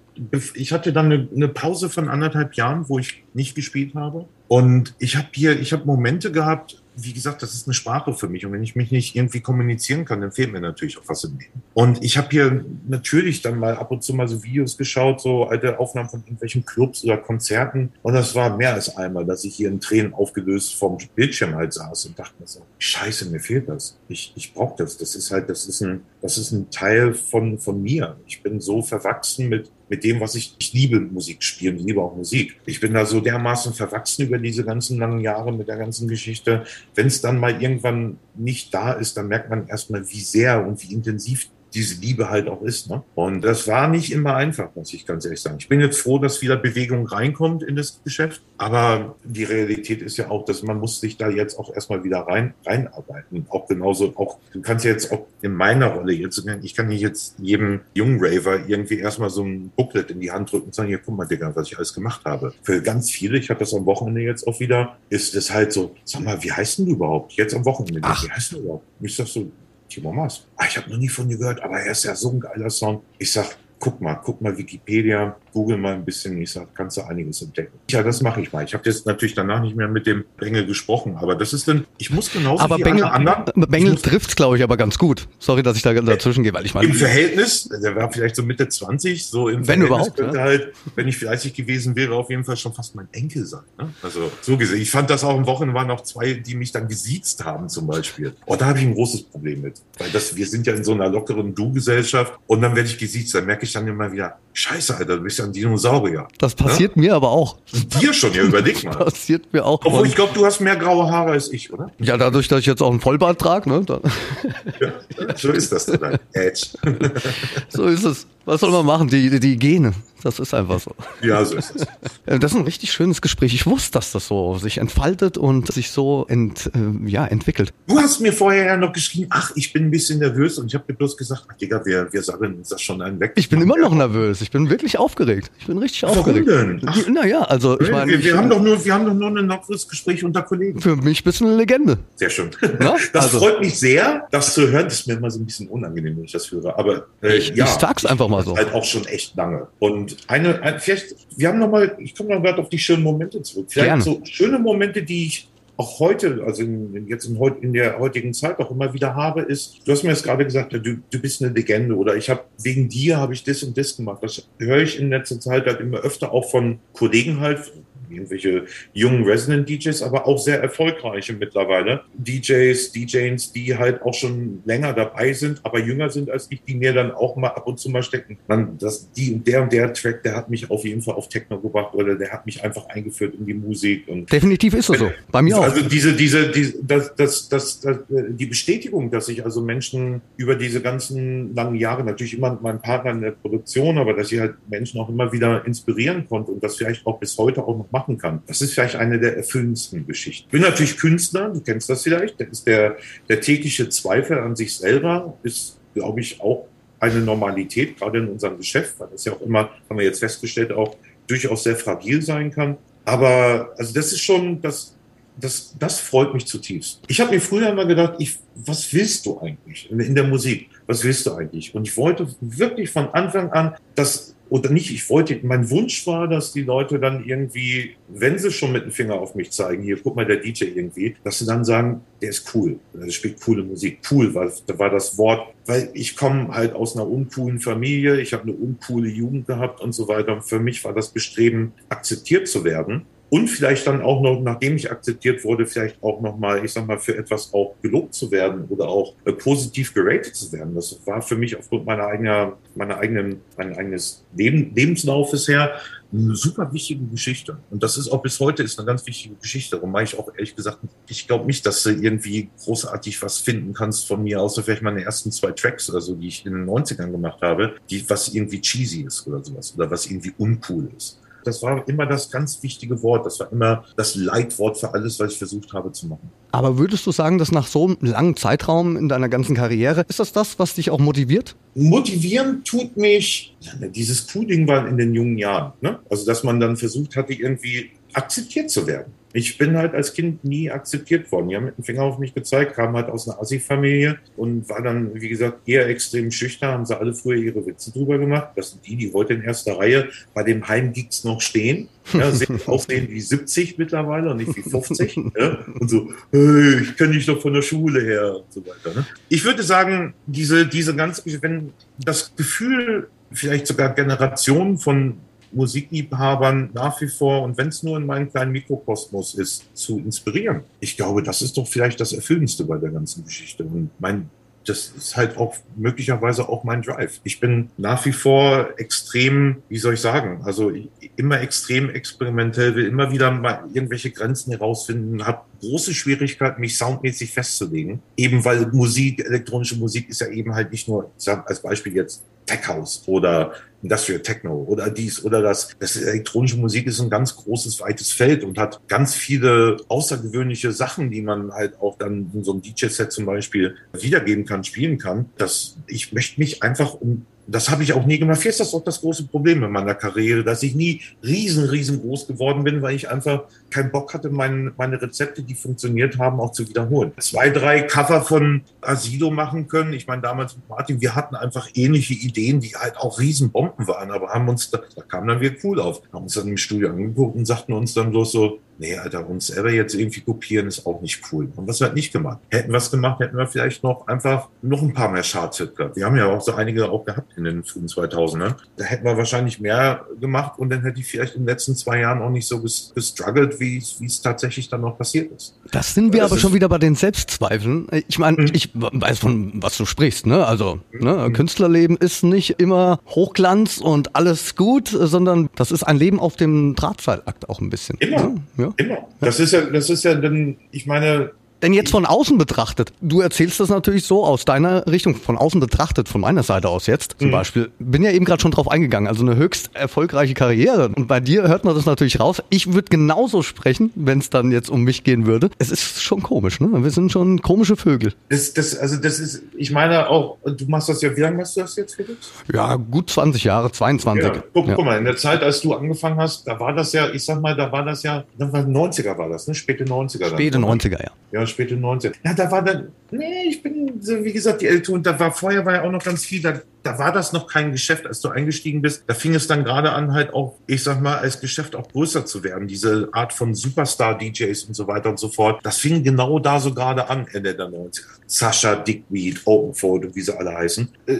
ich 0.55 0.73
hatte 0.73 0.91
dann 0.91 1.05
eine, 1.05 1.27
eine, 1.33 1.47
Pause 1.47 1.89
von 1.89 2.09
anderthalb 2.09 2.55
Jahren, 2.55 2.89
wo 2.89 2.99
ich 2.99 3.23
nicht 3.33 3.55
gespielt 3.55 3.95
habe. 3.95 4.25
Und 4.47 4.93
ich 4.99 5.15
habe 5.15 5.27
hier, 5.31 5.59
ich 5.59 5.73
habe 5.73 5.85
Momente 5.85 6.31
gehabt, 6.31 6.81
wie 6.99 7.13
gesagt, 7.13 7.43
das 7.43 7.53
ist 7.53 7.67
eine 7.67 7.75
Sprache 7.75 8.13
für 8.13 8.27
mich. 8.27 8.45
Und 8.45 8.51
wenn 8.51 8.63
ich 8.63 8.75
mich 8.75 8.91
nicht 8.91 9.15
irgendwie 9.15 9.39
kommunizieren 9.39 10.03
kann, 10.03 10.21
dann 10.21 10.31
fehlt 10.31 10.51
mir 10.51 10.59
natürlich 10.59 10.97
auch 10.97 11.03
was 11.07 11.23
im 11.23 11.37
Leben. 11.37 11.61
Und 11.73 12.03
ich 12.03 12.17
habe 12.17 12.27
hier 12.31 12.65
natürlich 12.87 13.41
dann 13.41 13.59
mal 13.59 13.75
ab 13.75 13.91
und 13.91 14.03
zu 14.03 14.15
mal 14.15 14.27
so 14.27 14.43
Videos 14.43 14.77
geschaut, 14.77 15.21
so 15.21 15.45
alte 15.45 15.79
Aufnahmen 15.79 16.09
von 16.09 16.21
irgendwelchen 16.21 16.65
Clubs 16.65 17.03
oder 17.03 17.17
Konzerten. 17.17 17.91
Und 18.01 18.13
das 18.13 18.33
war 18.33 18.57
mehr 18.57 18.73
als 18.73 18.97
einmal, 18.97 19.25
dass 19.25 19.43
ich 19.43 19.55
hier 19.55 19.69
in 19.69 19.79
Tränen 19.79 20.13
aufgelöst 20.13 20.75
vorm 20.75 20.97
Bildschirm 21.15 21.55
halt 21.55 21.73
saß 21.73 22.07
und 22.07 22.17
dachte 22.17 22.33
mir 22.39 22.47
so, 22.47 22.65
scheiße, 22.79 23.29
mir 23.29 23.39
fehlt 23.39 23.69
das. 23.69 23.97
Ich, 24.07 24.33
ich 24.35 24.53
brauche 24.53 24.75
das. 24.77 24.97
Das 24.97 25.13
ist 25.15 25.31
halt, 25.31 25.49
das 25.49 25.67
ist 25.67 25.81
ein, 25.81 26.01
das 26.27 26.37
ist 26.37 26.51
ein 26.51 26.69
Teil 26.69 27.13
von, 27.13 27.57
von 27.57 27.81
mir. 27.81 28.17
Ich 28.27 28.43
bin 28.43 28.59
so 28.59 28.81
verwachsen 28.81 29.47
mit 29.47 29.71
mit 29.89 30.03
dem, 30.03 30.19
was 30.19 30.35
ich, 30.35 30.55
ich 30.59 30.73
liebe 30.73 30.99
Musik 30.99 31.43
spielen, 31.43 31.77
ich 31.77 31.85
liebe 31.85 32.01
auch 32.01 32.15
Musik. 32.15 32.59
Ich 32.65 32.79
bin 32.79 32.93
da 32.93 33.05
so 33.05 33.21
dermaßen 33.21 33.73
verwachsen 33.73 34.27
über 34.27 34.37
diese 34.37 34.65
ganzen 34.65 34.99
langen 34.99 35.21
Jahre 35.21 35.53
mit 35.53 35.67
der 35.67 35.77
ganzen 35.77 36.07
Geschichte. 36.07 36.65
Wenn 36.95 37.07
es 37.07 37.21
dann 37.21 37.39
mal 37.39 37.61
irgendwann 37.61 38.17
nicht 38.35 38.73
da 38.73 38.93
ist, 38.93 39.17
dann 39.17 39.27
merkt 39.27 39.49
man 39.49 39.67
erstmal, 39.67 40.07
wie 40.09 40.19
sehr 40.19 40.65
und 40.65 40.83
wie 40.83 40.93
intensiv 40.93 41.49
diese 41.73 41.99
Liebe 42.01 42.29
halt 42.29 42.47
auch 42.47 42.61
ist. 42.61 42.89
Ne? 42.89 43.03
Und 43.15 43.41
das 43.41 43.67
war 43.67 43.87
nicht 43.87 44.11
immer 44.11 44.35
einfach, 44.35 44.75
muss 44.75 44.93
ich 44.93 45.05
ganz 45.05 45.25
ehrlich 45.25 45.41
sagen. 45.41 45.57
Ich 45.59 45.67
bin 45.67 45.79
jetzt 45.79 45.99
froh, 45.99 46.19
dass 46.19 46.41
wieder 46.41 46.57
Bewegung 46.57 47.07
reinkommt 47.07 47.63
in 47.63 47.75
das 47.75 48.01
Geschäft. 48.03 48.41
Aber 48.57 49.15
die 49.23 49.43
Realität 49.43 50.01
ist 50.01 50.17
ja 50.17 50.29
auch, 50.29 50.45
dass 50.45 50.63
man 50.63 50.79
muss 50.79 50.99
sich 50.99 51.17
da 51.17 51.29
jetzt 51.29 51.57
auch 51.59 51.73
erstmal 51.73 52.03
wieder 52.03 52.19
rein, 52.19 52.53
reinarbeiten. 52.65 53.45
Auch 53.49 53.67
genauso, 53.67 54.13
auch, 54.15 54.39
du 54.51 54.61
kannst 54.61 54.85
ja 54.85 54.91
jetzt 54.91 55.11
auch 55.11 55.27
in 55.41 55.53
meiner 55.53 55.87
Rolle 55.87 56.13
jetzt, 56.13 56.43
ich 56.61 56.75
kann 56.75 56.87
nicht 56.87 57.01
jetzt 57.01 57.35
jedem 57.39 57.81
jungen 57.93 58.19
Raver 58.19 58.67
irgendwie 58.67 58.99
erstmal 58.99 59.29
so 59.29 59.43
ein 59.43 59.71
Booklet 59.75 60.11
in 60.11 60.19
die 60.19 60.31
Hand 60.31 60.51
drücken 60.51 60.67
und 60.67 60.75
sagen, 60.75 60.89
hier, 60.89 60.99
guck 60.99 61.15
mal, 61.15 61.25
Digga, 61.25 61.55
was 61.55 61.67
ich 61.67 61.77
alles 61.77 61.93
gemacht 61.93 62.21
habe. 62.25 62.53
Für 62.63 62.81
ganz 62.81 63.11
viele, 63.11 63.37
ich 63.37 63.49
habe 63.49 63.59
das 63.59 63.73
am 63.73 63.85
Wochenende 63.85 64.21
jetzt 64.21 64.47
auch 64.47 64.59
wieder, 64.59 64.97
ist 65.09 65.35
es 65.35 65.53
halt 65.53 65.73
so, 65.73 65.95
sag 66.03 66.23
mal, 66.23 66.41
wie 66.43 66.51
heißt 66.51 66.79
denn 66.79 66.85
du 66.87 66.93
überhaupt? 66.93 67.33
Jetzt 67.33 67.53
am 67.53 67.65
Wochenende, 67.65 68.01
Ach. 68.03 68.23
wie 68.23 68.31
heißt 68.31 68.53
du 68.53 68.59
überhaupt? 68.59 68.85
Ich 69.01 69.15
sag 69.15 69.27
so, 69.27 69.51
Timo 69.87 70.11
Maas. 70.11 70.45
Ah, 70.55 70.65
ich 70.67 70.77
habe 70.77 70.89
noch 70.89 70.97
nie 70.97 71.09
von 71.09 71.27
dir 71.27 71.37
gehört, 71.37 71.61
aber 71.61 71.79
er 71.79 71.91
ist 71.91 72.03
ja 72.03 72.15
so 72.15 72.31
ein 72.31 72.39
geiler 72.39 72.69
Song. 72.69 73.03
Ich 73.17 73.31
sag, 73.31 73.57
guck 73.79 74.01
mal, 74.01 74.15
guck 74.15 74.41
mal 74.41 74.57
Wikipedia, 74.57 75.35
google 75.57 75.77
mal 75.77 75.95
ein 75.95 76.05
bisschen. 76.05 76.39
Ich 76.39 76.51
sage, 76.51 76.67
kannst 76.75 76.97
du 76.97 77.01
einiges 77.01 77.41
entdecken. 77.41 77.79
Ja, 77.89 78.03
das 78.03 78.21
mache 78.21 78.41
ich 78.41 78.53
mal. 78.53 78.63
Ich 78.63 78.75
habe 78.75 78.83
jetzt 78.85 79.07
natürlich 79.07 79.33
danach 79.33 79.59
nicht 79.59 79.75
mehr 79.75 79.87
mit 79.87 80.05
dem 80.05 80.23
Bengel 80.37 80.67
gesprochen, 80.67 81.15
aber 81.19 81.33
das 81.33 81.51
ist 81.51 81.67
dann, 81.67 81.85
ich 81.97 82.11
muss 82.11 82.31
genauso 82.31 82.63
aber 82.63 82.77
wie 82.77 82.83
Bengel, 82.83 83.05
alle 83.05 83.35
anderen. 83.35 83.69
Bengel 83.69 83.95
trifft 83.95 84.29
es, 84.29 84.35
glaube 84.35 84.55
ich, 84.55 84.63
aber 84.63 84.77
ganz 84.77 84.99
gut. 84.99 85.27
Sorry, 85.39 85.63
dass 85.63 85.75
ich 85.75 85.81
da 85.81 85.93
dazwischen 85.93 86.43
gehe, 86.43 86.53
weil 86.53 86.65
ich 86.65 86.75
meine. 86.75 86.87
Im 86.87 86.93
Verhältnis, 86.93 87.67
der 87.81 87.95
war 87.95 88.11
vielleicht 88.11 88.35
so 88.35 88.43
Mitte 88.43 88.69
20, 88.69 89.25
so 89.25 89.49
im 89.49 89.55
Wenn 89.55 89.65
Verhältnis 89.65 89.87
überhaupt, 89.87 90.17
könnte 90.17 90.37
ja. 90.37 90.43
halt, 90.43 90.73
wenn 90.95 91.07
ich 91.07 91.17
fleißig 91.17 91.55
gewesen 91.55 91.95
wäre, 91.95 92.13
auf 92.13 92.29
jeden 92.29 92.43
Fall 92.43 92.57
schon 92.57 92.73
fast 92.73 92.93
mein 92.93 93.07
Enkel 93.13 93.43
sein. 93.45 93.63
Ne? 93.79 93.89
Also 94.03 94.31
so 94.41 94.57
gesehen. 94.57 94.79
Ich 94.79 94.91
fand 94.91 95.09
das 95.09 95.23
auch 95.23 95.35
am 95.35 95.47
Wochenende 95.47 95.73
waren 95.73 95.87
noch 95.87 96.01
zwei, 96.01 96.33
die 96.33 96.53
mich 96.53 96.71
dann 96.71 96.87
gesiezt 96.87 97.43
haben 97.43 97.67
zum 97.67 97.87
Beispiel. 97.87 98.35
Oh, 98.45 98.55
da 98.55 98.67
habe 98.67 98.77
ich 98.77 98.85
ein 98.85 98.93
großes 98.93 99.23
Problem 99.23 99.61
mit. 99.61 99.81
Weil 99.97 100.11
das, 100.11 100.35
wir 100.35 100.45
sind 100.45 100.67
ja 100.67 100.73
in 100.73 100.83
so 100.83 100.93
einer 100.93 101.09
lockeren 101.09 101.55
Du-Gesellschaft 101.55 102.33
und 102.45 102.61
dann 102.61 102.75
werde 102.75 102.89
ich 102.89 102.99
gesiezt, 102.99 103.33
dann 103.33 103.45
merke 103.45 103.65
ich 103.65 103.73
dann 103.73 103.87
immer 103.87 104.11
wieder, 104.11 104.37
scheiße, 104.53 104.97
Alter, 104.97 105.17
du 105.17 105.23
bist 105.23 105.39
ja 105.39 105.45
ein 105.47 105.53
Dinosaurier. 105.53 106.27
Das 106.37 106.55
passiert 106.55 106.97
mir 106.97 107.15
aber 107.15 107.29
auch. 107.29 107.57
Dir 108.01 108.13
schon, 108.13 108.33
ja, 108.33 108.43
überleg 108.43 108.83
mal. 108.83 108.95
Passiert 109.05 109.51
mir 109.53 109.65
auch. 109.65 109.79
Obwohl 109.83 110.07
ich 110.07 110.15
glaube, 110.15 110.33
du 110.33 110.45
hast 110.45 110.59
mehr 110.59 110.75
graue 110.75 111.09
Haare 111.09 111.31
als 111.31 111.51
ich, 111.51 111.73
oder? 111.73 111.91
ja, 111.99 112.17
dadurch, 112.17 112.47
dass 112.47 112.59
ich 112.59 112.65
jetzt 112.65 112.81
auch 112.81 112.91
einen 112.91 113.01
Vollbart 113.01 113.39
trage, 113.39 113.69
ne, 113.69 113.85
Ja, 114.79 115.35
so 115.35 115.51
ist 115.51 115.71
das 115.71 115.85
dann. 115.85 116.17
So 117.69 117.85
ist 117.85 118.03
es. 118.03 118.27
Was 118.47 118.61
soll 118.61 118.71
man 118.71 118.85
machen? 118.85 119.09
Die, 119.09 119.39
die, 119.41 119.57
Gene. 119.57 119.91
Das 120.23 120.39
ist 120.39 120.53
einfach 120.53 120.79
so. 120.79 120.91
Ja, 121.21 121.45
so 121.45 121.55
ist 121.57 121.75
es. 121.75 121.81
Äh, 122.25 122.39
Das 122.39 122.51
ist 122.51 122.57
ein 122.57 122.63
richtig 122.63 122.91
schönes 122.91 123.21
Gespräch. 123.21 123.53
Ich 123.53 123.67
wusste, 123.67 123.91
dass 123.91 124.11
das 124.13 124.27
so 124.27 124.57
sich 124.57 124.79
entfaltet 124.79 125.37
und 125.37 125.71
sich 125.71 125.91
so 125.91 126.25
ent, 126.27 126.71
äh, 126.73 127.07
ja, 127.09 127.25
entwickelt. 127.25 127.71
Du 127.87 127.99
hast 127.99 128.19
mir 128.19 128.33
vorher 128.33 128.65
ja 128.65 128.77
noch 128.77 128.93
geschrieben, 128.93 129.27
ach, 129.29 129.51
ich 129.55 129.73
bin 129.73 129.85
ein 129.85 129.91
bisschen 129.91 130.17
nervös 130.19 130.57
und 130.57 130.67
ich 130.67 130.73
habe 130.75 130.85
dir 130.87 130.93
bloß 130.95 131.17
gesagt, 131.17 131.43
ach 131.49 131.53
Digga, 131.57 131.85
wir, 131.85 132.11
wir 132.11 132.23
sagen 132.23 132.55
uns 132.55 132.69
das 132.69 132.81
schon 132.81 133.01
einen 133.01 133.19
weg. 133.19 133.33
Ich 133.35 133.47
bin 133.49 133.61
immer 133.61 133.77
noch 133.77 133.93
nervös. 133.93 134.41
Ich 134.41 134.49
bin 134.49 134.69
wirklich 134.69 134.97
aufgeregt. 134.97 135.51
Ich 135.59 135.67
bin 135.67 135.77
richtig 135.77 136.01
Warum 136.03 136.17
aufgeregt. 136.19 136.47
denn? 136.47 136.81
Ach. 136.85 137.07
Naja, 137.07 137.41
also 137.43 137.79
ich 137.79 137.91
meine, 137.91 138.11
wir, 138.11 138.23
wir, 138.23 138.37
haben 138.37 138.49
doch 138.49 138.61
nur, 138.61 138.83
wir 138.83 138.93
haben 138.93 139.05
doch 139.05 139.13
nur 139.13 139.29
ein 139.37 139.45
lockeres 139.47 139.87
Gespräch 139.87 140.23
unter 140.23 140.41
Kollegen. 140.41 140.81
für 140.81 140.95
mich 140.95 141.23
bist 141.23 141.41
du 141.41 141.45
eine 141.47 141.57
Legende. 141.57 141.99
Sehr 142.15 142.29
schön. 142.31 142.49
Na, 142.79 142.95
Das 143.13 143.25
also- 143.25 143.39
freut 143.39 143.59
mich 143.59 143.77
sehr, 143.77 144.25
das 144.31 144.53
zu 144.55 144.67
hören. 144.69 144.85
Das 144.85 145.01
ist 145.01 145.07
mir 145.07 145.13
immer 145.13 145.29
so 145.29 145.39
ein 145.39 145.45
bisschen 145.45 145.67
unangenehm, 145.67 146.17
wenn 146.17 146.23
ich 146.23 146.31
das 146.31 146.49
höre. 146.51 146.77
Aber 146.79 147.05
äh, 147.21 147.37
Ich, 147.37 147.49
ja, 147.49 147.65
ich 147.65 147.71
sag's 147.71 148.05
einfach 148.05 148.27
mal 148.27 148.36
so. 148.43 148.55
halt 148.55 148.73
auch 148.73 148.83
schon 148.83 149.05
echt 149.05 149.35
lange. 149.35 149.67
Und 149.79 150.17
eine, 150.27 150.61
ein, 150.61 150.79
vielleicht, 150.79 151.15
wir 151.35 151.47
haben 151.47 151.59
noch 151.59 151.69
mal, 151.69 151.95
ich 151.99 152.15
komme 152.15 152.35
noch 152.35 152.41
gerade 152.41 152.61
auf 152.61 152.69
die 152.69 152.79
schönen 152.79 153.03
Momente 153.03 153.41
zurück. 153.41 153.67
Vielleicht 153.69 153.87
Gerne. 153.87 154.03
so 154.03 154.21
schöne 154.23 154.59
Momente, 154.59 155.03
die 155.03 155.27
ich 155.27 155.49
auch 155.77 155.99
heute, 155.99 156.43
also 156.45 156.63
in, 156.63 156.95
in, 156.95 157.07
jetzt 157.07 157.25
in, 157.25 157.37
in 157.61 157.73
der 157.73 157.99
heutigen 157.99 158.33
Zeit 158.33 158.59
auch 158.59 158.71
immer 158.71 158.93
wieder 158.93 159.15
habe, 159.15 159.41
ist, 159.41 159.79
du 159.85 159.91
hast 159.91 160.03
mir 160.03 160.09
jetzt 160.09 160.23
gerade 160.23 160.43
gesagt, 160.43 160.73
du, 160.73 160.79
du 160.79 161.19
bist 161.19 161.41
eine 161.41 161.53
Legende 161.53 161.95
oder 161.95 162.15
ich 162.15 162.29
habe 162.29 162.41
wegen 162.61 162.89
dir 162.89 163.17
habe 163.17 163.33
ich 163.33 163.43
das 163.43 163.61
und 163.63 163.77
das 163.77 163.95
gemacht. 163.95 164.23
Das 164.23 164.47
höre 164.57 164.79
ich 164.79 164.99
in 164.99 165.09
letzter 165.09 165.39
Zeit 165.39 165.65
halt 165.65 165.79
immer 165.79 165.99
öfter 165.99 166.31
auch 166.31 166.49
von 166.49 166.79
Kollegen 166.93 167.39
halt, 167.39 167.71
irgendwelche 168.09 168.65
jungen 168.93 169.23
Resident 169.23 169.67
DJs, 169.69 170.01
aber 170.03 170.27
auch 170.27 170.37
sehr 170.37 170.61
erfolgreiche 170.61 171.33
mittlerweile. 171.33 172.01
DJs, 172.15 172.91
DJs, 172.91 173.51
die 173.53 173.77
halt 173.77 174.01
auch 174.01 174.13
schon 174.13 174.61
länger 174.65 174.93
dabei 174.93 175.33
sind, 175.33 175.59
aber 175.63 175.79
jünger 175.79 176.09
sind 176.09 176.29
als 176.29 176.47
ich, 176.49 176.61
die 176.63 176.75
mir 176.75 176.93
dann 176.93 177.11
auch 177.11 177.35
mal 177.35 177.49
ab 177.49 177.67
und 177.67 177.79
zu 177.79 177.89
mal 177.89 178.03
stecken. 178.03 178.37
Man, 178.47 178.77
das, 178.77 179.11
die 179.11 179.33
und 179.33 179.47
der 179.47 179.63
und 179.63 179.73
der 179.73 179.93
Track, 179.93 180.23
der 180.23 180.35
hat 180.35 180.49
mich 180.49 180.69
auf 180.69 180.85
jeden 180.85 181.01
Fall 181.01 181.15
auf 181.15 181.29
Techno 181.29 181.59
gebracht 181.59 181.93
oder 181.93 182.15
der 182.15 182.31
hat 182.31 182.45
mich 182.45 182.63
einfach 182.63 182.85
eingeführt 182.87 183.35
in 183.35 183.45
die 183.45 183.53
Musik 183.53 184.07
und 184.07 184.31
Definitiv 184.31 184.73
ist 184.73 184.89
es 184.89 184.99
so. 184.99 185.11
Bei 185.31 185.41
mir 185.41 185.57
auch. 185.57 185.63
also 185.63 185.81
diese, 185.81 186.13
diese, 186.13 186.51
diese 186.51 186.83
das, 186.83 187.15
das, 187.15 187.49
das, 187.49 187.79
das, 187.79 187.97
die 188.09 188.45
Bestätigung, 188.45 189.11
dass 189.11 189.29
ich 189.29 189.43
also 189.43 189.61
Menschen 189.61 190.21
über 190.37 190.55
diese 190.55 190.81
ganzen 190.81 191.55
langen 191.55 191.75
Jahre, 191.75 192.03
natürlich 192.03 192.37
immer 192.37 192.57
mein 192.61 192.81
Partner 192.81 193.11
in 193.11 193.21
der 193.21 193.31
Produktion, 193.31 193.97
aber 193.97 194.13
dass 194.13 194.31
ich 194.31 194.39
halt 194.39 194.55
Menschen 194.69 194.99
auch 194.99 195.09
immer 195.09 195.31
wieder 195.31 195.65
inspirieren 195.65 196.27
konnte 196.27 196.51
und 196.51 196.63
das 196.63 196.77
vielleicht 196.77 197.05
auch 197.05 197.19
bis 197.19 197.37
heute 197.37 197.63
auch 197.63 197.77
noch 197.77 197.91
machen 197.97 198.17
kann. 198.17 198.41
Das 198.47 198.61
ist 198.61 198.73
vielleicht 198.73 198.95
eine 198.95 199.19
der 199.19 199.37
erfüllendsten 199.37 200.05
Geschichten. 200.05 200.47
Ich 200.47 200.51
bin 200.51 200.61
natürlich 200.61 200.97
Künstler, 200.97 201.49
du 201.49 201.61
kennst 201.61 201.89
das 201.89 202.03
vielleicht. 202.03 202.39
Das 202.39 202.47
ist 202.49 202.67
der, 202.67 202.97
der 203.27 203.41
tägliche 203.41 203.89
Zweifel 203.89 204.39
an 204.39 204.55
sich 204.55 204.75
selber, 204.75 205.37
ist, 205.43 205.79
glaube 205.93 206.21
ich, 206.21 206.39
auch 206.41 206.67
eine 206.99 207.21
Normalität, 207.21 207.97
gerade 207.97 208.19
in 208.19 208.27
unserem 208.27 208.57
Geschäft, 208.57 208.99
weil 208.99 209.09
das 209.11 209.25
ja 209.25 209.33
auch 209.33 209.41
immer, 209.41 209.69
haben 209.89 209.97
wir 209.97 210.05
jetzt 210.05 210.19
festgestellt, 210.19 210.71
auch 210.71 210.95
durchaus 211.27 211.63
sehr 211.63 211.75
fragil 211.75 212.21
sein 212.21 212.51
kann. 212.51 212.77
Aber 213.05 213.73
also 213.77 213.93
das 213.93 214.11
ist 214.11 214.21
schon, 214.21 214.61
das, 214.61 214.95
das, 215.39 215.75
das 215.77 215.99
freut 215.99 216.33
mich 216.33 216.45
zutiefst. 216.45 217.01
Ich 217.07 217.19
habe 217.19 217.31
mir 217.31 217.41
früher 217.41 217.69
immer 217.69 217.85
gedacht, 217.85 218.15
ich, 218.19 218.37
was 218.55 218.91
willst 218.93 219.25
du 219.25 219.39
eigentlich 219.39 219.89
in, 219.91 219.99
in 219.99 220.15
der 220.15 220.23
Musik? 220.23 220.69
Was 220.87 221.03
willst 221.03 221.25
du 221.25 221.33
eigentlich? 221.33 221.73
Und 221.75 221.87
ich 221.87 221.95
wollte 221.95 222.27
wirklich 222.41 222.89
von 222.89 223.09
Anfang 223.09 223.51
an, 223.51 223.75
dass 223.95 224.35
oder 224.49 224.69
nicht, 224.69 224.91
ich 224.91 225.09
wollte, 225.09 225.39
mein 225.43 225.69
Wunsch 225.69 226.05
war, 226.07 226.27
dass 226.27 226.53
die 226.53 226.63
Leute 226.63 226.99
dann 226.99 227.25
irgendwie, 227.25 227.95
wenn 228.07 228.37
sie 228.37 228.51
schon 228.51 228.71
mit 228.71 228.85
dem 228.85 228.91
Finger 228.91 229.15
auf 229.15 229.35
mich 229.35 229.51
zeigen, 229.51 229.83
hier, 229.83 229.99
guck 230.01 230.15
mal, 230.15 230.25
der 230.25 230.37
DJ 230.37 230.65
irgendwie, 230.75 231.15
dass 231.23 231.39
sie 231.39 231.45
dann 231.45 231.65
sagen, 231.65 232.01
der 232.21 232.29
ist 232.29 232.53
cool, 232.55 232.79
der 232.93 233.09
spielt 233.11 233.41
coole 233.41 233.63
Musik. 233.63 233.99
Cool 234.09 234.33
war, 234.33 234.51
war 234.77 234.89
das 234.89 235.17
Wort, 235.17 235.53
weil 235.65 235.89
ich 235.93 236.15
komme 236.15 236.49
halt 236.49 236.73
aus 236.73 236.95
einer 236.95 237.07
uncoolen 237.07 237.59
Familie, 237.59 238.19
ich 238.21 238.33
habe 238.33 238.43
eine 238.43 238.53
uncoole 238.53 239.09
Jugend 239.09 239.47
gehabt 239.47 239.81
und 239.81 239.93
so 239.93 240.07
weiter. 240.07 240.33
Und 240.33 240.43
für 240.43 240.59
mich 240.59 240.83
war 240.83 240.93
das 240.93 241.09
Bestreben, 241.09 241.73
akzeptiert 241.89 242.47
zu 242.47 242.63
werden. 242.63 243.05
Und 243.29 243.49
vielleicht 243.49 243.85
dann 243.87 244.01
auch 244.01 244.21
noch, 244.21 244.39
nachdem 244.39 244.75
ich 244.75 244.89
akzeptiert 244.89 245.43
wurde, 245.43 245.65
vielleicht 245.65 246.01
auch 246.01 246.21
nochmal, 246.21 246.63
ich 246.63 246.71
sag 246.71 246.87
mal, 246.87 246.97
für 246.97 247.17
etwas 247.17 247.53
auch 247.53 247.75
gelobt 247.81 248.13
zu 248.13 248.31
werden 248.31 248.65
oder 248.69 248.87
auch 248.87 249.15
äh, 249.25 249.33
positiv 249.33 249.93
geratet 249.93 250.35
zu 250.35 250.51
werden. 250.53 250.73
Das 250.75 250.97
war 251.05 251.21
für 251.21 251.35
mich 251.35 251.57
aufgrund 251.57 251.85
meiner 251.85 252.07
eigenen, 252.07 252.53
meiner 252.75 252.97
eigenen, 252.97 253.41
meines 253.57 253.77
eigenes 253.77 254.25
Leben, 254.33 254.71
Lebenslaufes 254.73 255.47
her 255.49 255.73
eine 256.11 256.35
super 256.35 256.71
wichtige 256.71 257.05
Geschichte. 257.05 257.57
Und 257.69 257.83
das 257.83 257.97
ist 257.97 258.07
auch 258.09 258.21
bis 258.21 258.39
heute 258.39 258.63
ist 258.63 258.79
eine 258.79 258.85
ganz 258.85 259.05
wichtige 259.05 259.35
Geschichte. 259.35 259.81
Wobei 259.81 260.03
ich 260.03 260.17
auch 260.17 260.29
ehrlich 260.33 260.55
gesagt, 260.55 260.79
ich 261.09 261.27
glaube 261.27 261.45
nicht, 261.45 261.65
dass 261.65 261.83
du 261.83 261.89
irgendwie 261.89 262.49
großartig 262.63 263.21
was 263.21 263.39
finden 263.39 263.73
kannst 263.73 264.07
von 264.07 264.23
mir, 264.23 264.41
außer 264.41 264.63
vielleicht 264.63 264.83
meine 264.83 265.03
ersten 265.03 265.31
zwei 265.31 265.51
Tracks 265.51 265.89
oder 265.89 266.01
so, 266.01 266.15
die 266.15 266.29
ich 266.29 266.45
in 266.45 266.53
den 266.53 266.65
90ern 266.65 267.11
gemacht 267.11 267.41
habe, 267.41 267.75
die 267.89 268.09
was 268.09 268.29
irgendwie 268.29 268.61
cheesy 268.61 269.01
ist 269.01 269.27
oder 269.27 269.43
sowas 269.43 269.73
oder 269.75 269.89
was 269.91 270.05
irgendwie 270.05 270.33
uncool 270.37 270.89
ist. 270.95 271.19
Das 271.47 271.63
war 271.63 271.87
immer 271.87 272.05
das 272.05 272.29
ganz 272.29 272.61
wichtige 272.61 273.01
Wort. 273.01 273.25
Das 273.25 273.39
war 273.39 273.51
immer 273.51 273.85
das 273.95 274.15
Leitwort 274.15 274.77
für 274.77 274.93
alles, 274.93 275.19
was 275.19 275.31
ich 275.31 275.37
versucht 275.37 275.73
habe 275.73 275.91
zu 275.91 276.07
machen. 276.07 276.29
Aber 276.51 276.77
würdest 276.77 277.05
du 277.05 277.11
sagen, 277.11 277.37
dass 277.37 277.51
nach 277.51 277.67
so 277.67 277.85
einem 277.85 277.97
langen 278.01 278.35
Zeitraum 278.35 278.97
in 278.97 279.09
deiner 279.09 279.29
ganzen 279.29 279.55
Karriere, 279.55 280.05
ist 280.07 280.19
das 280.19 280.33
das, 280.33 280.59
was 280.59 280.75
dich 280.75 280.89
auch 280.89 280.99
motiviert? 280.99 281.55
Motivieren 281.75 282.63
tut 282.63 282.97
mich, 282.97 283.55
ja, 283.61 283.87
dieses 283.87 284.27
Cool-Ding 284.33 284.67
war 284.67 284.87
in 284.87 284.97
den 284.97 285.13
jungen 285.13 285.37
Jahren. 285.37 285.73
Ne? 285.81 285.99
Also, 286.09 286.25
dass 286.25 286.43
man 286.43 286.59
dann 286.59 286.77
versucht 286.77 287.15
hatte, 287.15 287.33
irgendwie 287.33 287.91
akzeptiert 288.13 288.69
zu 288.69 288.87
werden. 288.87 289.13
Ich 289.37 289.59
bin 289.59 289.77
halt 289.77 289.93
als 289.93 290.15
Kind 290.15 290.43
nie 290.43 290.71
akzeptiert 290.71 291.31
worden. 291.31 291.49
Die 291.49 291.55
haben 291.55 291.65
mit 291.65 291.77
dem 291.77 291.83
Finger 291.83 292.01
auf 292.01 292.17
mich 292.17 292.33
gezeigt, 292.33 292.73
kam 292.73 292.95
halt 292.95 293.07
aus 293.07 293.29
einer 293.29 293.39
Assi-Familie 293.39 294.17
und 294.35 294.67
war 294.67 294.81
dann, 294.81 295.13
wie 295.13 295.29
gesagt, 295.29 295.59
eher 295.67 295.87
extrem 295.87 296.31
schüchtern, 296.31 296.71
haben 296.71 296.85
sie 296.87 296.99
alle 296.99 297.13
früher 297.13 297.37
ihre 297.37 297.63
Witze 297.63 297.91
drüber 297.91 298.17
gemacht. 298.17 298.49
Das 298.55 298.71
sind 298.71 298.87
die, 298.87 298.95
die 298.95 299.13
heute 299.13 299.35
in 299.35 299.43
erster 299.43 299.77
Reihe 299.77 300.09
bei 300.33 300.41
dem 300.41 300.67
Heimgeeks 300.67 301.23
noch 301.23 301.39
stehen. 301.39 301.87
Ja, 302.13 302.31
sehen 302.31 302.59
aussehen 302.65 303.09
wie 303.11 303.21
70 303.21 303.77
mittlerweile 303.77 304.31
und 304.31 304.37
nicht 304.37 304.55
wie 304.55 304.67
50. 304.67 305.15
ja, 305.37 305.63
und 305.79 305.87
so, 305.87 306.11
hey, 306.31 306.81
ich 306.81 306.97
kenne 306.97 307.11
dich 307.11 307.27
doch 307.27 307.39
von 307.39 307.53
der 307.53 307.61
Schule 307.61 308.01
her 308.01 308.37
und 308.37 308.51
so 308.51 308.65
weiter. 308.65 308.97
Ne? 308.97 309.05
Ich 309.29 309.45
würde 309.45 309.61
sagen, 309.61 310.15
diese, 310.25 310.65
diese 310.65 310.95
ganze, 310.95 311.21
wenn 311.43 311.73
das 311.99 312.35
Gefühl, 312.35 313.07
vielleicht 313.31 313.67
sogar 313.67 313.93
Generationen 313.93 314.79
von 314.79 315.19
Musikliebhabern 315.51 316.69
nach 316.73 316.99
wie 317.01 317.07
vor, 317.07 317.43
und 317.43 317.57
wenn 317.57 317.69
es 317.69 317.83
nur 317.83 317.97
in 317.97 318.05
meinem 318.05 318.29
kleinen 318.29 318.51
Mikrokosmos 318.51 319.35
ist, 319.35 319.65
zu 319.73 319.99
inspirieren. 319.99 320.61
Ich 320.79 320.97
glaube, 320.97 321.23
das 321.23 321.41
ist 321.41 321.57
doch 321.57 321.67
vielleicht 321.67 321.99
das 321.99 322.13
Erfüllendste 322.13 322.65
bei 322.65 322.77
der 322.77 322.89
ganzen 322.89 323.23
Geschichte. 323.23 323.63
Und 323.63 323.89
mein, 323.99 324.29
das 324.65 324.91
ist 324.97 325.15
halt 325.15 325.37
auch 325.37 325.55
möglicherweise 325.75 326.49
auch 326.49 326.63
mein 326.63 326.81
Drive. 326.81 327.21
Ich 327.23 327.39
bin 327.39 327.69
nach 327.77 328.05
wie 328.05 328.11
vor 328.11 328.69
extrem, 328.77 329.57
wie 329.69 329.77
soll 329.77 329.93
ich 329.93 330.01
sagen, 330.01 330.41
also 330.43 330.71
immer 331.15 331.41
extrem 331.41 331.89
experimentell, 331.89 332.75
will 332.75 332.85
immer 332.85 333.11
wieder 333.11 333.31
mal 333.31 333.63
irgendwelche 333.73 334.11
Grenzen 334.11 334.51
herausfinden, 334.51 335.25
habe 335.25 335.41
große 335.61 335.93
Schwierigkeiten, 335.93 336.59
mich 336.59 336.77
soundmäßig 336.77 337.31
festzulegen. 337.31 338.01
Eben 338.17 338.43
weil 338.43 338.67
Musik, 338.67 339.25
elektronische 339.25 339.77
Musik 339.77 340.09
ist 340.09 340.21
ja 340.21 340.27
eben 340.27 340.53
halt 340.53 340.71
nicht 340.71 340.87
nur, 340.87 341.11
ich 341.17 341.23
sag 341.23 341.49
als 341.49 341.61
Beispiel 341.61 341.95
jetzt 341.95 342.23
Tech 342.45 342.67
House 342.67 343.03
oder 343.07 343.53
Industrial 343.87 344.21
Techno 344.21 344.65
oder 344.67 344.89
dies 344.89 345.23
oder 345.23 345.41
das. 345.41 345.69
Das 345.79 345.95
elektronische 345.95 346.57
Musik 346.57 346.87
ist 346.87 346.99
ein 346.99 347.09
ganz 347.09 347.35
großes, 347.37 347.79
weites 347.79 348.11
Feld 348.11 348.43
und 348.43 348.57
hat 348.57 348.81
ganz 348.87 349.15
viele 349.15 349.77
außergewöhnliche 349.87 350.73
Sachen, 350.73 351.09
die 351.09 351.21
man 351.21 351.53
halt 351.53 351.79
auch 351.79 351.97
dann 351.97 352.29
in 352.33 352.43
so 352.43 352.51
einem 352.51 352.61
DJ-Set 352.61 353.13
zum 353.13 353.25
Beispiel 353.25 353.75
wiedergeben 353.93 354.45
kann, 354.45 354.65
spielen 354.65 354.97
kann. 354.97 355.29
Das, 355.37 355.77
ich 355.87 356.11
möchte 356.11 356.39
mich 356.39 356.63
einfach 356.63 356.95
um 356.95 357.25
das 357.47 357.69
habe 357.69 357.81
ich 357.83 357.93
auch 357.93 358.05
nie 358.05 358.19
gemacht. 358.19 358.41
Hier 358.41 358.51
ist 358.51 358.59
das 358.59 358.73
auch 358.73 358.83
das 358.83 359.01
große 359.01 359.25
Problem 359.27 359.63
in 359.63 359.71
meiner 359.71 359.95
Karriere, 359.95 360.43
dass 360.43 360.63
ich 360.63 360.75
nie 360.75 361.01
riesen, 361.23 361.65
riesengroß 361.65 362.27
geworden 362.27 362.63
bin, 362.63 362.81
weil 362.81 362.95
ich 362.95 363.09
einfach 363.09 363.45
keinen 363.69 363.91
Bock 363.91 364.13
hatte, 364.13 364.29
meine, 364.29 364.73
meine 364.77 365.01
Rezepte, 365.01 365.41
die 365.41 365.55
funktioniert 365.55 366.17
haben, 366.17 366.39
auch 366.39 366.51
zu 366.51 366.67
wiederholen. 366.67 367.13
Zwei, 367.19 367.49
drei 367.49 367.81
Cover 367.81 368.21
von 368.21 368.61
Asilo 368.81 369.31
machen 369.31 369.67
können. 369.67 369.93
Ich 369.93 370.07
meine, 370.07 370.21
damals 370.21 370.55
mit 370.57 370.67
Martin, 370.67 371.01
wir 371.01 371.15
hatten 371.15 371.35
einfach 371.35 371.69
ähnliche 371.73 372.13
Ideen, 372.13 372.59
die 372.59 372.75
halt 372.75 372.97
auch 372.97 373.19
Riesenbomben 373.19 373.76
Lumpen 373.77 373.87
waren, 373.87 374.11
aber 374.11 374.29
haben 374.29 374.49
uns, 374.49 374.69
da, 374.69 374.79
da 374.95 375.01
kamen 375.03 375.27
dann 375.27 375.41
wir 375.41 375.55
cool 375.63 375.79
auf, 375.79 376.01
haben 376.11 376.23
uns 376.23 376.33
dann 376.33 376.47
im 376.47 376.57
Studio 376.57 376.89
angeguckt 376.89 377.35
und 377.35 377.45
sagten 377.45 377.73
uns 377.73 377.93
dann 377.93 378.11
bloß 378.11 378.31
so, 378.31 378.59
nee, 378.79 378.95
Alter, 378.95 379.27
uns 379.27 379.47
selber 379.47 379.71
jetzt 379.71 379.95
irgendwie 379.95 380.21
kopieren 380.21 380.67
ist 380.67 380.85
auch 380.85 381.01
nicht 381.01 381.21
cool. 381.31 381.49
Und 381.55 381.67
was 381.67 381.79
wir 381.79 381.87
halt 381.87 381.95
nicht 381.95 382.13
gemacht. 382.13 382.39
Hätten 382.49 382.71
wir 382.71 382.77
es 382.77 382.91
gemacht, 382.91 383.19
hätten 383.19 383.37
wir 383.37 383.47
vielleicht 383.47 383.83
noch 383.83 384.07
einfach 384.07 384.49
noch 384.61 384.81
ein 384.81 384.93
paar 384.93 385.09
mehr 385.09 385.23
Charts 385.23 385.57
gehabt. 385.57 385.95
Wir 385.95 386.05
haben 386.05 386.15
ja 386.15 386.27
auch 386.27 386.41
so 386.41 386.53
einige 386.53 386.89
auch 386.89 387.05
gehabt 387.05 387.33
in 387.37 387.43
den 387.43 387.63
frühen 387.63 387.87
2000ern. 387.87 388.55
Da 388.77 388.83
hätten 388.83 389.05
wir 389.05 389.17
wahrscheinlich 389.17 389.59
mehr 389.59 390.05
gemacht 390.19 390.59
und 390.59 390.69
dann 390.69 390.83
hätte 390.83 390.99
ich 390.99 391.07
vielleicht 391.07 391.35
in 391.35 391.41
den 391.41 391.47
letzten 391.47 391.75
zwei 391.75 391.99
Jahren 391.99 392.21
auch 392.21 392.29
nicht 392.29 392.47
so 392.47 392.61
gestruggelt, 392.61 393.59
wie 393.59 393.77
es 393.77 394.21
tatsächlich 394.21 394.69
dann 394.69 394.81
noch 394.81 394.97
passiert 394.97 395.31
ist. 395.31 395.55
Das 395.71 395.93
sind 395.93 396.13
wir 396.13 396.21
das 396.21 396.31
aber 396.31 396.39
schon 396.39 396.53
wieder 396.53 396.69
bei 396.69 396.77
den 396.77 396.95
Selbstzweifeln. 396.95 397.87
Ich 398.07 398.19
meine, 398.19 398.37
mhm. 398.37 398.49
ich 398.53 398.71
weiß 398.73 399.19
von 399.19 399.51
was 399.55 399.77
du 399.77 399.85
sprichst, 399.85 400.25
ne? 400.25 400.45
Also, 400.45 400.79
ne? 400.91 401.27
Mhm. 401.27 401.33
Künstlerleben 401.33 401.97
ist 401.97 402.23
nicht 402.23 402.59
immer 402.59 402.99
Hochglanz 403.07 403.77
und 403.77 404.15
alles 404.15 404.55
gut, 404.55 404.89
sondern 404.89 405.49
das 405.55 405.71
ist 405.71 405.83
ein 405.83 405.97
Leben 405.97 406.19
auf 406.19 406.35
dem 406.35 406.75
Drahtseilakt 406.75 407.49
auch 407.49 407.59
ein 407.59 407.69
bisschen. 407.69 407.97
Immer. 407.99 408.27
Ne? 408.27 408.41
Ja. 408.57 408.66
Immer. 408.77 409.07
Das 409.19 409.39
ist 409.39 409.53
ja, 409.53 409.61
das 409.61 409.89
ist 409.89 410.03
ja 410.03 410.15
dann, 410.15 410.57
ich 410.71 410.85
meine, 410.85 411.31
denn 411.61 411.73
jetzt 411.73 411.91
von 411.91 412.05
außen 412.05 412.37
betrachtet, 412.37 412.93
du 413.01 413.21
erzählst 413.21 413.59
das 413.59 413.69
natürlich 413.69 414.05
so 414.05 414.25
aus 414.25 414.45
deiner 414.45 414.85
Richtung, 414.87 415.15
von 415.15 415.37
außen 415.37 415.59
betrachtet, 415.59 416.07
von 416.07 416.21
meiner 416.21 416.43
Seite 416.43 416.69
aus 416.69 416.87
jetzt 416.87 417.15
zum 417.19 417.29
mhm. 417.29 417.31
Beispiel, 417.31 417.71
bin 417.79 418.03
ja 418.03 418.11
eben 418.11 418.25
gerade 418.25 418.41
schon 418.41 418.51
drauf 418.51 418.69
eingegangen, 418.69 419.07
also 419.07 419.23
eine 419.23 419.35
höchst 419.35 419.71
erfolgreiche 419.73 420.33
Karriere. 420.33 420.89
Und 420.95 421.07
bei 421.07 421.19
dir 421.19 421.47
hört 421.47 421.63
man 421.65 421.75
das 421.75 421.85
natürlich 421.85 422.19
raus. 422.19 422.41
Ich 422.49 422.73
würde 422.73 422.89
genauso 422.89 423.41
sprechen, 423.41 423.91
wenn 423.95 424.19
es 424.19 424.29
dann 424.29 424.51
jetzt 424.51 424.69
um 424.69 424.83
mich 424.83 425.03
gehen 425.03 425.25
würde. 425.25 425.49
Es 425.57 425.71
ist 425.71 426.01
schon 426.01 426.21
komisch, 426.21 426.59
ne? 426.59 426.69
Wir 426.83 426.91
sind 426.91 427.11
schon 427.11 427.41
komische 427.41 427.75
Vögel. 427.75 428.13
Das, 428.29 428.53
das, 428.53 428.77
also 428.77 428.97
das 428.97 429.19
ist, 429.19 429.43
ich 429.55 429.71
meine 429.71 430.09
auch, 430.09 430.37
du 430.45 430.65
machst 430.67 430.89
das 430.89 431.01
ja, 431.01 431.15
wie 431.15 431.21
lange 431.21 431.37
machst 431.37 431.57
du 431.57 431.61
das 431.61 431.75
jetzt, 431.75 431.95
Felix? 431.95 432.31
Ja, 432.53 432.75
gut 432.75 433.09
20 433.09 433.43
Jahre, 433.43 433.71
22. 433.71 434.23
Ja, 434.23 434.43
guck, 434.53 434.67
ja. 434.67 434.75
guck 434.75 434.85
mal, 434.85 434.97
in 434.97 435.05
der 435.05 435.17
Zeit, 435.17 435.41
als 435.41 435.61
du 435.61 435.73
angefangen 435.73 436.17
hast, 436.17 436.47
da 436.47 436.59
war 436.59 436.73
das 436.73 436.93
ja, 436.93 437.09
ich 437.09 437.25
sag 437.25 437.41
mal, 437.41 437.55
da 437.55 437.71
war 437.71 437.83
das 437.83 438.03
ja, 438.03 438.23
dann 438.37 438.53
war 438.53 438.61
90er 438.61 439.17
war 439.17 439.29
das, 439.29 439.47
ne? 439.47 439.55
Späte 439.55 439.85
90er. 439.85 440.27
Späte 440.27 440.59
dann, 440.59 440.65
90er, 440.65 441.03
ja. 441.03 441.11
Ja, 441.31 441.46
späte 441.47 441.75
90er. 441.75 442.13
Ja, 442.23 442.33
da 442.33 442.51
war 442.51 442.63
dann, 442.63 442.91
nee, 443.11 443.49
ich 443.49 443.63
bin, 443.63 443.99
wie 443.99 444.33
gesagt, 444.33 444.61
die 444.61 444.67
Ältere, 444.67 444.93
und 444.93 445.05
da 445.05 445.19
war 445.19 445.31
vorher 445.31 445.65
war 445.65 445.73
ja 445.73 445.83
auch 445.83 445.91
noch 445.91 446.03
ganz 446.03 446.25
viel, 446.25 446.41
da, 446.41 446.61
da 446.83 446.99
war 446.99 447.11
das 447.11 447.33
noch 447.33 447.47
kein 447.47 447.71
Geschäft, 447.71 448.05
als 448.05 448.21
du 448.21 448.29
eingestiegen 448.29 448.81
bist. 448.81 449.03
Da 449.07 449.13
fing 449.13 449.33
es 449.35 449.47
dann 449.47 449.63
gerade 449.63 449.91
an, 449.91 450.13
halt 450.13 450.33
auch, 450.33 450.55
ich 450.67 450.83
sag 450.83 451.01
mal, 451.01 451.17
als 451.17 451.39
Geschäft 451.39 451.75
auch 451.75 451.87
größer 451.89 452.25
zu 452.25 452.43
werden. 452.43 452.67
Diese 452.67 453.09
Art 453.11 453.33
von 453.33 453.55
Superstar-DJs 453.55 454.65
und 454.65 454.73
so 454.73 454.87
weiter 454.87 455.09
und 455.09 455.19
so 455.19 455.29
fort. 455.29 455.59
Das 455.63 455.77
fing 455.77 456.03
genau 456.03 456.39
da 456.39 456.59
so 456.59 456.73
gerade 456.73 457.09
an, 457.09 457.27
Ende 457.31 457.55
der 457.55 457.67
90er. 457.67 458.03
Sascha, 458.25 458.75
Dickweed, 458.75 459.41
Openfold 459.45 460.05
und 460.05 460.15
wie 460.15 460.21
sie 460.21 460.37
alle 460.37 460.53
heißen. 460.53 460.89
Äh, 461.07 461.15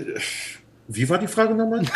wie 0.87 1.09
war 1.09 1.17
die 1.17 1.27
Frage 1.27 1.53
nochmal? 1.53 1.81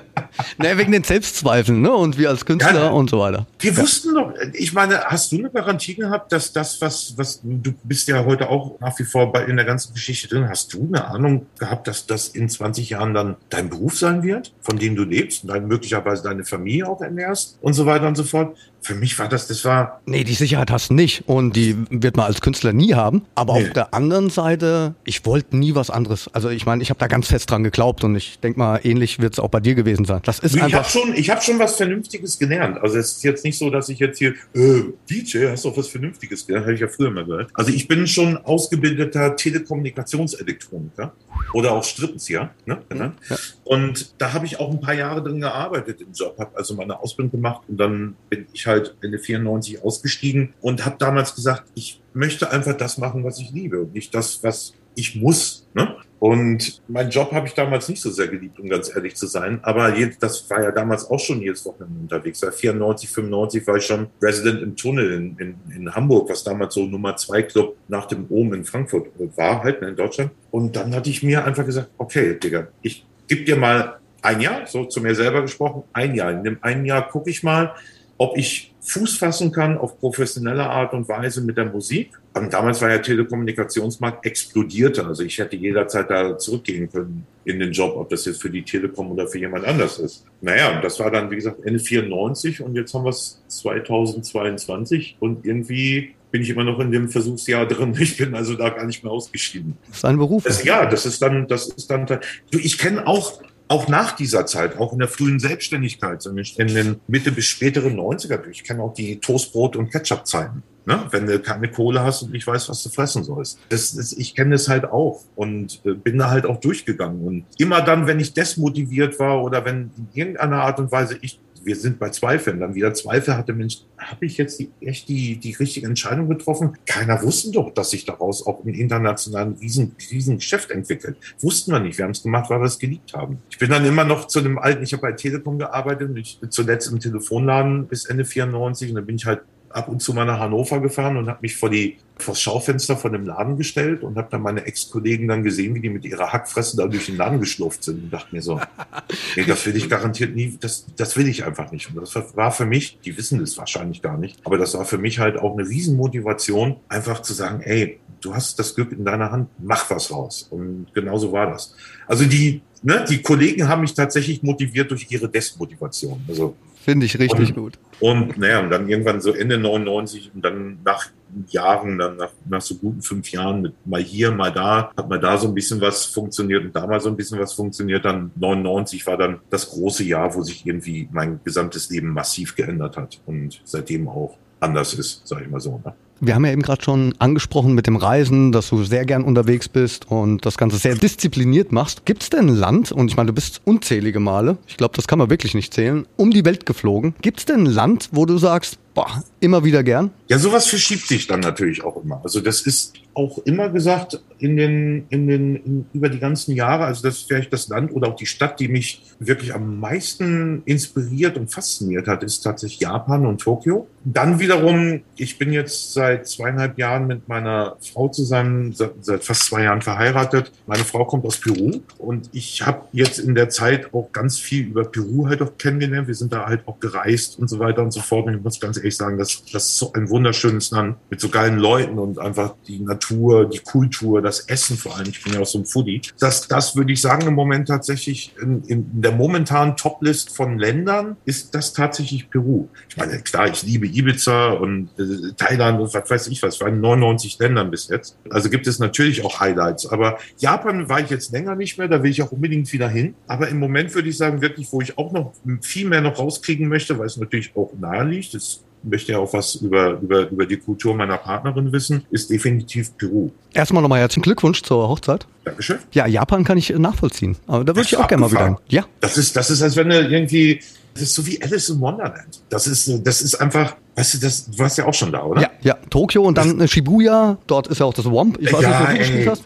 naja, 0.58 0.78
wegen 0.78 0.92
den 0.92 1.04
Selbstzweifeln, 1.04 1.80
ne? 1.80 1.92
Und 1.92 2.18
wir 2.18 2.28
als 2.30 2.44
Künstler 2.44 2.84
ja, 2.84 2.88
und 2.88 3.10
so 3.10 3.18
weiter. 3.18 3.46
Wir 3.58 3.72
ja. 3.72 3.78
wussten 3.78 4.14
doch, 4.14 4.32
ich 4.52 4.72
meine, 4.72 5.00
hast 5.04 5.32
du 5.32 5.38
eine 5.38 5.50
Garantie 5.50 5.94
gehabt, 5.94 6.32
dass 6.32 6.52
das, 6.52 6.80
was, 6.80 7.14
was, 7.16 7.40
du 7.42 7.72
bist 7.84 8.08
ja 8.08 8.24
heute 8.24 8.48
auch 8.48 8.78
nach 8.80 8.98
wie 8.98 9.04
vor 9.04 9.32
bei, 9.32 9.44
in 9.44 9.56
der 9.56 9.64
ganzen 9.64 9.94
Geschichte 9.94 10.28
drin, 10.28 10.48
hast 10.48 10.72
du 10.72 10.86
eine 10.86 11.06
Ahnung 11.06 11.46
gehabt, 11.58 11.86
dass 11.88 12.06
das 12.06 12.28
in 12.28 12.48
20 12.48 12.90
Jahren 12.90 13.14
dann 13.14 13.36
dein 13.48 13.68
Beruf 13.68 13.98
sein 13.98 14.22
wird, 14.22 14.52
von 14.60 14.78
dem 14.78 14.96
du 14.96 15.04
lebst 15.04 15.44
und 15.44 15.48
dann 15.48 15.66
möglicherweise 15.66 16.22
deine 16.22 16.44
Familie 16.44 16.88
auch 16.88 17.00
ernährst 17.00 17.58
und 17.60 17.74
so 17.74 17.86
weiter 17.86 18.08
und 18.08 18.16
so 18.16 18.24
fort? 18.24 18.56
Für 18.82 18.94
mich 18.94 19.18
war 19.18 19.28
das, 19.28 19.46
das 19.46 19.64
war. 19.64 20.00
Nee, 20.06 20.24
die 20.24 20.34
Sicherheit 20.34 20.70
hast 20.70 20.90
du 20.90 20.94
nicht 20.94 21.28
und 21.28 21.54
die 21.54 21.76
wird 21.90 22.16
man 22.16 22.26
als 22.26 22.40
Künstler 22.40 22.72
nie 22.72 22.94
haben. 22.94 23.22
Aber 23.34 23.54
nee. 23.54 23.66
auf 23.66 23.72
der 23.72 23.94
anderen 23.94 24.30
Seite, 24.30 24.94
ich 25.04 25.26
wollte 25.26 25.56
nie 25.56 25.74
was 25.74 25.90
anderes. 25.90 26.28
Also 26.32 26.48
ich 26.48 26.66
meine, 26.66 26.82
ich 26.82 26.90
habe 26.90 26.98
da 26.98 27.06
ganz 27.06 27.28
fest 27.28 27.50
dran 27.50 27.62
geglaubt 27.62 28.04
und 28.04 28.16
ich 28.16 28.38
denke 28.40 28.58
mal, 28.58 28.80
ähnlich 28.82 29.18
wird 29.18 29.34
es 29.34 29.38
auch 29.38 29.48
bei 29.48 29.60
dir 29.60 29.74
gewesen 29.74 30.04
sein. 30.04 30.20
Das 30.24 30.38
ist 30.38 30.56
ich 30.56 30.62
einfach. 30.62 30.80
Hab 30.80 30.90
schon, 30.90 31.14
ich 31.14 31.30
habe 31.30 31.40
schon 31.42 31.58
was 31.58 31.76
Vernünftiges 31.76 32.38
gelernt. 32.38 32.78
Also 32.82 32.98
es 32.98 33.12
ist 33.12 33.24
jetzt 33.24 33.44
nicht 33.44 33.58
so, 33.58 33.70
dass 33.70 33.88
ich 33.88 33.98
jetzt 33.98 34.18
hier, 34.18 34.34
äh, 34.54 34.82
DJ, 35.08 35.48
hast 35.48 35.64
du 35.64 35.70
auch 35.70 35.76
was 35.76 35.88
Vernünftiges 35.88 36.46
gelernt? 36.46 36.66
Habe 36.66 36.74
ich 36.74 36.80
ja 36.80 36.88
früher 36.88 37.10
mal 37.10 37.24
gehört. 37.24 37.50
Also 37.54 37.70
ich 37.72 37.86
bin 37.86 38.06
schon 38.06 38.36
ausgebildeter 38.38 39.36
Telekommunikationselektroniker 39.36 41.12
oder 41.52 41.72
auch 41.72 41.84
Strippenzieher. 41.84 42.50
Ne? 42.64 42.82
Mhm. 42.90 43.12
Ja. 43.28 43.36
Und 43.64 44.14
da 44.18 44.32
habe 44.32 44.46
ich 44.46 44.58
auch 44.58 44.70
ein 44.70 44.80
paar 44.80 44.94
Jahre 44.94 45.22
drin 45.22 45.40
gearbeitet 45.40 46.00
im 46.00 46.12
Job, 46.12 46.36
habe 46.38 46.56
also 46.56 46.74
meine 46.74 46.98
Ausbildung 46.98 47.30
gemacht 47.30 47.62
und 47.68 47.76
dann 47.78 48.16
bin 48.28 48.46
ich 48.52 48.66
halt 48.70 48.96
Ende 49.02 49.18
94 49.18 49.84
ausgestiegen 49.84 50.54
und 50.60 50.84
habe 50.84 50.96
damals 50.98 51.34
gesagt, 51.34 51.64
ich 51.74 52.00
möchte 52.12 52.50
einfach 52.50 52.76
das 52.76 52.98
machen, 52.98 53.24
was 53.24 53.38
ich 53.38 53.50
liebe 53.50 53.80
und 53.80 53.94
nicht 53.94 54.14
das, 54.14 54.42
was 54.42 54.74
ich 54.94 55.16
muss. 55.16 55.66
Ne? 55.74 55.96
Und 56.18 56.82
meinen 56.86 57.10
Job 57.10 57.32
habe 57.32 57.46
ich 57.46 57.54
damals 57.54 57.88
nicht 57.88 58.02
so 58.02 58.10
sehr 58.10 58.28
geliebt, 58.28 58.60
um 58.60 58.68
ganz 58.68 58.94
ehrlich 58.94 59.16
zu 59.16 59.26
sein. 59.26 59.58
Aber 59.62 59.90
das 60.20 60.50
war 60.50 60.62
ja 60.62 60.70
damals 60.70 61.10
auch 61.10 61.18
schon 61.18 61.40
jedes 61.40 61.64
Wochenende 61.64 61.98
unterwegs. 61.98 62.40
Seit 62.40 62.54
94, 62.54 63.08
95 63.08 63.66
war 63.66 63.76
ich 63.76 63.86
schon 63.86 64.08
Resident 64.20 64.62
im 64.62 64.76
Tunnel 64.76 65.12
in, 65.12 65.36
in, 65.38 65.54
in 65.74 65.94
Hamburg, 65.94 66.28
was 66.28 66.44
damals 66.44 66.74
so 66.74 66.84
Nummer 66.84 67.16
zwei 67.16 67.42
Club 67.42 67.76
nach 67.88 68.06
dem 68.06 68.26
Ohm 68.28 68.52
in 68.52 68.64
Frankfurt 68.64 69.06
war, 69.36 69.62
halt 69.62 69.80
ne, 69.80 69.88
in 69.88 69.96
Deutschland. 69.96 70.32
Und 70.50 70.76
dann 70.76 70.94
hatte 70.94 71.08
ich 71.08 71.22
mir 71.22 71.44
einfach 71.44 71.64
gesagt, 71.64 71.88
okay, 71.96 72.38
Digga, 72.38 72.68
ich 72.82 73.06
gebe 73.26 73.44
dir 73.44 73.56
mal 73.56 73.98
ein 74.20 74.40
Jahr, 74.42 74.66
so 74.66 74.84
zu 74.84 75.00
mir 75.00 75.14
selber 75.14 75.40
gesprochen, 75.40 75.84
ein 75.94 76.14
Jahr. 76.14 76.32
In 76.32 76.44
dem 76.44 76.58
einen 76.60 76.84
Jahr 76.84 77.08
gucke 77.08 77.30
ich 77.30 77.42
mal, 77.42 77.74
ob 78.20 78.36
ich 78.36 78.74
Fuß 78.82 79.16
fassen 79.16 79.50
kann 79.50 79.78
auf 79.78 79.98
professionelle 79.98 80.68
Art 80.68 80.92
und 80.92 81.08
Weise 81.08 81.40
mit 81.40 81.56
der 81.56 81.64
Musik. 81.64 82.10
Und 82.34 82.52
damals 82.52 82.82
war 82.82 82.90
der 82.90 83.00
Telekommunikationsmarkt 83.00 84.26
explodierte. 84.26 85.06
Also 85.06 85.22
ich 85.22 85.38
hätte 85.38 85.56
jederzeit 85.56 86.10
da 86.10 86.36
zurückgehen 86.36 86.90
können 86.90 87.26
in 87.46 87.58
den 87.58 87.72
Job, 87.72 87.96
ob 87.96 88.10
das 88.10 88.26
jetzt 88.26 88.42
für 88.42 88.50
die 88.50 88.62
Telekom 88.62 89.10
oder 89.10 89.26
für 89.26 89.38
jemand 89.38 89.64
anders 89.64 89.98
ist. 89.98 90.26
Naja, 90.42 90.82
das 90.82 91.00
war 91.00 91.10
dann, 91.10 91.30
wie 91.30 91.36
gesagt, 91.36 91.64
Ende 91.64 91.80
94 91.80 92.60
und 92.60 92.74
jetzt 92.74 92.92
haben 92.92 93.04
wir 93.04 93.10
es 93.10 93.42
2022 93.48 95.16
und 95.18 95.46
irgendwie 95.46 96.14
bin 96.30 96.42
ich 96.42 96.50
immer 96.50 96.64
noch 96.64 96.78
in 96.78 96.90
dem 96.90 97.08
Versuchsjahr 97.08 97.66
drin. 97.66 97.96
Ich 97.98 98.18
bin 98.18 98.34
also 98.34 98.54
da 98.54 98.68
gar 98.68 98.84
nicht 98.84 99.02
mehr 99.02 99.12
ausgeschieden. 99.12 99.78
Das 99.88 99.96
ist 99.96 100.04
ein 100.04 100.18
Beruf. 100.18 100.44
Das, 100.44 100.62
ja, 100.62 100.84
das 100.84 101.06
ist 101.06 101.22
dann, 101.22 101.48
das 101.48 101.68
ist 101.68 101.90
dann, 101.90 102.06
ich 102.50 102.76
kenne 102.76 103.06
auch 103.06 103.40
auch 103.70 103.86
nach 103.86 104.12
dieser 104.12 104.46
Zeit, 104.46 104.78
auch 104.78 104.92
in 104.92 104.98
der 104.98 105.06
frühen 105.06 105.38
Selbstständigkeit, 105.38 106.26
in 106.26 106.66
den 106.66 107.00
Mitte 107.06 107.30
bis 107.30 107.44
späteren 107.44 107.96
90er, 107.96 108.48
ich 108.50 108.64
kenne 108.64 108.82
auch 108.82 108.92
die 108.92 109.20
Toastbrot- 109.20 109.76
und 109.76 109.92
Ketchup-Zeiten. 109.92 110.64
Ne? 110.86 111.06
Wenn 111.12 111.26
du 111.26 111.38
keine 111.38 111.70
Kohle 111.70 112.02
hast 112.02 112.22
und 112.22 112.32
nicht 112.32 112.48
weißt, 112.48 112.68
was 112.68 112.82
du 112.82 112.88
fressen 112.88 113.22
sollst. 113.22 113.60
Das, 113.68 113.94
das, 113.94 114.12
ich 114.12 114.34
kenne 114.34 114.52
das 114.52 114.68
halt 114.68 114.86
auch 114.86 115.20
und 115.36 115.80
äh, 115.84 115.94
bin 115.94 116.18
da 116.18 116.30
halt 116.30 116.46
auch 116.46 116.58
durchgegangen. 116.58 117.24
Und 117.24 117.44
immer 117.58 117.80
dann, 117.80 118.08
wenn 118.08 118.18
ich 118.18 118.34
desmotiviert 118.34 119.20
war 119.20 119.40
oder 119.40 119.64
wenn 119.64 119.92
in 119.96 120.08
irgendeiner 120.14 120.62
Art 120.62 120.80
und 120.80 120.90
Weise 120.90 121.16
ich 121.20 121.38
wir 121.62 121.76
sind 121.76 121.98
bei 121.98 122.10
Zweifeln. 122.10 122.60
Dann 122.60 122.74
wieder 122.74 122.94
Zweifel 122.94 123.36
hatte, 123.36 123.52
Mensch, 123.52 123.82
habe 123.98 124.26
ich 124.26 124.36
jetzt 124.38 124.58
die, 124.58 124.70
echt 124.80 125.08
die, 125.08 125.38
die 125.38 125.52
richtige 125.52 125.86
Entscheidung 125.86 126.28
getroffen? 126.28 126.76
Keiner 126.86 127.22
wusste 127.22 127.50
doch, 127.50 127.72
dass 127.72 127.90
sich 127.90 128.04
daraus 128.04 128.46
auch 128.46 128.64
ein 128.64 128.74
internationalen 128.74 129.54
riesen, 129.54 129.94
riesen 130.10 130.36
Geschäft 130.36 130.70
entwickelt. 130.70 131.16
Wussten 131.40 131.72
wir 131.72 131.80
nicht. 131.80 131.98
Wir 131.98 132.04
haben 132.04 132.12
es 132.12 132.22
gemacht, 132.22 132.50
weil 132.50 132.60
wir 132.60 132.66
es 132.66 132.78
geliebt 132.78 133.12
haben. 133.14 133.38
Ich 133.50 133.58
bin 133.58 133.70
dann 133.70 133.84
immer 133.84 134.04
noch 134.04 134.26
zu 134.26 134.40
dem 134.40 134.58
alten, 134.58 134.82
ich 134.82 134.92
habe 134.92 135.02
bei 135.02 135.12
Telekom 135.12 135.58
gearbeitet, 135.58 136.16
ich, 136.16 136.38
zuletzt 136.48 136.90
im 136.90 137.00
Telefonladen 137.00 137.86
bis 137.86 138.06
Ende 138.06 138.24
94 138.24 138.90
und 138.90 138.96
dann 138.96 139.06
bin 139.06 139.16
ich 139.16 139.26
halt 139.26 139.42
ab 139.70 139.88
und 139.88 140.02
zu 140.02 140.14
mal 140.14 140.24
nach 140.24 140.40
Hannover 140.40 140.80
gefahren 140.80 141.16
und 141.16 141.28
habe 141.28 141.38
mich 141.42 141.56
vor 141.56 141.70
die 141.70 141.98
vor 142.20 142.34
das 142.34 142.40
Schaufenster 142.42 142.96
von 142.96 143.12
dem 143.12 143.24
Laden 143.24 143.56
gestellt 143.56 144.02
und 144.02 144.16
habe 144.16 144.28
dann 144.30 144.42
meine 144.42 144.66
Ex-Kollegen 144.66 145.28
dann 145.28 145.42
gesehen, 145.42 145.74
wie 145.74 145.80
die 145.80 145.88
mit 145.88 146.04
ihrer 146.04 146.32
Hackfresse 146.32 146.76
da 146.76 146.86
durch 146.86 147.06
den 147.06 147.16
Laden 147.16 147.40
geschlurft 147.40 147.82
sind 147.82 148.04
und 148.04 148.10
dachte 148.10 148.34
mir 148.34 148.42
so, 148.42 148.60
nee, 149.36 149.44
das 149.44 149.64
will 149.66 149.76
ich 149.76 149.88
garantiert 149.88 150.34
nie, 150.34 150.56
das, 150.60 150.86
das 150.96 151.16
will 151.16 151.28
ich 151.28 151.44
einfach 151.44 151.72
nicht. 151.72 151.88
Und 151.88 151.96
das 151.96 152.14
war 152.36 152.52
für 152.52 152.66
mich, 152.66 152.98
die 153.04 153.16
wissen 153.16 153.40
das 153.40 153.56
wahrscheinlich 153.58 154.02
gar 154.02 154.18
nicht, 154.18 154.38
aber 154.44 154.58
das 154.58 154.74
war 154.74 154.84
für 154.84 154.98
mich 154.98 155.18
halt 155.18 155.38
auch 155.38 155.56
eine 155.56 155.68
Riesenmotivation, 155.68 156.76
einfach 156.88 157.22
zu 157.22 157.32
sagen, 157.32 157.62
ey, 157.62 158.00
du 158.20 158.34
hast 158.34 158.58
das 158.58 158.74
Glück 158.74 158.92
in 158.92 159.04
deiner 159.04 159.32
Hand, 159.32 159.48
mach 159.58 159.88
was 159.90 160.10
raus. 160.10 160.46
Und 160.50 160.88
genauso 160.94 161.32
war 161.32 161.50
das. 161.50 161.74
Also 162.06 162.24
die, 162.24 162.60
ne, 162.82 163.04
die 163.08 163.22
Kollegen 163.22 163.68
haben 163.68 163.80
mich 163.80 163.94
tatsächlich 163.94 164.42
motiviert 164.42 164.90
durch 164.90 165.06
ihre 165.10 165.28
Desmotivation. 165.28 166.22
Also 166.28 166.54
Finde 166.82 167.04
ich 167.04 167.18
richtig 167.18 167.50
und, 167.50 167.54
gut. 167.54 167.78
Und 168.00 168.38
naja, 168.38 168.60
und 168.60 168.70
dann 168.70 168.88
irgendwann 168.88 169.20
so 169.20 169.32
Ende 169.32 169.58
99 169.58 170.32
und 170.34 170.42
dann 170.42 170.78
nach 170.82 171.08
Jahren, 171.48 171.98
dann 171.98 172.16
nach, 172.16 172.30
nach 172.48 172.62
so 172.62 172.74
guten 172.76 173.02
fünf 173.02 173.30
Jahren 173.30 173.60
mit 173.60 173.74
mal 173.84 174.02
hier, 174.02 174.32
mal 174.32 174.50
da, 174.50 174.90
hat 174.96 175.08
mal 175.08 175.20
da 175.20 175.36
so 175.36 175.48
ein 175.48 175.54
bisschen 175.54 175.80
was 175.82 176.06
funktioniert 176.06 176.64
und 176.64 176.74
da 176.74 176.86
mal 176.86 177.00
so 177.00 177.10
ein 177.10 177.16
bisschen 177.16 177.38
was 177.38 177.52
funktioniert. 177.52 178.04
Dann 178.06 178.30
99 178.34 179.06
war 179.06 179.18
dann 179.18 179.40
das 179.50 179.68
große 179.68 180.04
Jahr, 180.04 180.34
wo 180.34 180.42
sich 180.42 180.64
irgendwie 180.64 181.08
mein 181.12 181.40
gesamtes 181.44 181.90
Leben 181.90 182.08
massiv 182.08 182.56
geändert 182.56 182.96
hat 182.96 183.20
und 183.26 183.60
seitdem 183.64 184.08
auch 184.08 184.38
anders 184.60 184.94
ist, 184.94 185.26
sage 185.26 185.44
ich 185.44 185.50
mal 185.50 185.60
so. 185.60 185.80
Ne? 185.84 185.94
Wir 186.22 186.34
haben 186.34 186.44
ja 186.44 186.52
eben 186.52 186.60
gerade 186.60 186.82
schon 186.82 187.14
angesprochen 187.18 187.74
mit 187.74 187.86
dem 187.86 187.96
Reisen, 187.96 188.52
dass 188.52 188.68
du 188.68 188.84
sehr 188.84 189.06
gern 189.06 189.24
unterwegs 189.24 189.70
bist 189.70 190.10
und 190.10 190.44
das 190.44 190.58
Ganze 190.58 190.76
sehr 190.76 190.94
diszipliniert 190.94 191.72
machst. 191.72 192.04
Gibt 192.04 192.22
es 192.22 192.30
denn 192.30 192.48
ein 192.48 192.54
Land, 192.54 192.92
und 192.92 193.10
ich 193.10 193.16
meine, 193.16 193.28
du 193.28 193.32
bist 193.32 193.62
unzählige 193.64 194.20
Male, 194.20 194.58
ich 194.66 194.76
glaube, 194.76 194.94
das 194.96 195.08
kann 195.08 195.18
man 195.18 195.30
wirklich 195.30 195.54
nicht 195.54 195.72
zählen, 195.72 196.06
um 196.16 196.30
die 196.30 196.44
Welt 196.44 196.66
geflogen. 196.66 197.14
Gibt 197.22 197.38
es 197.38 197.46
denn 197.46 197.60
ein 197.60 197.66
Land, 197.66 198.10
wo 198.12 198.26
du 198.26 198.36
sagst, 198.36 198.78
boah, 198.92 199.24
immer 199.40 199.64
wieder 199.64 199.82
gern? 199.82 200.10
Ja, 200.28 200.38
sowas 200.38 200.66
verschiebt 200.66 201.08
sich 201.08 201.26
dann 201.26 201.40
natürlich 201.40 201.82
auch 201.82 202.02
immer. 202.02 202.20
Also 202.22 202.40
das 202.40 202.60
ist 202.60 202.92
auch 203.20 203.38
immer 203.44 203.68
gesagt, 203.68 204.22
in 204.38 204.56
den, 204.56 205.06
in 205.10 205.26
den, 205.26 205.56
in, 205.56 205.86
über 205.92 206.08
die 206.08 206.18
ganzen 206.18 206.54
Jahre, 206.54 206.84
also 206.84 207.02
das 207.02 207.18
ist 207.18 207.28
vielleicht 207.28 207.52
das 207.52 207.68
Land 207.68 207.92
oder 207.92 208.08
auch 208.08 208.16
die 208.16 208.26
Stadt, 208.26 208.58
die 208.58 208.68
mich 208.68 209.02
wirklich 209.18 209.54
am 209.54 209.78
meisten 209.78 210.62
inspiriert 210.64 211.36
und 211.36 211.52
fasziniert 211.52 212.08
hat, 212.08 212.22
ist 212.22 212.40
tatsächlich 212.40 212.80
Japan 212.80 213.26
und 213.26 213.40
Tokio. 213.40 213.86
Dann 214.04 214.40
wiederum, 214.40 215.02
ich 215.16 215.38
bin 215.38 215.52
jetzt 215.52 215.92
seit 215.92 216.26
zweieinhalb 216.26 216.78
Jahren 216.78 217.06
mit 217.06 217.28
meiner 217.28 217.76
Frau 217.80 218.08
zusammen, 218.08 218.72
seit, 218.72 218.92
seit 219.02 219.24
fast 219.24 219.44
zwei 219.44 219.64
Jahren 219.64 219.82
verheiratet. 219.82 220.52
Meine 220.66 220.84
Frau 220.84 221.04
kommt 221.04 221.26
aus 221.26 221.38
Peru 221.38 221.80
und 221.98 222.30
ich 222.32 222.66
habe 222.66 222.86
jetzt 222.92 223.18
in 223.18 223.34
der 223.34 223.50
Zeit 223.50 223.92
auch 223.92 224.10
ganz 224.12 224.38
viel 224.38 224.68
über 224.68 224.84
Peru 224.84 225.28
halt 225.28 225.42
auch 225.42 225.58
kennengelernt. 225.58 226.08
Wir 226.08 226.14
sind 226.14 226.32
da 226.32 226.46
halt 226.46 226.66
auch 226.66 226.80
gereist 226.80 227.38
und 227.38 227.48
so 227.48 227.58
weiter 227.58 227.82
und 227.82 227.92
so 227.92 228.00
fort. 228.00 228.26
Und 228.26 228.36
ich 228.36 228.42
muss 228.42 228.58
ganz 228.58 228.78
ehrlich 228.78 228.96
sagen, 228.96 229.18
das, 229.18 229.42
das 229.52 229.66
ist 229.66 229.76
so 229.76 229.92
ein 229.92 230.08
wunderschönes 230.08 230.70
Land 230.70 230.96
mit 231.10 231.20
so 231.20 231.28
geilen 231.28 231.58
Leuten 231.58 231.98
und 231.98 232.18
einfach 232.18 232.54
die 232.66 232.78
Natur, 232.78 233.09
die 233.10 233.58
Kultur, 233.58 234.22
das 234.22 234.40
Essen 234.40 234.76
vor 234.76 234.96
allem. 234.96 235.08
Ich 235.08 235.22
bin 235.22 235.32
ja 235.32 235.40
auch 235.40 235.46
so 235.46 235.58
ein 235.58 235.66
Foodie. 235.66 236.00
Das, 236.18 236.48
das 236.48 236.76
würde 236.76 236.92
ich 236.92 237.00
sagen 237.00 237.26
im 237.26 237.34
Moment 237.34 237.68
tatsächlich 237.68 238.34
in, 238.40 238.62
in 238.64 239.00
der 239.00 239.12
momentanen 239.12 239.76
Toplist 239.76 240.34
von 240.34 240.58
Ländern 240.58 241.16
ist 241.24 241.54
das 241.54 241.72
tatsächlich 241.72 242.30
Peru. 242.30 242.68
Ich 242.88 242.96
meine, 242.96 243.20
klar, 243.20 243.48
ich 243.48 243.62
liebe 243.62 243.86
Ibiza 243.86 244.50
und 244.50 244.90
äh, 244.98 245.32
Thailand 245.36 245.80
und 245.80 245.92
was 245.92 246.10
weiß 246.10 246.26
ich 246.28 246.42
was. 246.42 246.60
Waren 246.60 246.80
99 246.80 247.38
Ländern 247.38 247.70
bis 247.70 247.88
jetzt. 247.88 248.16
Also 248.30 248.50
gibt 248.50 248.66
es 248.66 248.78
natürlich 248.78 249.24
auch 249.24 249.40
Highlights. 249.40 249.86
Aber 249.86 250.18
Japan 250.38 250.88
war 250.88 251.00
ich 251.00 251.10
jetzt 251.10 251.32
länger 251.32 251.54
nicht 251.54 251.78
mehr. 251.78 251.88
Da 251.88 252.02
will 252.02 252.10
ich 252.10 252.22
auch 252.22 252.32
unbedingt 252.32 252.72
wieder 252.72 252.88
hin. 252.88 253.14
Aber 253.26 253.48
im 253.48 253.58
Moment 253.58 253.94
würde 253.94 254.08
ich 254.08 254.16
sagen, 254.16 254.40
wirklich, 254.40 254.72
wo 254.72 254.80
ich 254.80 254.98
auch 254.98 255.12
noch 255.12 255.32
viel 255.60 255.88
mehr 255.88 256.00
noch 256.00 256.18
rauskriegen 256.18 256.68
möchte, 256.68 256.98
weil 256.98 257.06
es 257.06 257.16
natürlich 257.16 257.54
auch 257.56 257.72
nahe 257.78 258.04
liegt. 258.04 258.34
Das 258.34 258.62
möchte 258.82 259.12
ja 259.12 259.18
auch 259.18 259.32
was 259.32 259.56
über, 259.56 259.98
über, 260.00 260.28
über 260.30 260.46
die 260.46 260.56
Kultur 260.56 260.94
meiner 260.94 261.18
Partnerin 261.18 261.72
wissen, 261.72 262.04
ist 262.10 262.30
definitiv 262.30 262.96
Peru. 262.96 263.30
Erstmal 263.52 263.82
nochmal 263.82 264.00
herzlichen 264.00 264.22
Glückwunsch 264.22 264.62
zur 264.62 264.88
Hochzeit. 264.88 265.26
Dankeschön. 265.44 265.78
Ja, 265.92 266.06
Japan 266.06 266.44
kann 266.44 266.58
ich 266.58 266.70
nachvollziehen. 266.70 267.36
Aber 267.46 267.64
da 267.64 267.74
würde 267.74 267.86
ich 267.86 267.96
auch 267.96 268.08
gerne 268.08 268.22
mal 268.22 268.30
wieder 268.30 268.44
hin. 268.46 268.56
Ja. 268.68 268.84
Das 269.00 269.18
ist, 269.18 269.36
das 269.36 269.50
ist, 269.50 269.62
als 269.62 269.76
wenn 269.76 269.88
du 269.88 270.00
irgendwie, 270.00 270.60
das 270.94 271.04
ist 271.04 271.14
so 271.14 271.26
wie 271.26 271.42
Alice 271.42 271.68
in 271.68 271.80
Wonderland. 271.80 272.42
Das 272.48 272.66
ist, 272.66 272.90
das 273.04 273.22
ist 273.22 273.34
einfach, 273.36 273.76
weißt 273.96 274.14
du, 274.14 274.18
das, 274.18 274.50
du 274.50 274.58
warst 274.58 274.78
ja 274.78 274.86
auch 274.86 274.94
schon 274.94 275.12
da, 275.12 275.22
oder? 275.22 275.42
Ja, 275.42 275.50
ja. 275.62 275.74
Tokio 275.88 276.22
und 276.22 276.38
dann 276.38 276.58
das, 276.58 276.70
Shibuya, 276.70 277.38
dort 277.46 277.66
ist 277.68 277.80
ja 277.80 277.86
auch 277.86 277.94
das 277.94 278.06
Womp. 278.06 278.38
Ich 278.40 278.52
weiß 278.52 278.62
ja, 278.62 278.68
nicht, 278.68 278.80
wo 278.80 278.92
du 278.92 278.98
gespielt 278.98 279.28
hast. 279.28 279.44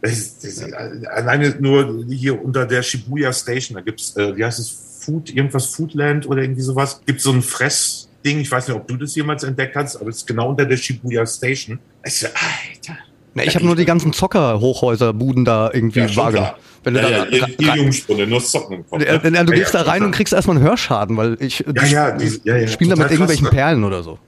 Das, 0.00 0.38
das, 0.40 0.72
alleine 1.06 1.54
nur 1.60 2.04
hier 2.08 2.44
unter 2.44 2.66
der 2.66 2.82
Shibuya 2.82 3.32
Station, 3.32 3.76
da 3.76 3.82
gibt's, 3.82 4.16
äh, 4.16 4.36
wie 4.36 4.44
heißt 4.44 4.58
es, 4.58 4.70
Food, 5.02 5.30
irgendwas 5.30 5.66
Foodland 5.66 6.26
oder 6.26 6.42
irgendwie 6.42 6.62
sowas, 6.62 7.00
gibt 7.06 7.20
so 7.20 7.32
ein 7.32 7.42
Fress, 7.42 8.08
Ding. 8.24 8.40
Ich 8.40 8.50
weiß 8.50 8.68
nicht, 8.68 8.76
ob 8.76 8.86
du 8.88 8.96
das 8.96 9.14
jemals 9.14 9.42
entdeckt 9.42 9.76
hast, 9.76 9.96
aber 9.96 10.10
es 10.10 10.18
ist 10.18 10.26
genau 10.26 10.50
unter 10.50 10.64
der 10.64 10.76
Shibuya 10.76 11.26
Station. 11.26 11.78
Ich 12.04 12.24
Alter. 12.24 12.98
Na, 13.34 13.44
ich 13.44 13.54
habe 13.54 13.64
nur 13.64 13.76
die 13.76 13.84
ganzen 13.84 14.12
Zocker-Hochhäuser-Buden 14.12 15.44
da 15.44 15.70
irgendwie 15.72 16.00
ja, 16.00 16.16
wahrgenommen. 16.16 16.52
Wenn 16.84 16.96
ja, 16.96 17.02
du 17.02 17.36
ja, 17.36 17.46
da, 17.46 17.46
die 17.46 17.80
Jungspunde, 17.80 18.26
nur 18.26 18.42
Zocken 18.42 18.84
Kopf. 18.88 19.02
Ja, 19.02 19.14
ja, 19.22 19.44
du 19.44 19.52
gehst 19.52 19.74
da 19.74 19.82
rein 19.82 20.02
und 20.02 20.10
kriegst 20.10 20.32
erstmal 20.32 20.56
einen 20.56 20.66
Hörschaden, 20.66 21.16
weil 21.16 21.36
ich 21.40 21.60
ja, 21.60 21.84
ja, 21.84 22.18
ja, 22.44 22.56
ja, 22.56 22.68
spiele 22.68 22.90
da 22.90 22.96
mit 22.96 23.10
irgendwelchen 23.10 23.46
krass, 23.46 23.54
ne? 23.54 23.58
Perlen 23.58 23.84
oder 23.84 24.02
so. 24.02 24.18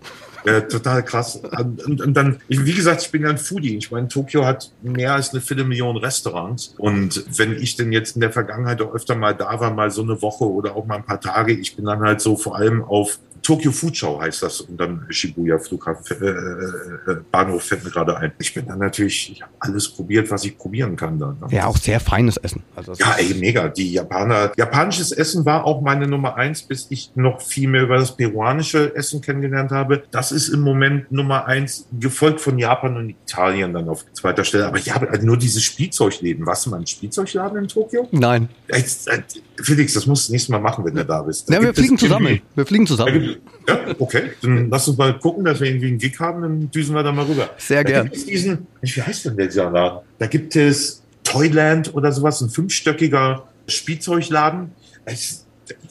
Ja, 0.47 0.61
total 0.61 1.03
krass. 1.03 1.41
Und, 1.87 2.01
und 2.03 2.15
dann, 2.15 2.39
wie 2.49 2.73
gesagt, 2.73 3.03
ich 3.03 3.11
bin 3.11 3.23
ja 3.23 3.31
ein 3.31 3.39
Foodie. 3.39 3.77
Ich 3.79 3.91
meine, 3.91 4.09
Tokio 4.09 4.45
hat 4.45 4.71
mehr 4.83 5.15
als 5.15 5.33
eine 5.33 5.41
Viertelmillion 5.41 5.97
Restaurants. 5.97 6.75
Und 6.77 7.25
wenn 7.39 7.61
ich 7.61 7.77
denn 7.77 7.93
jetzt 7.93 8.15
in 8.15 8.21
der 8.21 8.31
Vergangenheit 8.31 8.81
auch 8.83 8.95
öfter 8.95 9.17
mal 9.17 9.35
da 9.35 9.59
war, 9.59 9.73
mal 9.73 9.91
so 9.91 10.03
eine 10.03 10.21
Woche 10.21 10.45
oder 10.45 10.77
auch 10.77 10.85
mal 10.85 10.97
ein 10.97 11.05
paar 11.05 11.21
Tage, 11.21 11.55
ich 11.55 11.77
bin 11.77 11.87
dann 11.87 12.01
halt 12.01 12.21
so 12.21 12.37
vor 12.37 12.57
allem 12.57 12.85
auf 12.85 13.19
Tokyo 13.45 13.71
Food 13.71 13.97
Show 13.97 14.21
heißt 14.21 14.43
das 14.43 14.63
und 14.63 14.81
dann 14.81 15.07
Shibuya 15.11 15.59
Flughafen, 15.59 16.17
äh, 16.21 16.27
äh, 16.27 17.13
äh, 17.13 17.17
Bahnhof 17.31 17.63
fällt 17.63 17.85
mir 17.85 17.91
gerade 17.91 18.17
ein. 18.17 18.33
Ich 18.39 18.55
bin 18.55 18.67
dann 18.67 18.79
natürlich, 18.79 19.33
ich 19.33 19.43
habe 19.43 19.53
alles 19.61 19.89
probiert, 19.89 20.31
was 20.31 20.45
ich 20.45 20.57
probieren 20.57 20.97
kann 20.97 21.19
dann. 21.19 21.39
Ne? 21.39 21.47
Ja, 21.51 21.67
auch 21.67 21.77
sehr 21.77 22.01
feines 22.01 22.39
Essen. 22.39 22.63
Also 22.75 22.95
ja, 22.95 23.15
ey, 23.19 23.35
mega. 23.35 23.69
Die 23.69 23.93
Japaner, 23.93 24.53
japanisches 24.57 25.13
Essen 25.13 25.45
war 25.45 25.65
auch 25.65 25.83
meine 25.83 26.09
Nummer 26.09 26.37
eins, 26.37 26.63
bis 26.63 26.87
ich 26.89 27.13
noch 27.15 27.43
viel 27.43 27.69
mehr 27.69 27.83
über 27.83 27.99
das 27.99 28.17
peruanische 28.17 28.97
Essen 28.97 29.21
kennengelernt 29.21 29.71
habe. 29.71 30.05
Das 30.11 30.33
ist 30.33 30.49
im 30.49 30.61
Moment 30.61 31.13
Nummer 31.13 31.45
eins, 31.45 31.87
gefolgt 32.01 32.41
von 32.41 32.59
Japan 32.59 32.97
und 32.97 33.11
Italien 33.11 33.75
dann 33.75 33.89
auf 33.91 34.07
zweiter 34.15 34.45
Stelle. 34.45 34.67
Aber 34.67 34.79
ja, 34.79 34.99
nur 35.21 35.37
dieses 35.37 35.63
Spielzeugläden. 35.63 36.47
Warst 36.47 36.65
du 36.65 36.71
mal 36.71 36.81
ein 36.81 36.87
Spielzeugladen 36.87 37.59
in 37.59 37.69
Tokio? 37.69 38.09
Nein. 38.11 38.49
Felix, 39.63 39.95
das 39.95 40.07
musst 40.07 40.29
du 40.29 40.33
nächstes 40.33 40.51
Mal 40.51 40.61
machen, 40.61 40.85
wenn 40.85 40.95
du 40.95 41.05
da 41.05 41.23
bist. 41.23 41.49
Da 41.49 41.55
ja, 41.55 41.63
wir 41.63 41.75
fliegen 41.75 41.97
zusammen. 41.97 42.41
Wir 42.55 42.67
fliegen 42.67 42.87
zusammen. 42.87 43.37
Ja, 43.69 43.79
okay. 43.99 44.31
Dann 44.43 44.69
lass 44.71 44.89
uns 44.89 44.99
mal 44.99 45.19
gucken, 45.19 45.45
dass 45.45 45.61
wir 45.61 45.69
irgendwie 45.69 45.89
einen 45.89 45.99
Gig 45.99 46.19
haben, 46.19 46.43
dann 46.43 46.71
düsen 46.71 46.95
wir 46.95 47.03
da 47.03 47.13
mal 47.13 47.25
rüber. 47.25 47.51
Sehr 47.59 47.85
gerne. 47.85 48.11
Diesen, 48.11 48.67
wie 48.81 49.03
heißt 49.03 49.27
denn 49.27 49.37
der 49.37 49.71
Laden? 49.71 50.01
Da 50.19 50.27
gibt 50.27 50.57
es 50.57 51.03
Toyland 51.23 51.95
oder 51.95 52.13
sowas, 52.13 52.41
ein 52.41 52.51
fünfstöckiger 52.51 53.45
Spielzeugladen. 53.67 54.73
Ich, 55.07 55.37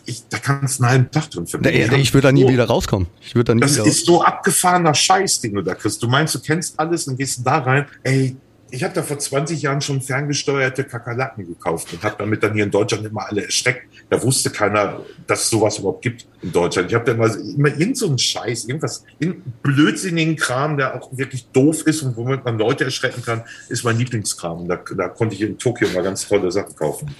ich, 0.06 0.23
da 0.30 0.38
kannst 0.38 0.80
du 0.80 0.84
einen 0.84 0.91
halben 0.91 1.12
Tag 1.12 1.32
drin 1.32 1.47
finden. 1.47 1.67
Ich, 1.69 1.91
ich 1.91 2.13
würde 2.13 2.28
da 2.28 2.32
nie 2.32 2.43
so, 2.43 2.49
wieder 2.49 2.65
rauskommen. 2.65 3.08
Ich 3.21 3.34
würde 3.34 3.45
da 3.45 3.56
nie 3.56 3.62
Das 3.62 3.78
ist 3.78 4.06
so 4.06 4.23
abgefahrener 4.23 4.93
Scheiß, 4.93 5.41
den 5.41 5.54
du 5.54 5.62
da 5.62 5.73
kriegst. 5.73 6.04
Du 6.04 6.08
meinst, 6.08 6.36
du 6.36 6.39
kennst 6.39 6.80
alles 6.80 7.08
und 7.08 7.17
gehst 7.17 7.41
da 7.45 7.60
rein. 7.60 7.86
Ey, 8.04 8.36
ich 8.74 8.84
habe 8.84 8.92
da 8.96 9.04
vor 9.04 9.20
20 9.20 9.62
Jahren 9.62 9.82
schon 9.82 10.02
ferngesteuerte 10.02 10.84
Kakerlaken 10.84 11.46
gekauft 11.46 11.94
und 11.94 12.02
habe 12.04 12.16
damit 12.18 12.42
dann 12.42 12.56
hier 12.56 12.64
in 12.64 12.72
Deutschland 12.72 13.06
immer 13.06 13.30
alle 13.30 13.46
erschreckt. 13.46 13.86
Da 14.10 14.22
wusste 14.24 14.50
keiner, 14.50 15.02
dass 15.28 15.44
es 15.44 15.50
sowas 15.52 15.78
überhaupt 15.78 16.02
gibt 16.02 16.26
in 16.42 16.52
Deutschland. 16.52 16.90
Ich 16.90 16.96
habe 16.96 17.06
dann 17.06 17.18
mal 17.18 17.30
immer 17.56 17.68
irgend 17.68 18.00
so 18.00 18.08
einen 18.08 18.18
Scheiß, 18.18 18.66
irgendwas, 18.66 19.06
in 19.20 19.44
blödsinnigen 19.62 20.38
Kram, 20.38 20.78
der 20.78 20.96
auch 20.96 21.16
wirklich 21.16 21.46
doof 21.52 21.86
ist 21.86 22.02
und 22.02 22.18
womit 22.18 22.46
man 22.46 22.58
Leute 22.58 22.86
erschrecken 22.86 23.22
kann, 23.22 23.44
ist 23.70 23.84
mein 23.84 24.00
Lieblingskram. 24.00 24.68
Da, 24.68 24.80
da 24.98 25.08
konnte 25.08 25.36
ich 25.36 25.42
in 25.42 25.60
Tokio 25.60 25.88
mal 25.90 26.02
ganz 26.02 26.28
tolle 26.28 26.52
Sachen 26.52 26.76
kaufen. 26.76 27.14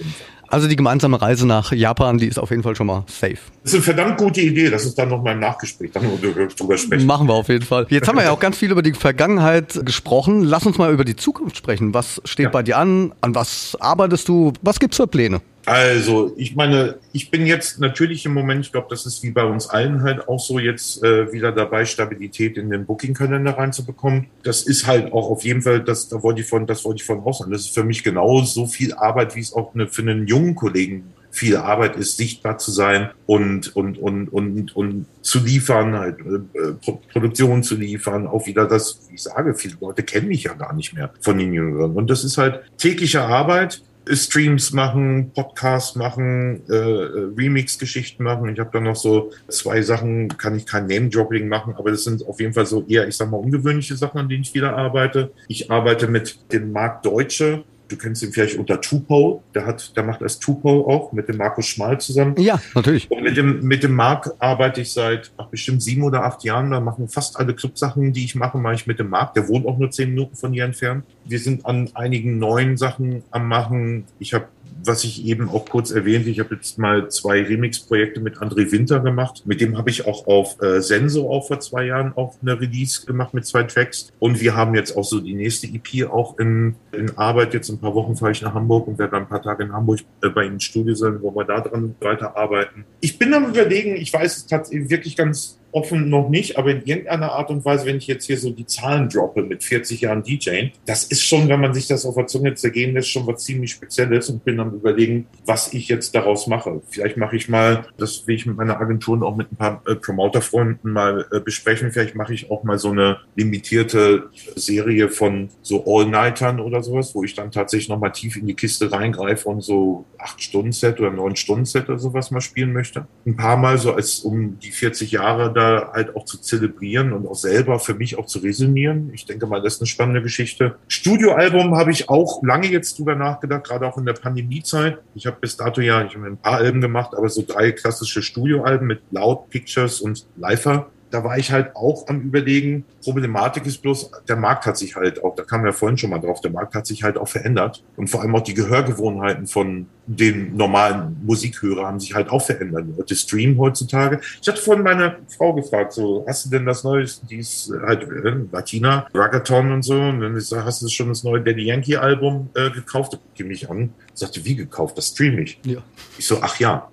Also 0.54 0.68
die 0.68 0.76
gemeinsame 0.76 1.20
Reise 1.20 1.48
nach 1.48 1.72
Japan, 1.72 2.18
die 2.18 2.28
ist 2.28 2.38
auf 2.38 2.50
jeden 2.50 2.62
Fall 2.62 2.76
schon 2.76 2.86
mal 2.86 3.02
safe. 3.08 3.38
Das 3.64 3.72
ist 3.72 3.74
eine 3.74 3.82
verdammt 3.82 4.18
gute 4.18 4.40
Idee. 4.40 4.70
Das 4.70 4.84
ist 4.84 4.96
dann 4.96 5.08
noch 5.08 5.20
mal 5.20 5.32
im 5.32 5.40
Nachgespräch, 5.40 5.90
dann 5.90 6.04
drüber 6.20 6.78
sprechen. 6.78 7.06
Machen 7.06 7.26
wir 7.26 7.34
auf 7.34 7.48
jeden 7.48 7.64
Fall. 7.64 7.86
Jetzt 7.88 8.06
haben 8.06 8.18
wir 8.18 8.22
ja 8.22 8.30
auch 8.30 8.38
ganz 8.38 8.56
viel 8.56 8.70
über 8.70 8.82
die 8.82 8.92
Vergangenheit 8.92 9.84
gesprochen. 9.84 10.44
Lass 10.44 10.64
uns 10.64 10.78
mal 10.78 10.92
über 10.92 11.04
die 11.04 11.16
Zukunft 11.16 11.56
sprechen. 11.56 11.92
Was 11.92 12.22
steht 12.24 12.44
ja. 12.44 12.50
bei 12.50 12.62
dir 12.62 12.78
an? 12.78 13.12
An 13.20 13.34
was 13.34 13.76
arbeitest 13.80 14.28
du? 14.28 14.52
Was 14.62 14.78
gibt's 14.78 14.96
für 14.96 15.08
Pläne? 15.08 15.40
Also, 15.66 16.34
ich 16.36 16.54
meine, 16.54 16.96
ich 17.12 17.30
bin 17.30 17.46
jetzt 17.46 17.80
natürlich 17.80 18.26
im 18.26 18.34
Moment, 18.34 18.66
ich 18.66 18.72
glaube, 18.72 18.88
das 18.90 19.06
ist 19.06 19.22
wie 19.22 19.30
bei 19.30 19.44
uns 19.44 19.66
allen 19.66 20.02
halt 20.02 20.28
auch 20.28 20.38
so 20.38 20.58
jetzt 20.58 21.02
äh, 21.02 21.32
wieder 21.32 21.52
dabei, 21.52 21.86
Stabilität 21.86 22.58
in 22.58 22.70
den 22.70 22.84
Booking-Kalender 22.84 23.56
reinzubekommen. 23.56 24.26
Das 24.42 24.62
ist 24.62 24.86
halt 24.86 25.12
auch 25.12 25.30
auf 25.30 25.44
jeden 25.44 25.62
Fall, 25.62 25.82
das, 25.82 26.08
da 26.08 26.22
wollte 26.22 26.42
ich 26.42 26.46
von, 26.46 26.66
das 26.66 26.84
wollte 26.84 27.00
ich 27.00 27.06
von 27.06 27.20
außen. 27.20 27.50
Das 27.50 27.62
ist 27.62 27.74
für 27.74 27.84
mich 27.84 28.02
genau 28.02 28.42
so 28.42 28.66
viel 28.66 28.92
Arbeit, 28.94 29.34
wie 29.36 29.40
es 29.40 29.52
auch 29.54 29.74
eine, 29.74 29.88
für 29.88 30.02
einen 30.02 30.26
jungen 30.26 30.54
Kollegen 30.54 31.14
viel 31.30 31.56
Arbeit 31.56 31.96
ist, 31.96 32.16
sichtbar 32.16 32.58
zu 32.58 32.70
sein 32.70 33.10
und, 33.26 33.74
und, 33.74 33.98
und, 33.98 34.28
und, 34.28 34.76
und 34.76 35.06
zu 35.20 35.40
liefern, 35.40 35.98
halt, 35.98 36.20
äh, 36.20 36.92
Produktion 37.12 37.64
zu 37.64 37.74
liefern, 37.74 38.28
auch 38.28 38.46
wieder 38.46 38.66
das, 38.66 39.00
wie 39.08 39.16
ich 39.16 39.22
sage, 39.22 39.54
viele 39.54 39.76
Leute 39.80 40.04
kennen 40.04 40.28
mich 40.28 40.44
ja 40.44 40.54
gar 40.54 40.72
nicht 40.74 40.94
mehr 40.94 41.12
von 41.20 41.36
den 41.36 41.52
Jüngeren. 41.52 41.96
Und 41.96 42.08
das 42.08 42.22
ist 42.22 42.38
halt 42.38 42.60
tägliche 42.78 43.22
Arbeit 43.22 43.82
Streams 44.10 44.72
machen, 44.72 45.32
Podcasts 45.34 45.96
machen, 45.96 46.62
äh, 46.68 46.74
Remix-Geschichten 46.74 48.22
machen. 48.22 48.52
Ich 48.52 48.58
habe 48.58 48.70
da 48.72 48.80
noch 48.80 48.96
so 48.96 49.32
zwei 49.48 49.82
Sachen, 49.82 50.28
kann 50.36 50.56
ich 50.56 50.66
kein 50.66 50.86
Name-Dropping 50.86 51.48
machen, 51.48 51.74
aber 51.76 51.90
das 51.90 52.04
sind 52.04 52.26
auf 52.26 52.40
jeden 52.40 52.52
Fall 52.52 52.66
so 52.66 52.84
eher, 52.86 53.08
ich 53.08 53.16
sag 53.16 53.30
mal, 53.30 53.38
ungewöhnliche 53.38 53.96
Sachen, 53.96 54.18
an 54.18 54.28
denen 54.28 54.42
ich 54.42 54.54
wieder 54.54 54.76
arbeite. 54.76 55.32
Ich 55.48 55.70
arbeite 55.70 56.06
mit 56.08 56.52
dem 56.52 56.72
Markt 56.72 57.06
Deutsche, 57.06 57.64
du 57.88 57.96
kennst 57.96 58.22
ihn 58.22 58.32
vielleicht 58.32 58.56
unter 58.56 58.80
Tupo, 58.80 59.42
der 59.54 59.66
hat, 59.66 59.96
der 59.96 60.02
macht 60.04 60.22
das 60.22 60.38
Tupo 60.38 60.88
auch 60.88 61.12
mit 61.12 61.28
dem 61.28 61.36
Markus 61.36 61.66
Schmal 61.66 62.00
zusammen. 62.00 62.34
Ja, 62.38 62.60
natürlich. 62.74 63.10
Und 63.10 63.22
mit 63.22 63.36
dem, 63.36 63.62
mit 63.62 63.82
dem 63.82 63.94
Marc 63.94 64.30
arbeite 64.38 64.80
ich 64.80 64.92
seit 64.92 65.32
ach, 65.36 65.46
bestimmt 65.46 65.82
sieben 65.82 66.02
oder 66.02 66.24
acht 66.24 66.44
Jahren. 66.44 66.70
Da 66.70 66.80
machen 66.80 67.08
fast 67.08 67.38
alle 67.38 67.54
Clubsachen, 67.54 68.12
die 68.12 68.24
ich 68.24 68.34
mache, 68.34 68.58
mache 68.58 68.74
ich 68.74 68.86
mit 68.86 68.98
dem 68.98 69.10
Marc. 69.10 69.34
Der 69.34 69.48
wohnt 69.48 69.66
auch 69.66 69.78
nur 69.78 69.90
zehn 69.90 70.10
Minuten 70.10 70.36
von 70.36 70.52
hier 70.52 70.64
entfernt. 70.64 71.04
Wir 71.24 71.38
sind 71.38 71.66
an 71.66 71.90
einigen 71.94 72.38
neuen 72.38 72.76
Sachen 72.76 73.22
am 73.30 73.48
machen. 73.48 74.04
Ich 74.18 74.34
habe 74.34 74.46
was 74.82 75.04
ich 75.04 75.24
eben 75.24 75.48
auch 75.48 75.66
kurz 75.68 75.90
erwähnte, 75.90 76.30
ich 76.30 76.40
habe 76.40 76.54
jetzt 76.54 76.78
mal 76.78 77.08
zwei 77.10 77.42
Remix-Projekte 77.42 78.20
mit 78.20 78.38
André 78.38 78.70
Winter 78.72 79.00
gemacht. 79.00 79.42
Mit 79.46 79.60
dem 79.60 79.76
habe 79.78 79.90
ich 79.90 80.06
auch 80.06 80.26
auf 80.26 80.60
äh, 80.62 80.80
Senso 80.80 81.30
auch 81.30 81.46
vor 81.46 81.60
zwei 81.60 81.86
Jahren 81.86 82.12
auch 82.16 82.34
eine 82.42 82.60
Release 82.60 83.06
gemacht 83.06 83.34
mit 83.34 83.46
zwei 83.46 83.62
Tracks. 83.64 84.12
Und 84.18 84.40
wir 84.40 84.56
haben 84.56 84.74
jetzt 84.74 84.96
auch 84.96 85.04
so 85.04 85.20
die 85.20 85.34
nächste 85.34 85.66
EP 85.66 86.08
auch 86.10 86.38
in, 86.38 86.76
in 86.92 87.16
Arbeit. 87.16 87.54
Jetzt 87.54 87.68
in 87.68 87.76
ein 87.76 87.80
paar 87.80 87.94
Wochen 87.94 88.16
fahre 88.16 88.32
ich 88.32 88.42
nach 88.42 88.54
Hamburg 88.54 88.88
und 88.88 88.98
werde 88.98 89.16
ein 89.16 89.28
paar 89.28 89.42
Tage 89.42 89.64
in 89.64 89.72
Hamburg 89.72 90.00
äh, 90.22 90.28
bei 90.28 90.44
Ihnen 90.44 90.54
im 90.54 90.60
Studio 90.60 90.94
sein, 90.94 91.18
wo 91.20 91.34
wir 91.34 91.44
da 91.44 91.60
dran 91.60 91.94
weiterarbeiten. 92.00 92.84
Ich 93.00 93.18
bin 93.18 93.32
am 93.34 93.46
überlegen, 93.46 93.96
ich 93.96 94.12
weiß 94.12 94.36
es 94.36 94.46
tatsächlich 94.46 94.90
wirklich 94.90 95.16
ganz 95.16 95.58
offen 95.74 96.08
noch 96.08 96.28
nicht, 96.28 96.56
aber 96.56 96.70
in 96.70 96.84
irgendeiner 96.84 97.32
Art 97.32 97.50
und 97.50 97.64
Weise, 97.64 97.84
wenn 97.86 97.96
ich 97.96 98.06
jetzt 98.06 98.26
hier 98.26 98.38
so 98.38 98.50
die 98.50 98.66
Zahlen 98.66 99.08
droppe 99.08 99.42
mit 99.42 99.64
40 99.64 100.02
Jahren 100.02 100.22
DJing, 100.22 100.70
das 100.86 101.04
ist 101.04 101.22
schon, 101.22 101.48
wenn 101.48 101.60
man 101.60 101.74
sich 101.74 101.88
das 101.88 102.06
auf 102.06 102.14
der 102.14 102.28
Zunge 102.28 102.54
zergehen 102.54 102.94
lässt, 102.94 103.10
schon 103.10 103.26
was 103.26 103.44
ziemlich 103.44 103.72
Spezielles 103.72 104.30
und 104.30 104.44
bin 104.44 104.60
am 104.60 104.72
überlegen, 104.72 105.26
was 105.44 105.72
ich 105.72 105.88
jetzt 105.88 106.14
daraus 106.14 106.46
mache. 106.46 106.80
Vielleicht 106.88 107.16
mache 107.16 107.36
ich 107.36 107.48
mal, 107.48 107.86
das 107.98 108.26
will 108.26 108.36
ich 108.36 108.46
mit 108.46 108.56
meiner 108.56 108.80
Agentur 108.80 109.14
und 109.14 109.24
auch 109.24 109.34
mit 109.34 109.50
ein 109.50 109.56
paar 109.56 109.82
äh, 109.86 109.96
Promoter-Freunden 109.96 110.92
mal 110.92 111.26
äh, 111.32 111.40
besprechen, 111.40 111.90
vielleicht 111.90 112.14
mache 112.14 112.34
ich 112.34 112.50
auch 112.50 112.62
mal 112.62 112.78
so 112.78 112.90
eine 112.90 113.18
limitierte 113.34 114.30
Serie 114.54 115.08
von 115.08 115.48
so 115.62 115.84
All-Nightern 115.86 116.60
oder 116.60 116.82
sowas, 116.84 117.14
wo 117.14 117.24
ich 117.24 117.34
dann 117.34 117.50
tatsächlich 117.50 117.88
nochmal 117.88 118.12
tief 118.12 118.36
in 118.36 118.46
die 118.46 118.54
Kiste 118.54 118.92
reingreife 118.92 119.48
und 119.48 119.60
so 119.60 120.04
acht 120.18 120.40
Stunden 120.40 120.72
Set 120.72 121.00
oder 121.00 121.10
neun 121.10 121.34
Stunden 121.34 121.64
Set 121.64 121.88
oder 121.88 121.98
sowas 121.98 122.30
mal 122.30 122.40
spielen 122.40 122.72
möchte. 122.72 123.06
Ein 123.26 123.36
paar 123.36 123.56
Mal 123.56 123.76
so 123.78 123.92
als 123.92 124.20
um 124.20 124.58
die 124.60 124.70
40 124.70 125.10
Jahre 125.10 125.52
da 125.52 125.63
halt 125.92 126.16
auch 126.16 126.24
zu 126.24 126.38
zelebrieren 126.38 127.12
und 127.12 127.26
auch 127.26 127.34
selber 127.34 127.78
für 127.78 127.94
mich 127.94 128.18
auch 128.18 128.26
zu 128.26 128.38
resümieren. 128.38 129.10
Ich 129.12 129.26
denke 129.26 129.46
mal, 129.46 129.60
das 129.62 129.74
ist 129.74 129.80
eine 129.80 129.86
spannende 129.86 130.22
Geschichte. 130.22 130.76
Studioalbum 130.88 131.76
habe 131.76 131.90
ich 131.90 132.08
auch 132.08 132.42
lange 132.42 132.68
jetzt 132.68 132.98
drüber 132.98 133.14
nachgedacht, 133.14 133.64
gerade 133.64 133.86
auch 133.86 133.98
in 133.98 134.06
der 134.06 134.14
Pandemiezeit. 134.14 134.98
Ich 135.14 135.26
habe 135.26 135.36
bis 135.40 135.56
dato 135.56 135.80
ja, 135.80 136.04
ich 136.04 136.14
habe 136.14 136.26
ein 136.26 136.36
paar 136.36 136.58
Alben 136.58 136.80
gemacht, 136.80 137.14
aber 137.16 137.28
so 137.28 137.44
drei 137.46 137.72
klassische 137.72 138.22
Studioalben 138.22 138.86
mit 138.86 139.00
Loud 139.10 139.50
Pictures 139.50 140.00
und 140.00 140.26
Lifer 140.36 140.88
da 141.14 141.22
war 141.22 141.38
ich 141.38 141.52
halt 141.52 141.76
auch 141.76 142.08
am 142.08 142.22
Überlegen. 142.22 142.84
Problematik 143.04 143.66
ist 143.66 143.82
bloß, 143.82 144.10
der 144.28 144.34
Markt 144.34 144.66
hat 144.66 144.76
sich 144.76 144.96
halt 144.96 145.22
auch, 145.22 145.36
da 145.36 145.44
kam 145.44 145.64
ja 145.64 145.70
vorhin 145.70 145.96
schon 145.96 146.10
mal 146.10 146.18
drauf, 146.18 146.40
der 146.40 146.50
Markt 146.50 146.74
hat 146.74 146.88
sich 146.88 147.04
halt 147.04 147.16
auch 147.18 147.28
verändert. 147.28 147.84
Und 147.96 148.10
vor 148.10 148.20
allem 148.20 148.34
auch 148.34 148.42
die 148.42 148.54
Gehörgewohnheiten 148.54 149.46
von 149.46 149.86
den 150.06 150.56
normalen 150.56 151.16
Musikhörer 151.24 151.86
haben 151.86 152.00
sich 152.00 152.14
halt 152.14 152.28
auch 152.30 152.42
verändert. 152.44 152.84
Die 152.86 152.98
Leute 152.98 153.16
streamen 153.16 153.58
heutzutage. 153.58 154.20
Ich 154.40 154.48
hatte 154.48 154.60
vorhin 154.60 154.84
meine 154.84 155.16
Frau 155.36 155.52
gefragt, 155.54 155.92
so, 155.92 156.24
hast 156.28 156.46
du 156.46 156.50
denn 156.50 156.66
das 156.66 156.84
neue, 156.84 157.06
die 157.28 157.36
ist 157.36 157.72
halt 157.86 158.02
äh, 158.02 158.34
Latina, 158.52 159.06
Ragaton 159.14 159.72
und 159.72 159.82
so. 159.82 159.94
Und 159.94 160.20
dann 160.20 160.36
ist, 160.36 160.52
hast 160.52 160.82
du 160.82 160.88
schon 160.88 161.08
das 161.08 161.24
neue 161.24 161.40
Daddy 161.40 161.64
Yankee 161.64 161.96
Album 161.96 162.50
äh, 162.54 162.70
gekauft? 162.70 163.18
Geh 163.34 163.44
mich 163.44 163.68
an. 163.70 163.90
Sagte, 164.12 164.44
wie 164.44 164.54
gekauft? 164.54 164.96
Das 164.96 165.08
streame 165.08 165.42
ich. 165.42 165.58
Ja. 165.64 165.82
Ich 166.18 166.26
so, 166.26 166.38
ach 166.40 166.58
ja, 166.60 166.88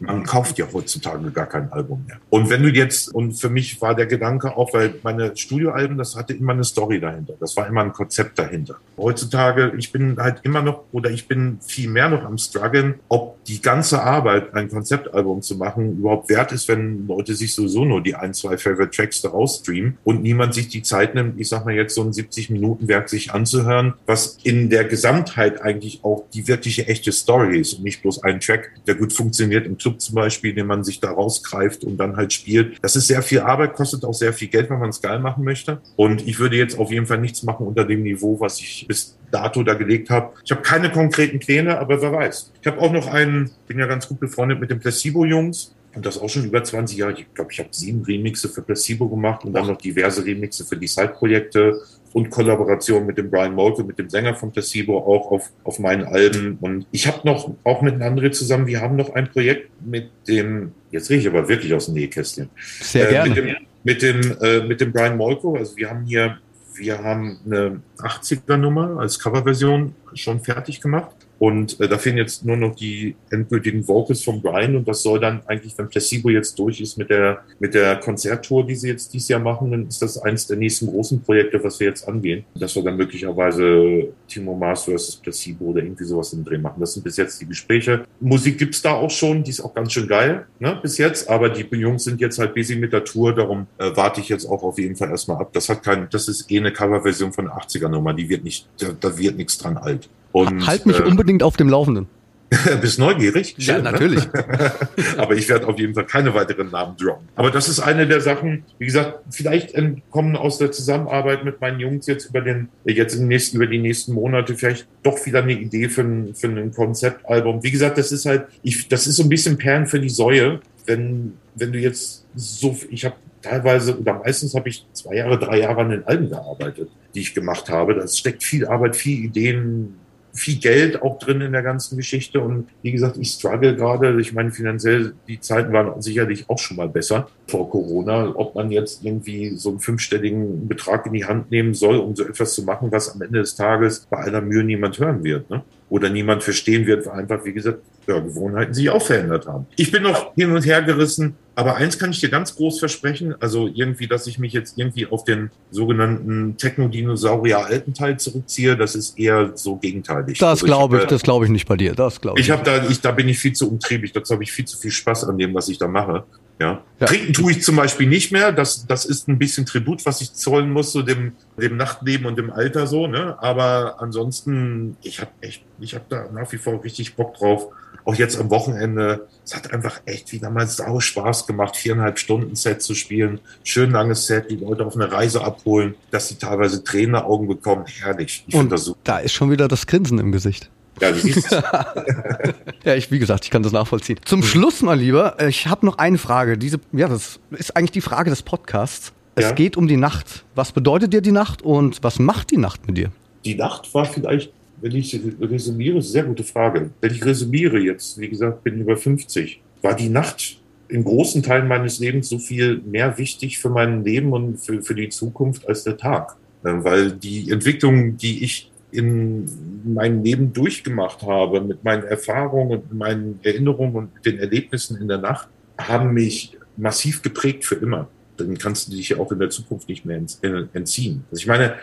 man 0.00 0.24
kauft 0.24 0.58
ja 0.58 0.66
heutzutage 0.70 1.30
gar 1.30 1.46
kein 1.46 1.72
Album 1.72 2.04
mehr. 2.06 2.18
Und 2.28 2.50
wenn 2.50 2.62
du 2.62 2.68
jetzt, 2.68 3.14
und 3.14 3.32
für 3.32 3.48
mich 3.48 3.80
war 3.80 3.94
der 3.94 4.06
Gedanke 4.06 4.56
auch, 4.56 4.74
weil 4.74 4.94
meine 5.02 5.34
Studioalben, 5.36 5.96
das 5.96 6.16
hatte 6.16 6.34
immer 6.34 6.52
eine 6.52 6.64
Story 6.64 7.00
dahinter. 7.00 7.34
Das 7.40 7.56
war 7.56 7.66
immer 7.66 7.82
ein 7.82 7.92
Konzept 7.92 8.38
dahinter. 8.38 8.76
Heutzutage, 8.98 9.72
ich 9.78 9.92
bin 9.92 10.16
halt 10.18 10.40
immer 10.42 10.60
noch, 10.60 10.84
oder 10.92 11.10
ich 11.10 11.26
bin 11.26 11.58
viel 11.62 11.88
mehr 11.88 12.10
noch 12.10 12.24
am 12.24 12.36
struggeln, 12.56 12.96
ob 13.08 13.44
die 13.44 13.62
ganze 13.62 14.02
Arbeit, 14.02 14.54
ein 14.54 14.68
Konzeptalbum 14.68 15.42
zu 15.42 15.56
machen, 15.56 15.98
überhaupt 15.98 16.28
wert 16.28 16.52
ist, 16.52 16.68
wenn 16.68 17.06
Leute 17.06 17.34
sich 17.34 17.54
sowieso 17.54 17.84
nur 17.84 18.02
die 18.02 18.14
ein, 18.14 18.34
zwei 18.34 18.58
Favorite 18.58 18.90
Tracks 18.90 19.22
daraus 19.22 19.58
streamen 19.58 19.98
und 20.04 20.22
niemand 20.22 20.54
sich 20.54 20.68
die 20.68 20.82
Zeit 20.82 21.14
nimmt, 21.14 21.40
ich 21.40 21.48
sag 21.48 21.64
mal 21.64 21.74
jetzt 21.74 21.94
so 21.94 22.02
ein 22.02 22.10
70-Minuten-Werk 22.10 23.08
sich 23.08 23.32
anzuhören, 23.32 23.94
was 24.06 24.38
in 24.42 24.68
der 24.68 24.84
Gesamtheit 24.84 25.62
eigentlich 25.62 26.00
auch 26.02 26.24
die 26.34 26.48
wirklich 26.48 26.66
wirkliche 26.66 26.86
echte 26.88 27.12
Story 27.12 27.60
ist 27.60 27.74
und 27.74 27.84
nicht 27.84 28.02
bloß 28.02 28.22
ein 28.24 28.40
Track, 28.40 28.72
der 28.86 28.96
gut 28.96 29.12
funktioniert 29.12 29.66
im 29.66 29.76
Club 29.78 30.00
zum 30.00 30.14
Beispiel, 30.14 30.52
den 30.52 30.66
man 30.66 30.82
sich 30.82 31.00
da 31.00 31.10
rausgreift 31.10 31.84
und 31.84 31.96
dann 31.96 32.16
halt 32.16 32.32
spielt. 32.32 32.78
Das 32.82 32.96
ist 32.96 33.06
sehr 33.06 33.22
viel 33.22 33.40
Arbeit, 33.40 33.74
kostet 33.74 34.04
auch 34.04 34.14
sehr 34.14 34.32
viel 34.32 34.48
Geld, 34.48 34.70
wenn 34.70 34.78
man 34.78 34.90
es 34.90 35.00
geil 35.00 35.18
machen 35.20 35.44
möchte. 35.44 35.80
Und 35.94 36.26
ich 36.26 36.38
würde 36.38 36.56
jetzt 36.56 36.78
auf 36.78 36.90
jeden 36.90 37.06
Fall 37.06 37.18
nichts 37.18 37.42
machen 37.42 37.66
unter 37.66 37.84
dem 37.84 38.02
Niveau, 38.02 38.40
was 38.40 38.60
ich 38.60 38.86
bis 38.88 39.16
dato 39.30 39.62
da 39.62 39.74
gelegt 39.74 40.10
habe. 40.10 40.34
Ich 40.44 40.50
habe 40.50 40.62
keine 40.62 40.90
konkreten 40.90 41.38
Pläne, 41.38 41.78
aber 41.78 42.00
wer 42.00 42.12
weiß. 42.12 42.52
Ich 42.60 42.66
habe 42.66 42.80
auch 42.80 42.92
noch 42.92 43.06
einen, 43.06 43.50
bin 43.66 43.78
ja 43.78 43.86
ganz 43.86 44.08
gut 44.08 44.20
befreundet 44.20 44.60
mit 44.60 44.70
den 44.70 44.80
Placebo-Jungs. 44.80 45.74
Und 45.94 46.04
das 46.04 46.18
auch 46.18 46.28
schon 46.28 46.44
über 46.44 46.62
20 46.62 46.98
Jahre. 46.98 47.12
Ich 47.14 47.32
glaube, 47.32 47.50
ich 47.52 47.58
habe 47.58 47.70
sieben 47.72 48.02
Remixe 48.04 48.50
für 48.50 48.60
Placebo 48.60 49.08
gemacht 49.08 49.46
und 49.46 49.54
dann 49.54 49.66
noch 49.66 49.78
diverse 49.78 50.26
Remixe 50.26 50.66
für 50.66 50.76
die 50.76 50.86
Side-Projekte 50.86 51.80
und 52.12 52.30
Kollaboration 52.30 53.04
mit 53.04 53.18
dem 53.18 53.30
Brian 53.30 53.54
Molke, 53.54 53.82
mit 53.82 53.98
dem 53.98 54.08
Sänger 54.08 54.34
von 54.34 54.52
Placebo, 54.52 54.98
auch 54.98 55.30
auf, 55.30 55.50
auf 55.64 55.78
meinen 55.78 56.04
Alben. 56.04 56.58
Und 56.60 56.86
ich 56.90 57.06
habe 57.06 57.20
noch, 57.24 57.54
auch 57.64 57.82
mit 57.82 57.96
André 57.96 58.30
zusammen, 58.30 58.66
wir 58.66 58.80
haben 58.80 58.96
noch 58.96 59.14
ein 59.14 59.30
Projekt 59.30 59.70
mit 59.84 60.10
dem, 60.28 60.72
jetzt 60.90 61.10
rede 61.10 61.20
ich 61.20 61.28
aber 61.28 61.48
wirklich 61.48 61.74
aus 61.74 61.86
dem 61.86 61.94
Nähkästchen. 61.94 62.50
Sehr 62.80 63.06
gerne. 63.08 63.26
Äh, 63.26 63.28
mit 63.28 63.36
dem, 63.36 63.56
mit 63.84 64.02
dem, 64.02 64.36
äh, 64.42 64.66
mit 64.66 64.80
dem 64.80 64.92
Brian 64.92 65.16
Molko, 65.16 65.56
also 65.56 65.76
wir 65.76 65.90
haben 65.90 66.04
hier, 66.04 66.38
wir 66.78 67.02
haben 67.02 67.38
eine 67.44 67.80
80er 67.98 68.56
Nummer 68.56 68.98
als 68.98 69.18
Coverversion 69.18 69.94
schon 70.14 70.40
fertig 70.40 70.80
gemacht. 70.80 71.25
Und 71.38 71.78
äh, 71.80 71.88
da 71.88 71.98
fehlen 71.98 72.16
jetzt 72.16 72.44
nur 72.44 72.56
noch 72.56 72.74
die 72.74 73.14
endgültigen 73.30 73.86
Vocals 73.86 74.22
von 74.22 74.40
Brian 74.40 74.76
und 74.76 74.88
das 74.88 75.02
soll 75.02 75.20
dann 75.20 75.42
eigentlich, 75.46 75.76
wenn 75.76 75.88
Placebo 75.88 76.30
jetzt 76.30 76.58
durch 76.58 76.80
ist 76.80 76.96
mit 76.96 77.10
der, 77.10 77.40
mit 77.58 77.74
der 77.74 77.96
Konzerttour, 77.96 78.66
die 78.66 78.74
sie 78.74 78.88
jetzt 78.88 79.12
dieses 79.12 79.28
Jahr 79.28 79.40
machen, 79.40 79.70
dann 79.70 79.86
ist 79.86 80.00
das 80.00 80.18
eines 80.18 80.46
der 80.46 80.56
nächsten 80.56 80.86
großen 80.86 81.22
Projekte, 81.22 81.62
was 81.62 81.78
wir 81.78 81.88
jetzt 81.88 82.08
angehen. 82.08 82.44
Dass 82.54 82.74
wir 82.74 82.82
dann 82.82 82.96
möglicherweise 82.96 84.08
Timo 84.28 84.56
Mars 84.56 84.84
versus 84.84 85.16
Placebo 85.16 85.66
oder 85.66 85.82
irgendwie 85.82 86.04
sowas 86.04 86.32
im 86.32 86.44
Dreh 86.44 86.58
machen. 86.58 86.80
Das 86.80 86.94
sind 86.94 87.02
bis 87.02 87.16
jetzt 87.16 87.40
die 87.40 87.46
Gespräche. 87.46 88.04
Musik 88.20 88.58
gibt's 88.58 88.80
da 88.80 88.92
auch 88.92 89.10
schon, 89.10 89.42
die 89.42 89.50
ist 89.50 89.60
auch 89.60 89.74
ganz 89.74 89.92
schön 89.92 90.08
geil, 90.08 90.46
ne, 90.58 90.78
bis 90.80 90.98
jetzt, 90.98 91.28
aber 91.28 91.50
die 91.50 91.66
Jungs 91.76 92.04
sind 92.04 92.20
jetzt 92.20 92.38
halt 92.38 92.54
busy 92.54 92.76
mit 92.76 92.92
der 92.92 93.04
Tour, 93.04 93.34
darum 93.34 93.66
äh, 93.78 93.90
warte 93.94 94.20
ich 94.20 94.28
jetzt 94.28 94.46
auch 94.46 94.62
auf 94.62 94.78
jeden 94.78 94.96
Fall 94.96 95.10
erstmal 95.10 95.38
ab. 95.38 95.52
Das 95.52 95.68
hat 95.68 95.82
kein, 95.82 96.08
das 96.10 96.28
ist 96.28 96.50
eh 96.50 96.58
eine 96.58 96.72
Coverversion 96.72 97.32
von 97.32 97.46
der 97.46 97.54
80er 97.54 97.88
Nummer, 97.88 98.14
die 98.14 98.28
wird 98.28 98.44
nicht, 98.44 98.68
da, 98.78 98.88
da 98.98 99.18
wird 99.18 99.36
nichts 99.36 99.58
dran 99.58 99.76
alt. 99.76 100.08
Und, 100.36 100.66
halt 100.66 100.84
mich 100.84 100.98
äh, 100.98 101.02
unbedingt 101.02 101.42
auf 101.42 101.56
dem 101.56 101.70
Laufenden. 101.70 102.08
Bist 102.80 102.98
neugierig? 102.98 103.56
Schön, 103.58 103.76
ja, 103.76 103.78
ne? 103.78 103.90
natürlich. 103.90 104.32
Ne? 104.32 104.72
Aber 105.16 105.34
ich 105.34 105.48
werde 105.48 105.66
auf 105.66 105.78
jeden 105.78 105.94
Fall 105.94 106.04
keine 106.04 106.34
weiteren 106.34 106.70
Namen 106.70 106.96
droppen. 106.96 107.26
Aber 107.34 107.50
das 107.50 107.68
ist 107.68 107.80
eine 107.80 108.06
der 108.06 108.20
Sachen, 108.20 108.64
wie 108.78 108.84
gesagt, 108.86 109.20
vielleicht 109.30 109.74
kommen 110.10 110.36
aus 110.36 110.58
der 110.58 110.70
Zusammenarbeit 110.70 111.44
mit 111.44 111.60
meinen 111.60 111.80
Jungs 111.80 112.06
jetzt 112.06 112.26
über 112.26 112.42
den, 112.42 112.68
jetzt 112.84 113.14
im 113.14 113.28
nächsten, 113.28 113.56
über 113.56 113.66
die 113.66 113.78
nächsten 113.78 114.12
Monate 114.12 114.54
vielleicht 114.54 114.86
doch 115.02 115.24
wieder 115.24 115.42
eine 115.42 115.54
Idee 115.54 115.88
für 115.88 116.02
ein, 116.02 116.34
für 116.34 116.48
ein 116.48 116.72
Konzeptalbum. 116.72 117.62
Wie 117.64 117.70
gesagt, 117.70 117.98
das 117.98 118.12
ist 118.12 118.26
halt, 118.26 118.46
ich, 118.62 118.88
das 118.88 119.06
ist 119.06 119.16
so 119.16 119.22
ein 119.22 119.28
bisschen 119.28 119.56
Perlen 119.56 119.86
für 119.86 119.98
die 119.98 120.10
Säue, 120.10 120.60
wenn, 120.84 121.32
wenn 121.54 121.72
du 121.72 121.78
jetzt 121.78 122.26
so, 122.34 122.76
ich 122.90 123.06
habe 123.06 123.16
teilweise 123.42 123.98
oder 123.98 124.14
meistens 124.18 124.54
habe 124.54 124.68
ich 124.68 124.84
zwei 124.92 125.16
Jahre, 125.16 125.38
drei 125.38 125.60
Jahre 125.60 125.80
an 125.80 125.90
den 125.90 126.04
Alben 126.04 126.28
gearbeitet, 126.28 126.90
die 127.14 127.20
ich 127.20 127.34
gemacht 127.34 127.68
habe. 127.70 127.94
Das 127.94 128.18
steckt 128.18 128.44
viel 128.44 128.66
Arbeit, 128.66 128.96
viel 128.96 129.24
Ideen, 129.24 129.96
viel 130.36 130.58
Geld 130.58 131.02
auch 131.02 131.18
drin 131.18 131.40
in 131.40 131.52
der 131.52 131.62
ganzen 131.62 131.96
Geschichte. 131.96 132.40
Und 132.40 132.68
wie 132.82 132.92
gesagt, 132.92 133.16
ich 133.18 133.30
struggle 133.30 133.74
gerade. 133.74 134.20
Ich 134.20 134.32
meine, 134.32 134.52
finanziell, 134.52 135.14
die 135.26 135.40
Zeiten 135.40 135.72
waren 135.72 136.00
sicherlich 136.02 136.48
auch 136.48 136.58
schon 136.58 136.76
mal 136.76 136.88
besser 136.88 137.28
vor 137.48 137.70
Corona. 137.70 138.32
Ob 138.36 138.54
man 138.54 138.70
jetzt 138.70 139.04
irgendwie 139.04 139.56
so 139.56 139.70
einen 139.70 139.80
fünfstelligen 139.80 140.68
Betrag 140.68 141.06
in 141.06 141.14
die 141.14 141.24
Hand 141.24 141.50
nehmen 141.50 141.74
soll, 141.74 141.96
um 141.96 142.14
so 142.14 142.24
etwas 142.24 142.54
zu 142.54 142.62
machen, 142.62 142.92
was 142.92 143.14
am 143.14 143.22
Ende 143.22 143.40
des 143.40 143.56
Tages 143.56 144.06
bei 144.10 144.18
aller 144.18 144.40
Mühe 144.40 144.64
niemand 144.64 144.98
hören 144.98 145.24
wird. 145.24 145.48
Ne? 145.50 145.62
Oder 145.88 146.10
niemand 146.10 146.42
verstehen 146.42 146.86
wird, 146.86 147.06
weil 147.06 147.20
einfach, 147.20 147.44
wie 147.44 147.52
gesagt, 147.52 147.80
Hörgewohnheiten 148.06 148.74
sich 148.74 148.90
auch 148.90 149.02
verändert 149.02 149.46
haben. 149.46 149.66
Ich 149.76 149.90
bin 149.90 150.02
noch 150.02 150.34
hin 150.34 150.52
und 150.52 150.64
her 150.64 150.82
gerissen, 150.82 151.36
aber 151.54 151.76
eins 151.76 151.98
kann 151.98 152.10
ich 152.10 152.20
dir 152.20 152.28
ganz 152.28 152.54
groß 152.54 152.78
versprechen, 152.78 153.34
also 153.40 153.68
irgendwie, 153.72 154.06
dass 154.06 154.26
ich 154.26 154.38
mich 154.38 154.52
jetzt 154.52 154.78
irgendwie 154.78 155.06
auf 155.06 155.24
den 155.24 155.50
sogenannten 155.70 156.56
Techno-Dinosaurier 156.56 157.64
alten 157.64 157.94
Teil 157.94 158.18
zurückziehe, 158.18 158.76
das 158.76 158.94
ist 158.94 159.18
eher 159.18 159.52
so 159.54 159.76
gegenteilig. 159.76 160.38
Das 160.38 160.62
also 160.62 160.66
glaube 160.66 160.96
ich, 160.96 161.02
ich, 161.04 161.08
das 161.08 161.22
glaube 161.22 161.44
ich 161.44 161.50
nicht 161.50 161.66
bei 161.66 161.76
dir. 161.76 161.94
Das 161.94 162.20
glaube 162.20 162.38
ich. 162.38 162.46
Ich 162.46 162.50
habe 162.50 162.62
da, 162.62 162.88
ich, 162.88 163.00
da 163.00 163.12
bin 163.12 163.28
ich 163.28 163.38
viel 163.38 163.52
zu 163.52 163.70
umtriebig. 163.70 164.12
Dazu 164.12 164.34
habe 164.34 164.44
ich 164.44 164.52
viel 164.52 164.64
zu 164.64 164.76
viel 164.78 164.90
Spaß 164.90 165.24
an 165.24 165.38
dem, 165.38 165.54
was 165.54 165.68
ich 165.68 165.78
da 165.78 165.88
mache. 165.88 166.24
Ja. 166.58 166.82
ja. 167.00 167.06
Trinken 167.06 167.32
tue 167.32 167.52
ich 167.52 167.62
zum 167.62 167.76
Beispiel 167.76 168.08
nicht 168.08 168.32
mehr. 168.32 168.52
Das, 168.52 168.86
das 168.86 169.04
ist 169.04 169.28
ein 169.28 169.38
bisschen 169.38 169.66
Tribut, 169.66 170.06
was 170.06 170.20
ich 170.20 170.32
zollen 170.32 170.70
muss, 170.70 170.92
so 170.92 171.02
dem, 171.02 171.32
dem 171.60 171.76
Nachtleben 171.76 172.26
und 172.26 172.38
dem 172.38 172.50
Alter 172.50 172.86
so. 172.86 173.06
Ne? 173.06 173.36
Aber 173.40 174.00
ansonsten, 174.00 174.96
ich 175.02 175.20
habe 175.20 175.30
echt, 175.40 175.62
ich 175.80 175.94
habe 175.94 176.04
da 176.08 176.28
nach 176.32 176.50
wie 176.52 176.58
vor 176.58 176.82
richtig 176.82 177.14
Bock 177.14 177.34
drauf. 177.34 177.68
Auch 178.04 178.14
jetzt 178.14 178.38
am 178.38 178.50
Wochenende. 178.50 179.26
Es 179.44 179.56
hat 179.56 179.72
einfach 179.72 180.00
echt 180.06 180.32
wieder 180.32 180.48
mal 180.48 180.68
sau 180.68 181.00
Spaß 181.00 181.46
gemacht, 181.48 181.76
viereinhalb 181.76 182.20
Stunden 182.20 182.54
Set 182.54 182.80
zu 182.80 182.94
spielen. 182.94 183.40
Schön 183.64 183.90
langes 183.90 184.26
Set, 184.26 184.48
die 184.48 184.56
Leute 184.56 184.86
auf 184.86 184.94
eine 184.94 185.10
Reise 185.10 185.42
abholen, 185.42 185.96
dass 186.12 186.28
sie 186.28 186.36
teilweise 186.36 186.84
Tränenaugen 186.84 187.48
bekommen. 187.48 187.84
Herrlich. 187.86 188.44
Ich 188.46 188.54
und 188.54 188.70
das 188.70 188.84
super. 188.84 189.00
Da 189.02 189.18
ist 189.18 189.32
schon 189.32 189.50
wieder 189.50 189.66
das 189.66 189.88
Grinsen 189.88 190.20
im 190.20 190.30
Gesicht. 190.30 190.70
Ja, 191.00 191.12
du 191.12 191.18
siehst 191.18 191.50
Ja, 192.84 192.94
ich, 192.94 193.10
wie 193.10 193.18
gesagt, 193.18 193.44
ich 193.44 193.50
kann 193.50 193.62
das 193.62 193.72
nachvollziehen. 193.72 194.18
Zum 194.24 194.42
Schluss 194.42 194.82
mal 194.82 194.98
lieber, 194.98 195.36
ich 195.46 195.66
habe 195.66 195.84
noch 195.84 195.98
eine 195.98 196.18
Frage. 196.18 196.56
Diese, 196.56 196.78
ja, 196.92 197.08
das 197.08 197.40
ist 197.50 197.76
eigentlich 197.76 197.90
die 197.90 198.00
Frage 198.00 198.30
des 198.30 198.42
Podcasts. 198.42 199.12
Es 199.34 199.46
ja. 199.46 199.52
geht 199.52 199.76
um 199.76 199.86
die 199.86 199.98
Nacht. 199.98 200.44
Was 200.54 200.72
bedeutet 200.72 201.12
dir 201.12 201.20
die 201.20 201.32
Nacht 201.32 201.62
und 201.62 202.02
was 202.02 202.18
macht 202.18 202.50
die 202.50 202.56
Nacht 202.56 202.86
mit 202.86 202.96
dir? 202.96 203.10
Die 203.44 203.54
Nacht 203.54 203.92
war 203.92 204.06
vielleicht, 204.06 204.52
wenn 204.80 204.92
ich 204.92 205.18
resümiere, 205.40 206.00
sehr 206.00 206.24
gute 206.24 206.44
Frage. 206.44 206.90
Wenn 207.00 207.12
ich 207.12 207.24
resümiere 207.24 207.78
jetzt, 207.78 208.18
wie 208.18 208.28
gesagt, 208.28 208.64
bin 208.64 208.80
über 208.80 208.96
50, 208.96 209.60
war 209.82 209.94
die 209.94 210.08
Nacht 210.08 210.58
in 210.88 211.04
großen 211.04 211.42
Teilen 211.42 211.68
meines 211.68 211.98
Lebens 211.98 212.28
so 212.28 212.38
viel 212.38 212.78
mehr 212.78 213.18
wichtig 213.18 213.58
für 213.58 213.68
mein 213.68 214.04
Leben 214.04 214.32
und 214.32 214.58
für, 214.58 214.82
für 214.82 214.94
die 214.94 215.08
Zukunft 215.08 215.68
als 215.68 215.84
der 215.84 215.96
Tag. 215.96 216.36
Weil 216.62 217.12
die 217.12 217.50
Entwicklung, 217.50 218.16
die 218.16 218.42
ich 218.42 218.70
in 218.96 219.48
meinem 219.84 220.22
Leben 220.22 220.52
durchgemacht 220.52 221.22
habe, 221.22 221.60
mit 221.60 221.84
meinen 221.84 222.04
Erfahrungen 222.04 222.78
und 222.78 222.94
meinen 222.94 223.40
Erinnerungen 223.42 223.94
und 223.94 224.10
den 224.24 224.38
Erlebnissen 224.38 225.00
in 225.00 225.08
der 225.08 225.18
Nacht, 225.18 225.48
haben 225.78 226.14
mich 226.14 226.56
massiv 226.76 227.22
geprägt 227.22 227.64
für 227.64 227.76
immer. 227.76 228.08
dann 228.36 228.58
kannst 228.58 228.88
du 228.88 228.92
dich 228.92 229.10
ja 229.10 229.18
auch 229.18 229.32
in 229.32 229.38
der 229.38 229.48
Zukunft 229.48 229.88
nicht 229.88 230.04
mehr 230.04 230.20
äh, 230.42 230.64
entziehen. 230.74 231.24
Also 231.30 231.40
ich 231.40 231.46
meine, 231.46 231.74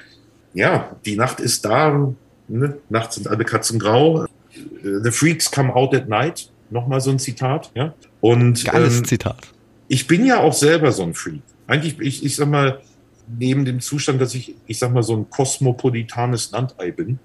ja, 0.53 0.95
die 1.05 1.15
Nacht 1.15 1.39
ist 1.39 1.65
da, 1.65 2.13
ne? 2.47 2.77
nachts 2.89 3.15
sind 3.15 3.27
alle 3.27 3.43
Katzen 3.43 3.79
grau. 3.79 4.25
The 4.83 5.11
Freaks 5.11 5.49
come 5.49 5.73
out 5.73 5.95
at 5.95 6.07
night, 6.07 6.51
nochmal 6.69 7.01
so 7.01 7.09
ein 7.09 7.17
Zitat, 7.17 7.71
ja. 7.73 7.95
Und 8.21 8.63
Geiles 8.65 8.99
ähm, 8.99 9.05
Zitat. 9.05 9.47
Ich 9.87 10.05
bin 10.05 10.25
ja 10.25 10.39
auch 10.39 10.53
selber 10.53 10.91
so 10.91 11.03
ein 11.03 11.15
Freak. 11.15 11.41
Eigentlich, 11.65 11.99
ich, 11.99 12.23
ich 12.23 12.35
sag 12.35 12.49
mal, 12.49 12.81
neben 13.27 13.65
dem 13.65 13.79
Zustand, 13.79 14.21
dass 14.21 14.33
ich, 14.35 14.55
ich 14.67 14.79
sag 14.79 14.93
mal, 14.93 15.03
so 15.03 15.15
ein 15.15 15.29
kosmopolitanes 15.29 16.51
Landei 16.51 16.91
bin, 16.91 17.19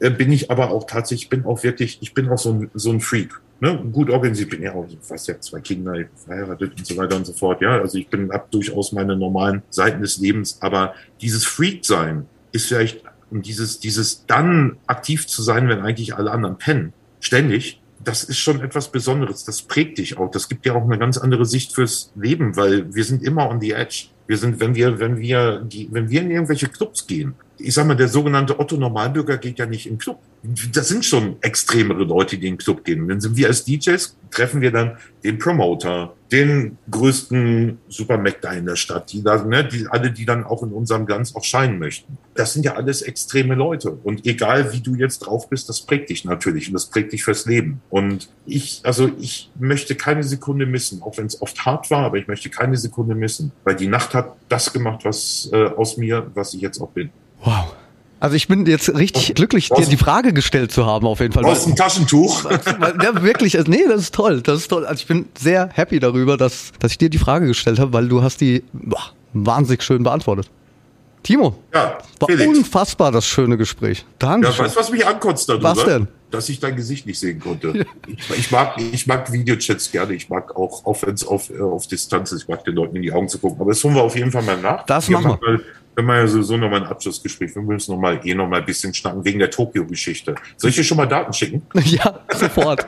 äh, 0.00 0.10
bin 0.10 0.32
ich 0.32 0.50
aber 0.50 0.70
auch 0.70 0.86
tatsächlich, 0.86 1.24
ich 1.24 1.30
bin 1.30 1.44
auch 1.44 1.62
wirklich, 1.62 1.98
ich 2.00 2.14
bin 2.14 2.28
auch 2.28 2.38
so 2.38 2.52
ein, 2.52 2.70
so 2.74 2.90
ein 2.90 3.00
Freak. 3.00 3.40
Ne? 3.60 3.78
Gut 3.92 4.10
organisiert, 4.10 4.50
bin 4.50 4.62
ja 4.62 4.74
auch, 4.74 4.86
ich 4.88 4.98
weiß 5.08 5.28
ja, 5.28 5.40
zwei 5.40 5.60
Kinder, 5.60 5.94
ich 5.94 6.08
bin 6.08 6.16
verheiratet 6.16 6.72
und 6.76 6.86
so 6.86 6.96
weiter 6.96 7.16
und 7.16 7.26
so 7.26 7.32
fort. 7.32 7.60
Ja, 7.62 7.80
also 7.80 7.98
ich 7.98 8.08
bin, 8.08 8.32
habe 8.32 8.46
durchaus 8.50 8.92
meine 8.92 9.16
normalen 9.16 9.62
Seiten 9.70 10.02
des 10.02 10.18
Lebens, 10.18 10.58
aber 10.60 10.94
dieses 11.20 11.44
Freak-Sein 11.44 12.26
ist 12.52 12.66
vielleicht, 12.66 13.02
und 13.30 13.46
dieses, 13.46 13.80
dieses 13.80 14.26
dann 14.26 14.78
aktiv 14.86 15.26
zu 15.26 15.42
sein, 15.42 15.68
wenn 15.68 15.80
eigentlich 15.80 16.14
alle 16.16 16.32
anderen 16.32 16.58
pennen, 16.58 16.92
ständig, 17.20 17.80
das 18.04 18.24
ist 18.24 18.38
schon 18.38 18.60
etwas 18.60 18.90
Besonderes. 18.90 19.44
Das 19.44 19.62
prägt 19.62 19.98
dich 19.98 20.18
auch. 20.18 20.30
Das 20.30 20.48
gibt 20.48 20.64
dir 20.64 20.74
auch 20.74 20.84
eine 20.84 20.98
ganz 20.98 21.18
andere 21.18 21.46
Sicht 21.46 21.72
fürs 21.74 22.12
Leben, 22.16 22.56
weil 22.56 22.94
wir 22.94 23.04
sind 23.04 23.22
immer 23.22 23.48
on 23.48 23.60
the 23.60 23.72
edge. 23.72 24.06
Wir 24.26 24.38
sind, 24.38 24.60
wenn 24.60 24.74
wir, 24.74 24.98
wenn 24.98 25.18
wir, 25.18 25.60
die, 25.60 25.88
wenn 25.90 26.08
wir 26.08 26.20
in 26.22 26.30
irgendwelche 26.30 26.68
Clubs 26.68 27.06
gehen, 27.06 27.34
ich 27.62 27.74
sag 27.74 27.86
mal, 27.86 27.94
der 27.94 28.08
sogenannte 28.08 28.58
Otto 28.58 28.76
Normalbürger 28.76 29.38
geht 29.38 29.58
ja 29.58 29.66
nicht 29.66 29.86
im 29.86 29.98
Club. 29.98 30.18
Das 30.72 30.88
sind 30.88 31.04
schon 31.04 31.36
extremere 31.40 32.04
Leute, 32.04 32.36
die 32.36 32.48
in 32.48 32.54
den 32.54 32.58
Club 32.58 32.84
gehen. 32.84 33.06
Dann 33.06 33.20
sind 33.20 33.36
wir 33.36 33.46
als 33.46 33.64
DJs, 33.64 34.16
treffen 34.30 34.60
wir 34.60 34.72
dann 34.72 34.98
den 35.22 35.38
Promoter, 35.38 36.14
den 36.32 36.78
größten 36.90 37.78
Supermac 37.88 38.40
da 38.40 38.52
in 38.52 38.66
der 38.66 38.76
Stadt, 38.76 39.12
die 39.12 39.22
da, 39.22 39.44
ne, 39.44 39.64
die, 39.64 39.86
alle, 39.88 40.10
die 40.10 40.24
dann 40.24 40.44
auch 40.44 40.62
in 40.62 40.70
unserem 40.70 41.06
Glanz 41.06 41.36
auch 41.36 41.44
scheinen 41.44 41.78
möchten. 41.78 42.18
Das 42.34 42.54
sind 42.54 42.64
ja 42.64 42.74
alles 42.74 43.02
extreme 43.02 43.54
Leute. 43.54 43.92
Und 43.92 44.26
egal 44.26 44.72
wie 44.72 44.80
du 44.80 44.94
jetzt 44.94 45.20
drauf 45.20 45.48
bist, 45.48 45.68
das 45.68 45.82
prägt 45.82 46.10
dich 46.10 46.24
natürlich 46.24 46.68
und 46.68 46.74
das 46.74 46.86
prägt 46.86 47.12
dich 47.12 47.22
fürs 47.22 47.46
Leben. 47.46 47.82
Und 47.90 48.30
ich, 48.46 48.80
also 48.84 49.10
ich 49.20 49.50
möchte 49.58 49.94
keine 49.94 50.24
Sekunde 50.24 50.66
missen, 50.66 51.02
auch 51.02 51.18
wenn 51.18 51.26
es 51.26 51.40
oft 51.40 51.64
hart 51.64 51.90
war, 51.90 52.06
aber 52.06 52.16
ich 52.16 52.26
möchte 52.26 52.50
keine 52.50 52.76
Sekunde 52.76 53.14
missen, 53.14 53.52
weil 53.64 53.76
die 53.76 53.86
Nacht 53.86 54.14
hat 54.14 54.34
das 54.48 54.72
gemacht, 54.72 55.04
was 55.04 55.50
äh, 55.52 55.66
aus 55.66 55.96
mir, 55.98 56.30
was 56.34 56.54
ich 56.54 56.62
jetzt 56.62 56.80
auch 56.80 56.90
bin. 56.90 57.10
Wow. 57.44 57.74
Also 58.22 58.36
ich 58.36 58.46
bin 58.46 58.66
jetzt 58.66 58.94
richtig 58.94 59.34
glücklich, 59.34 59.68
dir 59.68 59.84
die 59.84 59.96
Frage 59.96 60.32
gestellt 60.32 60.70
zu 60.70 60.86
haben, 60.86 61.08
auf 61.08 61.18
jeden 61.18 61.32
Fall. 61.32 61.44
Aus 61.44 61.64
dem 61.64 61.74
Taschentuch. 61.74 62.44
Ja, 63.02 63.20
wirklich. 63.22 63.58
Also, 63.58 63.68
nee, 63.68 63.82
das 63.88 64.00
ist 64.00 64.14
toll. 64.14 64.42
Das 64.42 64.60
ist 64.60 64.68
toll. 64.68 64.86
Also 64.86 65.00
ich 65.00 65.08
bin 65.08 65.26
sehr 65.36 65.70
happy 65.72 65.98
darüber, 65.98 66.36
dass, 66.36 66.70
dass 66.78 66.92
ich 66.92 66.98
dir 66.98 67.10
die 67.10 67.18
Frage 67.18 67.48
gestellt 67.48 67.80
habe, 67.80 67.92
weil 67.92 68.08
du 68.08 68.22
hast 68.22 68.40
die 68.40 68.62
boah, 68.72 69.10
wahnsinnig 69.32 69.82
schön 69.82 70.04
beantwortet. 70.04 70.48
Timo, 71.24 71.56
ja, 71.74 71.98
war 72.20 72.28
Felix. 72.28 72.48
unfassbar 72.48 73.10
das 73.10 73.26
schöne 73.26 73.56
Gespräch. 73.56 74.04
Danke. 74.20 74.48
Ja, 74.48 74.58
weißt 74.58 74.76
du, 74.76 74.80
was 74.80 74.90
mich 74.90 75.06
ankotzt 75.06 75.48
darüber? 75.48 75.76
Was 75.76 75.84
denn? 75.84 76.08
Dass 76.30 76.48
ich 76.48 76.60
dein 76.60 76.76
Gesicht 76.76 77.06
nicht 77.06 77.18
sehen 77.18 77.40
konnte. 77.40 77.86
ich, 78.06 78.38
ich, 78.38 78.50
mag, 78.50 78.74
ich 78.78 79.06
mag 79.06 79.32
Videochats 79.32 79.90
gerne. 79.90 80.14
Ich 80.14 80.28
mag 80.28 80.56
auch, 80.56 80.84
auch 80.86 81.02
wenn 81.02 81.14
es 81.14 81.26
auf, 81.26 81.50
äh, 81.50 81.60
auf 81.60 81.86
Distanz 81.86 82.30
ist, 82.32 82.42
ich 82.42 82.48
mag 82.48 82.64
den 82.64 82.74
Leuten 82.74 82.96
in 82.96 83.02
die 83.02 83.12
Augen 83.12 83.28
zu 83.28 83.38
gucken. 83.38 83.60
Aber 83.60 83.70
das 83.70 83.82
holen 83.82 83.94
wir 83.94 84.02
auf 84.02 84.16
jeden 84.16 84.30
Fall 84.30 84.42
mal 84.42 84.60
nach. 84.60 84.86
Das 84.86 85.08
wir 85.08 85.18
machen 85.18 85.38
wir 85.40 85.60
wenn 85.94 86.06
wir 86.06 86.16
ja 86.16 86.26
sowieso 86.26 86.56
nochmal 86.56 86.82
ein 86.82 86.86
Abschlussgespräch, 86.86 87.54
wir 87.54 87.62
müssen 87.62 87.92
noch 87.92 88.00
mal, 88.00 88.20
eh 88.24 88.34
noch 88.34 88.48
mal 88.48 88.60
ein 88.60 88.66
bisschen 88.66 88.94
schnacken 88.94 89.24
wegen 89.24 89.38
der 89.38 89.50
Tokio-Geschichte. 89.50 90.34
Soll 90.56 90.70
ich 90.70 90.76
dir 90.76 90.84
schon 90.84 90.96
mal 90.96 91.06
Daten 91.06 91.32
schicken? 91.32 91.62
Ja, 91.84 92.20
sofort. 92.34 92.86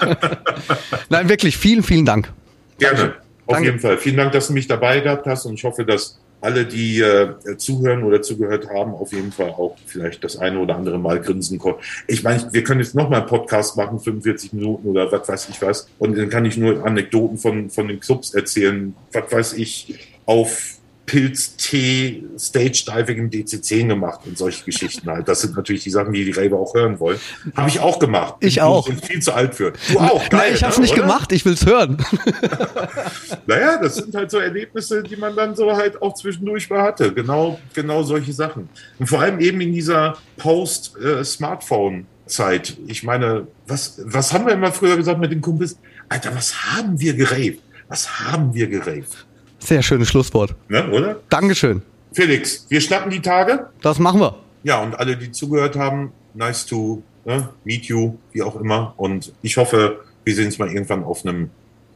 Nein, 1.08 1.28
wirklich, 1.28 1.56
vielen, 1.56 1.82
vielen 1.82 2.04
Dank. 2.04 2.30
Gerne, 2.78 3.14
auf 3.46 3.54
Danke. 3.54 3.66
jeden 3.66 3.78
Fall. 3.80 3.96
Vielen 3.98 4.16
Dank, 4.16 4.32
dass 4.32 4.48
du 4.48 4.52
mich 4.52 4.66
dabei 4.66 5.00
gehabt 5.00 5.26
hast 5.26 5.46
und 5.46 5.54
ich 5.54 5.64
hoffe, 5.64 5.84
dass 5.84 6.18
alle, 6.40 6.66
die 6.66 7.00
äh, 7.00 7.56
zuhören 7.56 8.02
oder 8.04 8.20
zugehört 8.20 8.68
haben, 8.68 8.92
auf 8.92 9.12
jeden 9.12 9.32
Fall 9.32 9.50
auch 9.50 9.76
vielleicht 9.86 10.22
das 10.22 10.36
eine 10.36 10.58
oder 10.58 10.76
andere 10.76 10.98
Mal 10.98 11.20
grinsen 11.20 11.58
konnten. 11.58 11.80
Ich 12.06 12.22
meine, 12.22 12.52
wir 12.52 12.62
können 12.62 12.80
jetzt 12.80 12.94
noch 12.94 13.08
mal 13.08 13.18
einen 13.18 13.26
Podcast 13.26 13.76
machen, 13.76 13.98
45 13.98 14.52
Minuten 14.52 14.88
oder 14.88 15.10
was 15.10 15.28
weiß 15.28 15.48
ich 15.48 15.62
was. 15.62 15.88
Und 15.98 16.16
dann 16.16 16.28
kann 16.28 16.44
ich 16.44 16.56
nur 16.56 16.84
Anekdoten 16.84 17.38
von, 17.38 17.70
von 17.70 17.88
den 17.88 18.00
Clubs 18.00 18.34
erzählen, 18.34 18.94
was 19.12 19.32
weiß 19.32 19.52
ich, 19.54 19.98
auf 20.26 20.76
Pilz-Tee, 21.06 22.24
Stage-Diving 22.36 23.18
im 23.18 23.30
DC10 23.30 23.86
gemacht 23.86 24.20
und 24.26 24.36
solche 24.36 24.64
Geschichten 24.64 25.08
halt. 25.08 25.28
Das 25.28 25.40
sind 25.40 25.56
natürlich 25.56 25.84
die 25.84 25.90
Sachen, 25.90 26.12
die 26.12 26.24
die 26.24 26.32
Raver 26.32 26.58
auch 26.58 26.74
hören 26.74 26.98
wollen. 26.98 27.20
Habe 27.56 27.68
ich 27.68 27.78
auch 27.78 28.00
gemacht. 28.00 28.34
Ich 28.40 28.60
auch. 28.60 28.86
Bin 28.86 28.98
viel 28.98 29.22
zu 29.22 29.32
alt 29.32 29.54
für. 29.54 29.72
Du 29.92 30.00
auch. 30.00 30.28
Geil, 30.28 30.40
Nein, 30.40 30.54
ich 30.54 30.64
habe 30.64 30.72
es 30.72 30.78
ne, 30.78 30.82
nicht 30.82 30.94
oder? 30.94 31.02
gemacht. 31.02 31.30
Ich 31.30 31.44
will 31.44 31.52
es 31.52 31.64
hören. 31.64 32.04
naja, 33.46 33.78
das 33.80 33.94
sind 33.96 34.12
halt 34.14 34.30
so 34.32 34.38
Erlebnisse, 34.38 35.04
die 35.04 35.16
man 35.16 35.36
dann 35.36 35.54
so 35.54 35.76
halt 35.76 36.02
auch 36.02 36.14
zwischendurch 36.14 36.68
mal 36.68 36.82
hatte. 36.82 37.12
Genau, 37.12 37.60
genau 37.72 38.02
solche 38.02 38.32
Sachen. 38.32 38.68
Und 38.98 39.06
vor 39.06 39.20
allem 39.20 39.38
eben 39.38 39.60
in 39.60 39.72
dieser 39.72 40.16
Post-Smartphone-Zeit. 40.38 42.78
Ich 42.88 43.04
meine, 43.04 43.46
was, 43.66 44.00
was 44.04 44.32
haben 44.32 44.46
wir 44.46 44.54
immer 44.54 44.72
früher 44.72 44.96
gesagt 44.96 45.20
mit 45.20 45.30
den 45.30 45.40
Kumpels? 45.40 45.78
Alter, 46.08 46.34
was 46.34 46.72
haben 46.72 46.98
wir 46.98 47.14
geraved? 47.14 47.60
Was 47.88 48.20
haben 48.20 48.52
wir 48.52 48.66
geraved? 48.66 49.25
Sehr 49.66 49.82
schönes 49.82 50.08
Schlusswort. 50.08 50.54
Ne, 50.68 50.88
oder? 50.92 51.16
Dankeschön. 51.28 51.82
Felix, 52.12 52.66
wir 52.68 52.80
schnappen 52.80 53.10
die 53.10 53.20
Tage. 53.20 53.68
Das 53.82 53.98
machen 53.98 54.20
wir. 54.20 54.38
Ja, 54.62 54.80
und 54.80 54.96
alle, 54.96 55.16
die 55.16 55.32
zugehört 55.32 55.74
haben, 55.74 56.12
nice 56.34 56.66
to 56.66 57.02
ne, 57.24 57.48
meet 57.64 57.86
you, 57.86 58.14
wie 58.30 58.42
auch 58.42 58.54
immer. 58.60 58.94
Und 58.96 59.32
ich 59.42 59.56
hoffe, 59.56 60.04
wir 60.22 60.34
sehen 60.36 60.46
uns 60.46 60.58
mal 60.60 60.68
irgendwann 60.68 61.02
auf 61.02 61.26
einem 61.26 61.50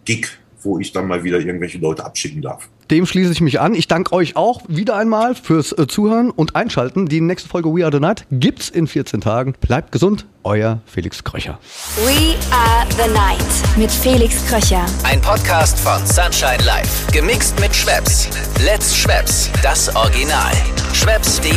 Gig, 0.05 0.27
wo 0.63 0.79
ich 0.79 0.93
dann 0.93 1.07
mal 1.07 1.25
wieder 1.25 1.39
irgendwelche 1.39 1.79
Leute 1.79 2.05
abschicken 2.05 2.43
darf. 2.43 2.69
Dem 2.91 3.07
schließe 3.07 3.33
ich 3.33 3.41
mich 3.41 3.61
an. 3.61 3.75
Ich 3.75 3.87
danke 3.87 4.13
euch 4.13 4.37
auch 4.37 4.63
wieder 4.69 4.97
einmal 4.97 5.35
fürs 5.35 5.73
äh, 5.73 5.87
Zuhören 5.87 6.31
und 6.31 6.57
Einschalten. 6.57 7.07
Die 7.07 7.21
nächste 7.21 7.49
Folge 7.49 7.75
We 7.75 7.85
Are 7.85 7.93
the 7.93 8.01
Night 8.01 8.27
gibt's 8.31 8.69
in 8.69 8.87
14 8.87 9.21
Tagen. 9.21 9.55
Bleibt 9.61 9.93
gesund, 9.93 10.27
euer 10.43 10.81
Felix 10.87 11.23
Kröcher. 11.23 11.59
We 12.05 12.35
Are 12.53 12.87
the 12.91 13.13
Night 13.13 13.39
mit 13.77 13.91
Felix 13.91 14.45
Kröcher. 14.47 14.85
Ein 15.05 15.21
Podcast 15.21 15.79
von 15.79 16.05
Sunshine 16.05 16.65
Life. 16.65 17.11
Gemixt 17.13 17.59
mit 17.61 17.75
Schwepps. 17.75 18.29
Let's 18.65 18.97
Schwepps, 18.97 19.51
das 19.63 19.95
Original. 19.95 20.53
Schwepps.de 20.93 21.51